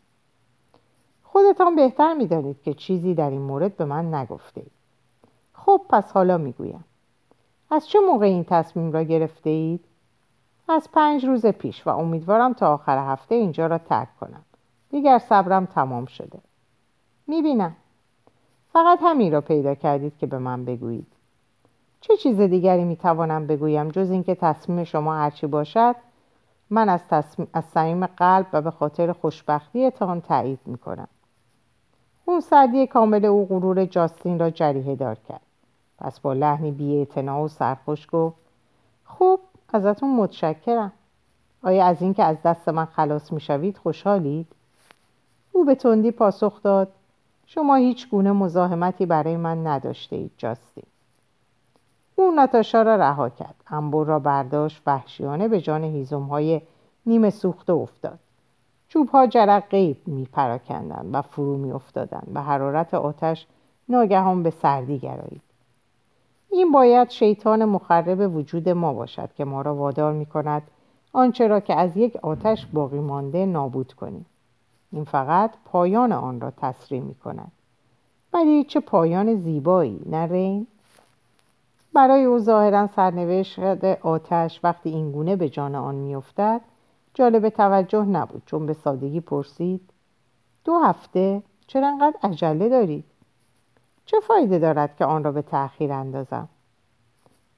خودتان 1.23 1.77
بهتر 1.77 2.15
می‌دانید 2.15 2.63
که 2.63 2.75
چیزی 2.75 3.15
در 3.15 3.31
این 3.31 3.43
مورد 3.43 3.77
به 3.77 3.85
من 3.85 4.15
نگفته 4.15 4.61
اید. 4.61 4.73
خب 5.53 5.81
پس 5.89 6.13
حالا 6.13 6.39
می‌گویم. 6.39 6.85
از 7.71 7.89
چه 7.89 7.99
موقع 8.01 8.27
این 8.27 8.45
تصمیم 8.45 8.93
را 8.93 9.03
گرفته 9.03 9.51
اید؟ 9.51 9.85
از 10.69 10.89
پنج 10.93 11.27
روز 11.27 11.47
پیش 11.47 11.87
و 11.87 11.91
امیدوارم 11.91 12.53
تا 12.53 12.75
آخر 12.75 13.13
هفته 13.13 13.35
اینجا 13.35 13.67
را 13.67 13.79
ترک 13.79 14.09
کنم. 14.21 14.45
دیگر 14.91 15.19
صبرم 15.19 15.67
تمام 15.67 16.07
شده. 16.07 16.39
می‌بینم. 17.27 17.77
فقط 18.73 18.99
همین 19.03 19.33
را 19.33 19.41
پیدا 19.41 19.75
کردید 19.75 20.19
که 20.19 20.27
به 20.27 20.39
من 20.39 20.65
بگویید. 20.65 21.07
چه 22.01 22.17
چیز 22.17 22.41
دیگری 22.41 22.85
می‌توانم 22.85 23.47
بگویم 23.47 23.89
جز 23.89 24.11
اینکه 24.11 24.35
تصمیم 24.35 24.85
شما 24.85 25.15
هرچی 25.15 25.47
باشد؟ 25.47 25.95
من 26.71 26.89
از, 26.89 27.01
تصمیم، 27.11 27.49
از 27.53 27.65
صمیم 27.65 28.07
قلب 28.07 28.47
و 28.53 28.63
به 28.63 28.71
خاطر 28.71 29.13
خوشبختیتان 29.13 30.21
تایید 30.21 30.61
می‌کنم. 30.67 31.09
اون 32.25 32.41
سردی 32.41 32.87
کامل 32.87 33.25
او 33.25 33.47
غرور 33.47 33.85
جاستین 33.85 34.39
را 34.39 34.51
جریه 34.51 34.97
دار 34.97 35.15
کرد. 35.29 35.41
پس 35.99 36.21
با 36.21 36.33
لحنی 36.33 36.71
بی 36.71 37.07
و 37.29 37.49
سرخوش 37.49 38.07
گفت 38.13 38.37
خوب 39.05 39.41
ازتون 39.73 40.17
متشکرم. 40.17 40.93
آیا 41.63 41.85
از 41.85 42.03
اینکه 42.03 42.25
از 42.25 42.43
دست 42.43 42.69
من 42.69 42.85
خلاص 42.85 43.33
می‌شوید 43.33 43.79
خوشحالید؟ 43.79 44.47
او 45.53 45.65
به 45.65 45.75
تندی 45.75 46.11
پاسخ 46.11 46.63
داد 46.63 46.89
شما 47.47 47.75
هیچ 47.75 48.11
گونه 48.11 48.33
مزاحمتی 48.33 49.07
برای 49.07 49.37
من 49.37 49.67
نداشته 49.67 50.17
اید 50.17 50.31
جاستین. 50.37 50.85
او 52.17 52.31
ناتاشا 52.31 52.83
را 52.83 52.97
رها 52.97 53.29
کرد 53.29 53.55
انبور 53.67 54.07
را 54.07 54.19
برداشت 54.19 54.83
وحشیانه 54.87 55.49
به 55.49 55.61
جان 55.61 55.85
هیزم 55.85 56.23
های 56.23 56.63
نیمه 57.07 57.31
سوخته 57.31 57.73
افتاد. 57.73 58.19
چوب 58.89 59.09
ها 59.09 59.27
جرق 59.27 59.69
غیب 59.69 59.97
می 60.07 60.29
پراکندن 60.33 61.11
و 61.13 61.23
فرو 61.23 61.57
می 61.57 61.73
افتادن 61.73 62.23
و 62.35 62.43
حرارت 62.43 62.95
آتش 62.95 63.47
ناگهان 63.89 64.43
به 64.43 64.51
سردی 64.51 64.99
گرایید. 64.99 65.48
این 66.51 66.73
باید 66.73 67.11
شیطان 67.11 67.65
مخرب 67.65 68.37
وجود 68.37 68.69
ما 68.69 68.93
باشد 68.93 69.31
که 69.37 69.45
ما 69.45 69.63
را 69.63 69.75
وادار 69.75 70.13
می 70.13 70.27
کند 70.27 70.63
آنچه 71.13 71.47
را 71.47 71.61
که 71.61 71.75
از 71.75 71.97
یک 71.97 72.17
آتش 72.17 72.67
باقی 72.67 73.01
مانده 73.01 73.47
نابود 73.47 73.93
کنیم. 73.93 74.27
این 74.93 75.05
فقط 75.05 75.51
پایان 75.65 76.13
آن 76.13 76.41
را 76.41 76.51
تصریح 76.51 77.03
می 77.03 77.15
کند 77.15 77.53
ولی 78.33 78.65
چه 78.65 78.81
پایان 78.81 79.35
زیبایی 79.35 80.03
نه 80.07 80.27
رین؟ 80.27 80.67
برای 81.93 82.25
او 82.25 82.39
ظاهرا 82.39 82.87
سرنوشت 82.87 83.59
آتش 84.03 84.61
وقتی 84.65 84.91
اینگونه 84.91 85.37
به 85.37 85.49
جان 85.49 85.75
آن 85.75 85.95
میافتد 85.95 86.61
جالب 87.15 87.49
توجه 87.49 88.05
نبود 88.05 88.43
چون 88.47 88.67
به 88.67 88.73
سادگی 88.73 89.21
پرسید 89.21 89.91
دو 90.65 90.79
هفته 90.79 91.43
چرا 91.67 91.89
انقدر 91.89 92.17
عجله 92.23 92.69
دارید؟ 92.69 93.05
چه 94.11 94.21
فایده 94.21 94.59
دارد 94.59 94.97
که 94.97 95.05
آن 95.05 95.25
را 95.25 95.33
به 95.33 95.43
تأخیر 95.43 95.93
اندازم؟ 95.93 96.49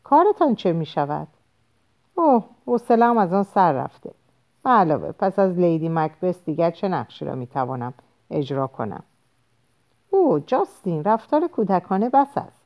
کارتان 0.05 0.55
چه 0.55 0.73
می 0.73 0.87
شود؟ 0.87 1.29
اوه 2.15 2.45
حوصلهام 2.67 3.19
از 3.19 3.33
آن 3.33 3.43
سر 3.43 3.73
رفته. 3.73 4.11
علاوه 4.65 5.13
پس 5.13 5.39
از 5.39 5.59
لیدی 5.59 5.89
مکبس 5.89 6.45
دیگر 6.45 6.71
چه 6.71 6.89
نقشی 6.89 7.25
را 7.25 7.35
می‌توانم 7.35 7.95
اجرا 8.31 8.67
کنم؟ 8.67 9.03
او 10.11 10.39
جاستین 10.39 11.05
رفتار 11.05 11.49
کودکانه 11.49 12.09
بس 12.09 12.39
است. 12.39 12.63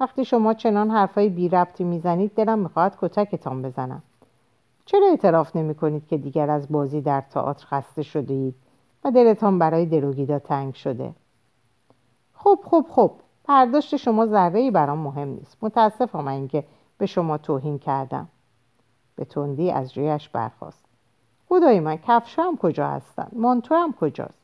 وقتی 0.00 0.24
شما 0.24 0.54
چنان 0.54 0.90
حرفای 0.90 1.28
بی 1.28 1.48
ربطی 1.48 1.84
می‌زنید 1.84 2.34
دلم 2.34 2.58
می‌خواهد 2.58 2.96
کتکتان 3.00 3.62
بزنم. 3.62 4.02
چرا 4.84 5.06
اعتراف 5.06 5.56
نمی 5.56 5.74
کنید 5.74 6.06
که 6.06 6.16
دیگر 6.16 6.50
از 6.50 6.72
بازی 6.72 7.00
در 7.00 7.20
تئاتر 7.20 7.66
خسته 7.66 8.02
شده 8.02 8.34
اید 8.34 8.54
و 9.04 9.10
دلتان 9.10 9.58
برای 9.58 9.86
دروگیدا 9.86 10.38
تنگ 10.38 10.74
شده؟ 10.74 11.12
خب 12.44 12.58
خب 12.64 12.86
خب 12.90 13.12
پرداشت 13.44 13.96
شما 13.96 14.26
ذره 14.26 14.60
ای 14.60 14.70
برام 14.70 14.98
مهم 14.98 15.28
نیست. 15.28 15.56
متاسفم 15.62 16.28
اینکه 16.28 16.64
به 16.98 17.06
شما 17.06 17.38
توهین 17.38 17.78
کردم. 17.78 18.28
به 19.16 19.24
تندی 19.24 19.70
از 19.70 19.98
رویش 19.98 20.28
برخواست 20.28 20.84
خدای 21.48 21.80
من 21.80 21.96
کفشم 21.96 22.56
کجا 22.56 22.88
هستن؟ 22.88 23.28
هم 23.70 23.94
کجاست؟ 24.00 24.42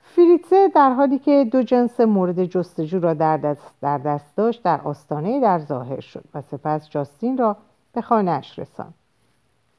فریتزه 0.00 0.68
در 0.68 0.92
حالی 0.92 1.18
که 1.18 1.48
دو 1.52 1.62
جنس 1.62 2.00
مورد 2.00 2.44
جستجو 2.44 3.00
را 3.00 3.14
در 3.14 3.36
دست, 3.36 3.80
در 3.80 3.98
دست 3.98 4.36
داشت 4.36 4.62
در 4.62 4.80
آستانه 4.80 5.40
در 5.40 5.58
ظاهر 5.58 6.00
شد 6.00 6.24
و 6.34 6.42
سپس 6.42 6.88
جاستین 6.90 7.38
را 7.38 7.56
به 7.92 8.00
خانهاش 8.00 8.58
رساند. 8.58 8.94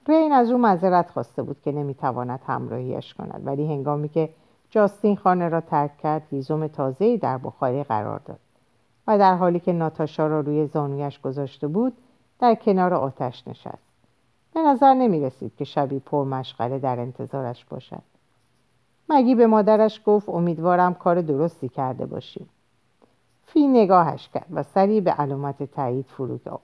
رین 0.07 0.31
از 0.31 0.51
او 0.51 0.57
معذرت 0.57 1.09
خواسته 1.09 1.43
بود 1.43 1.61
که 1.61 1.71
نمی‌تواند 1.71 2.39
همراهیش 2.47 3.13
کند 3.13 3.41
ولی 3.45 3.67
هنگامی 3.67 4.09
که 4.09 4.29
جاستین 4.69 5.15
خانه 5.15 5.49
را 5.49 5.61
ترک 5.61 5.97
کرد 5.97 6.21
هیزم 6.31 6.67
تازه‌ای 6.67 7.17
در 7.17 7.37
بخاری 7.37 7.83
قرار 7.83 8.19
داد. 8.19 8.39
و 9.07 9.17
در 9.17 9.35
حالی 9.35 9.59
که 9.59 9.73
ناتاشا 9.73 10.27
را 10.27 10.39
روی 10.39 10.67
زانویش 10.67 11.19
گذاشته 11.21 11.67
بود 11.67 11.93
در 12.39 12.55
کنار 12.55 12.93
آتش 12.93 13.47
نشست. 13.47 13.89
به 14.53 14.61
نظر 14.61 14.93
نمی 14.93 15.19
رسید 15.19 15.55
که 15.55 15.65
شبی 15.65 15.99
پر 15.99 16.23
مشغله 16.23 16.79
در 16.79 16.99
انتظارش 16.99 17.65
باشد. 17.65 18.01
مگی 19.09 19.35
به 19.35 19.47
مادرش 19.47 20.01
گفت 20.05 20.29
امیدوارم 20.29 20.93
کار 20.93 21.21
درستی 21.21 21.69
کرده 21.69 22.05
باشیم. 22.05 22.49
فی 23.45 23.67
نگاهش 23.67 24.29
کرد 24.33 24.47
و 24.51 24.63
سری 24.63 25.01
به 25.01 25.11
علامت 25.11 25.63
تایید 25.63 26.05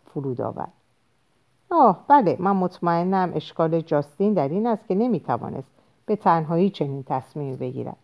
فرود 0.06 0.42
آورد. 0.42 0.74
آه 1.72 2.06
بله 2.08 2.38
من 2.40 2.56
مطمئنم 2.56 3.32
اشکال 3.36 3.82
جاستین 3.82 4.34
در 4.34 4.48
این 4.48 4.68
است 4.68 4.88
که 4.88 4.96
نمی‌توانست 4.96 5.75
به 6.06 6.16
تنهایی 6.16 6.70
چنین 6.70 7.04
تصمیمی 7.04 7.56
بگیرد 7.56 7.98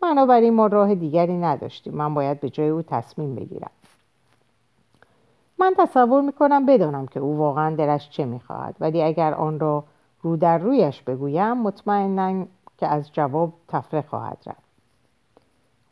بنابراین 0.00 0.54
ما 0.54 0.66
راه 0.66 0.94
دیگری 0.94 1.38
نداشتیم. 1.38 1.94
من 1.94 2.14
باید 2.14 2.40
به 2.40 2.50
جای 2.50 2.68
او 2.68 2.82
تصمیم 2.82 3.34
بگیرم. 3.34 3.70
من 5.58 5.74
تصور 5.78 6.22
می‌کنم 6.22 6.66
بدانم 6.66 7.06
که 7.06 7.20
او 7.20 7.36
واقعا 7.36 7.76
دلش 7.76 8.10
چه 8.10 8.24
می‌خواهد. 8.24 8.76
ولی 8.80 9.02
اگر 9.02 9.34
آن 9.34 9.60
را 9.60 9.84
رو 10.22 10.36
در 10.36 10.58
رویش 10.58 11.02
بگویم 11.02 11.52
مطمئنا 11.52 12.44
که 12.78 12.86
از 12.86 13.12
جواب 13.12 13.52
تفره 13.68 14.02
خواهد 14.02 14.38
رفت. 14.46 14.68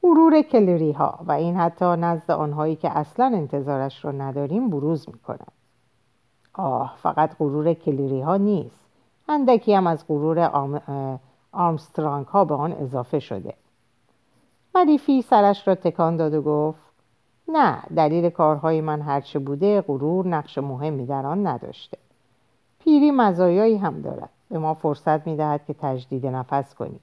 غرور 0.03 0.43
کلری 0.43 0.93
ها 0.93 1.19
و 1.27 1.33
این 1.33 1.57
حتی 1.57 1.85
نزد 1.85 2.31
آنهایی 2.31 2.77
که 2.77 2.99
اصلا 2.99 3.27
انتظارش 3.27 4.05
را 4.05 4.13
نداریم 4.13 4.71
بروز 4.71 5.09
می‌کنند 5.09 5.53
آه 6.55 6.95
فقط 6.99 7.37
غرور 7.39 7.75
کلیری 7.75 8.21
ها 8.21 8.37
نیست. 8.37 8.87
اندکی 9.29 9.75
هم 9.75 9.87
از 9.87 10.09
غرور 10.09 10.41
آم... 10.41 10.81
آرمسترانگ 11.57 12.27
ها 12.27 12.45
به 12.45 12.55
آن 12.55 12.73
اضافه 12.73 13.19
شده. 13.19 13.55
ولی 14.75 14.99
فی 14.99 15.23
سرش 15.23 15.69
را 15.69 15.75
تکان 15.75 16.17
داد 16.17 16.35
و 16.35 16.43
گفت 16.43 16.93
نه 17.49 17.83
دلیل 17.97 18.31
کارهای 18.31 18.81
من 18.81 19.01
هرچه 19.01 19.39
بوده 19.39 19.81
غرور 19.81 20.27
نقش 20.27 20.59
مهمی 20.59 21.07
در 21.07 21.27
آن 21.27 21.47
نداشته. 21.47 21.99
پیری 22.79 23.11
مزایایی 23.11 23.77
هم 23.77 24.01
دارد. 24.01 24.31
به 24.51 24.59
ما 24.59 24.75
فرصت 24.75 25.27
می‌دهد 25.27 25.65
که 25.65 25.75
تجدید 25.75 26.27
نفس 26.27 26.75
کنیم 26.75 27.01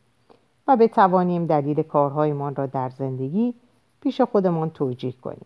و 0.68 0.78
بتوانیم 0.78 1.46
دلیل 1.46 1.84
کارهایمان 1.84 2.56
را 2.56 2.66
در 2.66 2.90
زندگی 2.90 3.54
پیش 4.02 4.22
خودمان 4.22 4.70
توجیه 4.70 5.12
کنیم. 5.12 5.46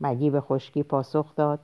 مگی 0.00 0.30
به 0.30 0.40
خشکی 0.40 0.82
پاسخ 0.82 1.34
داد 1.36 1.58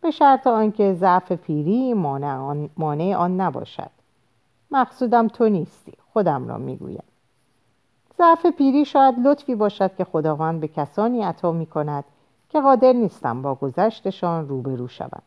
به 0.00 0.10
شرط 0.10 0.46
آنکه 0.46 0.94
ضعف 0.94 1.32
پیری 1.32 1.94
مانع 1.94 2.36
آن, 2.36 2.70
مانع 2.76 3.16
آن 3.16 3.40
نباشد. 3.40 3.90
مقصودم 4.70 5.28
تو 5.28 5.48
نیستی. 5.48 5.97
خودم 6.12 6.48
را 6.48 6.58
می‌گویم. 6.58 7.04
ضعف 8.18 8.46
پیری 8.46 8.84
شاید 8.84 9.14
لطفی 9.26 9.54
باشد 9.54 9.96
که 9.96 10.04
خداوند 10.04 10.60
به 10.60 10.68
کسانی 10.68 11.22
عطا 11.22 11.52
می 11.52 11.66
کند 11.66 12.04
که 12.48 12.60
قادر 12.60 12.92
نیستم 12.92 13.42
با 13.42 13.54
گذشتشان 13.54 14.48
روبرو 14.48 14.88
شوند 14.88 15.22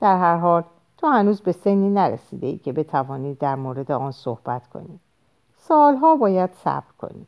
در 0.00 0.18
هر 0.18 0.36
حال 0.36 0.64
تو 0.98 1.06
هنوز 1.06 1.40
به 1.40 1.52
سنی 1.52 1.90
نرسیده 1.90 2.46
ای 2.46 2.58
که 2.58 2.72
بتوانی 2.72 3.34
در 3.34 3.54
مورد 3.54 3.92
آن 3.92 4.12
صحبت 4.12 4.68
کنی. 4.68 4.98
سالها 5.56 6.16
باید 6.16 6.50
صبر 6.52 6.92
کنی. 6.98 7.26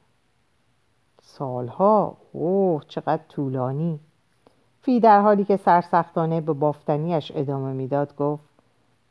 سالها؟ 1.22 2.16
اوه 2.32 2.82
چقدر 2.88 3.22
طولانی! 3.28 4.00
فی 4.82 5.00
در 5.00 5.20
حالی 5.20 5.44
که 5.44 5.56
سرسختانه 5.56 6.40
به 6.40 6.52
بافتنیش 6.52 7.32
ادامه 7.34 7.72
می‌داد 7.72 8.16
گفت 8.16 8.48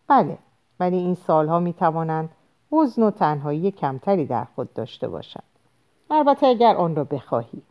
بله 0.08 0.38
ولی 0.80 0.98
این 0.98 1.16
سالها 1.16 1.60
می 1.60 1.74
توانند 1.74 2.30
حزن 2.74 3.04
و 3.04 3.12
تنهایی 3.12 3.72
کمتری 3.72 4.26
در 4.26 4.46
خود 4.56 4.74
داشته 4.74 5.08
باشند 5.08 5.44
البته 6.10 6.48
اگر 6.48 6.76
آن 6.76 6.96
را 6.96 7.04
بخواهی. 7.04 7.62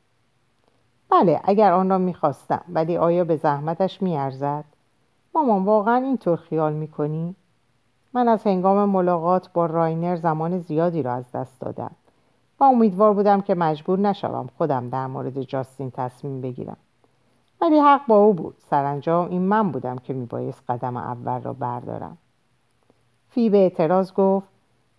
بله 1.10 1.40
اگر 1.44 1.72
آن 1.72 1.90
را 1.90 1.98
می‌خواستم 1.98 2.64
ولی 2.68 2.96
آیا 2.96 3.24
به 3.24 3.36
زحمتش 3.36 4.02
میارزد؟ 4.02 4.64
مامان 5.34 5.64
واقعا 5.64 5.96
اینطور 5.96 6.36
خیال 6.36 6.72
می‌کنی؟ 6.72 7.34
من 8.14 8.28
از 8.28 8.46
هنگام 8.46 8.88
ملاقات 8.88 9.52
با 9.52 9.66
راینر 9.66 10.16
زمان 10.16 10.58
زیادی 10.58 11.02
را 11.02 11.12
از 11.12 11.32
دست 11.32 11.60
دادم. 11.60 11.90
و 12.60 12.64
امیدوار 12.64 13.14
بودم 13.14 13.40
که 13.40 13.54
مجبور 13.54 13.98
نشوم 13.98 14.48
خودم 14.58 14.88
در 14.88 15.06
مورد 15.06 15.42
جاستین 15.42 15.90
تصمیم 15.90 16.40
بگیرم. 16.40 16.76
ولی 17.60 17.78
حق 17.78 18.06
با 18.06 18.16
او 18.16 18.34
بود. 18.34 18.54
سرانجام 18.70 19.30
این 19.30 19.42
من 19.42 19.70
بودم 19.70 19.98
که 19.98 20.12
میبایست 20.12 20.62
قدم 20.68 20.96
اول 20.96 21.42
را 21.42 21.52
بردارم. 21.52 22.18
فی 23.28 23.50
به 23.50 23.58
اعتراض 23.58 24.12
گفت 24.12 24.51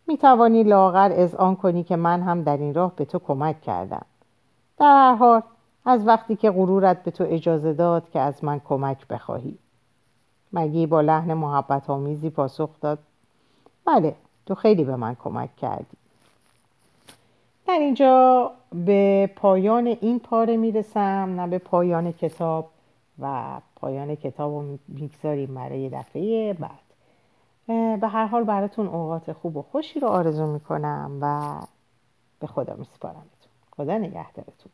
می 0.08 0.18
توانی 0.18 0.64
لاغر 0.64 1.12
از 1.12 1.36
آن 1.36 1.56
کنی 1.56 1.84
که 1.84 1.96
من 1.96 2.22
هم 2.22 2.44
در 2.44 2.58
این 2.58 2.74
راه 2.74 2.96
به 2.96 3.06
تو 3.06 3.20
کمک 3.20 3.62
کردم. 3.62 4.06
در 4.80 4.86
هر 4.86 5.16
حال 5.16 5.42
از 5.86 6.08
وقتی 6.08 6.36
که 6.36 6.52
غرورت 6.52 7.04
به 7.04 7.12
تو 7.12 7.26
اجازه 7.28 7.74
داد 7.74 8.10
که 8.10 8.20
از 8.20 8.44
من 8.44 8.62
کمک 8.66 9.08
بخواهی. 9.08 9.58
مگی 10.54 10.88
با 10.88 11.02
لحن 11.02 11.34
محبت 11.34 11.90
آمیزی 11.90 12.30
پاسخ 12.30 12.70
داد؟ 12.82 13.00
بله 13.86 14.16
تو 14.46 14.56
خیلی 14.56 14.84
به 14.84 14.96
من 14.96 15.16
کمک 15.16 15.56
کردی. 15.56 15.98
در 17.68 17.80
اینجا 17.80 18.52
به 18.86 19.30
پایان 19.36 19.88
این 19.88 20.20
پاره 20.20 20.58
می‌رسم 20.58 21.34
نه 21.40 21.48
به 21.48 21.58
پایان 21.58 22.12
کتاب 22.12 22.70
و 23.20 23.42
پایان 23.76 24.16
کتاب 24.16 24.52
رو 24.54 24.78
می‌گذاریم 24.88 25.56
برای 25.56 25.90
دفعه 25.90 26.54
بعد. 26.54 26.83
به 27.68 28.08
هر 28.08 28.26
حال 28.26 28.44
براتون 28.44 28.88
اوقات 28.88 29.34
خوب 29.34 29.58
و 29.58 29.62
خوشی 29.62 30.00
رو 30.00 30.08
آرزو 30.08 30.48
می‌کنم 30.48 31.18
و 31.22 31.56
به 32.40 32.48
خدا 32.48 32.76
میسپارمتون. 32.76 33.52
خدا 33.72 33.98
نگهدارتون. 33.98 34.72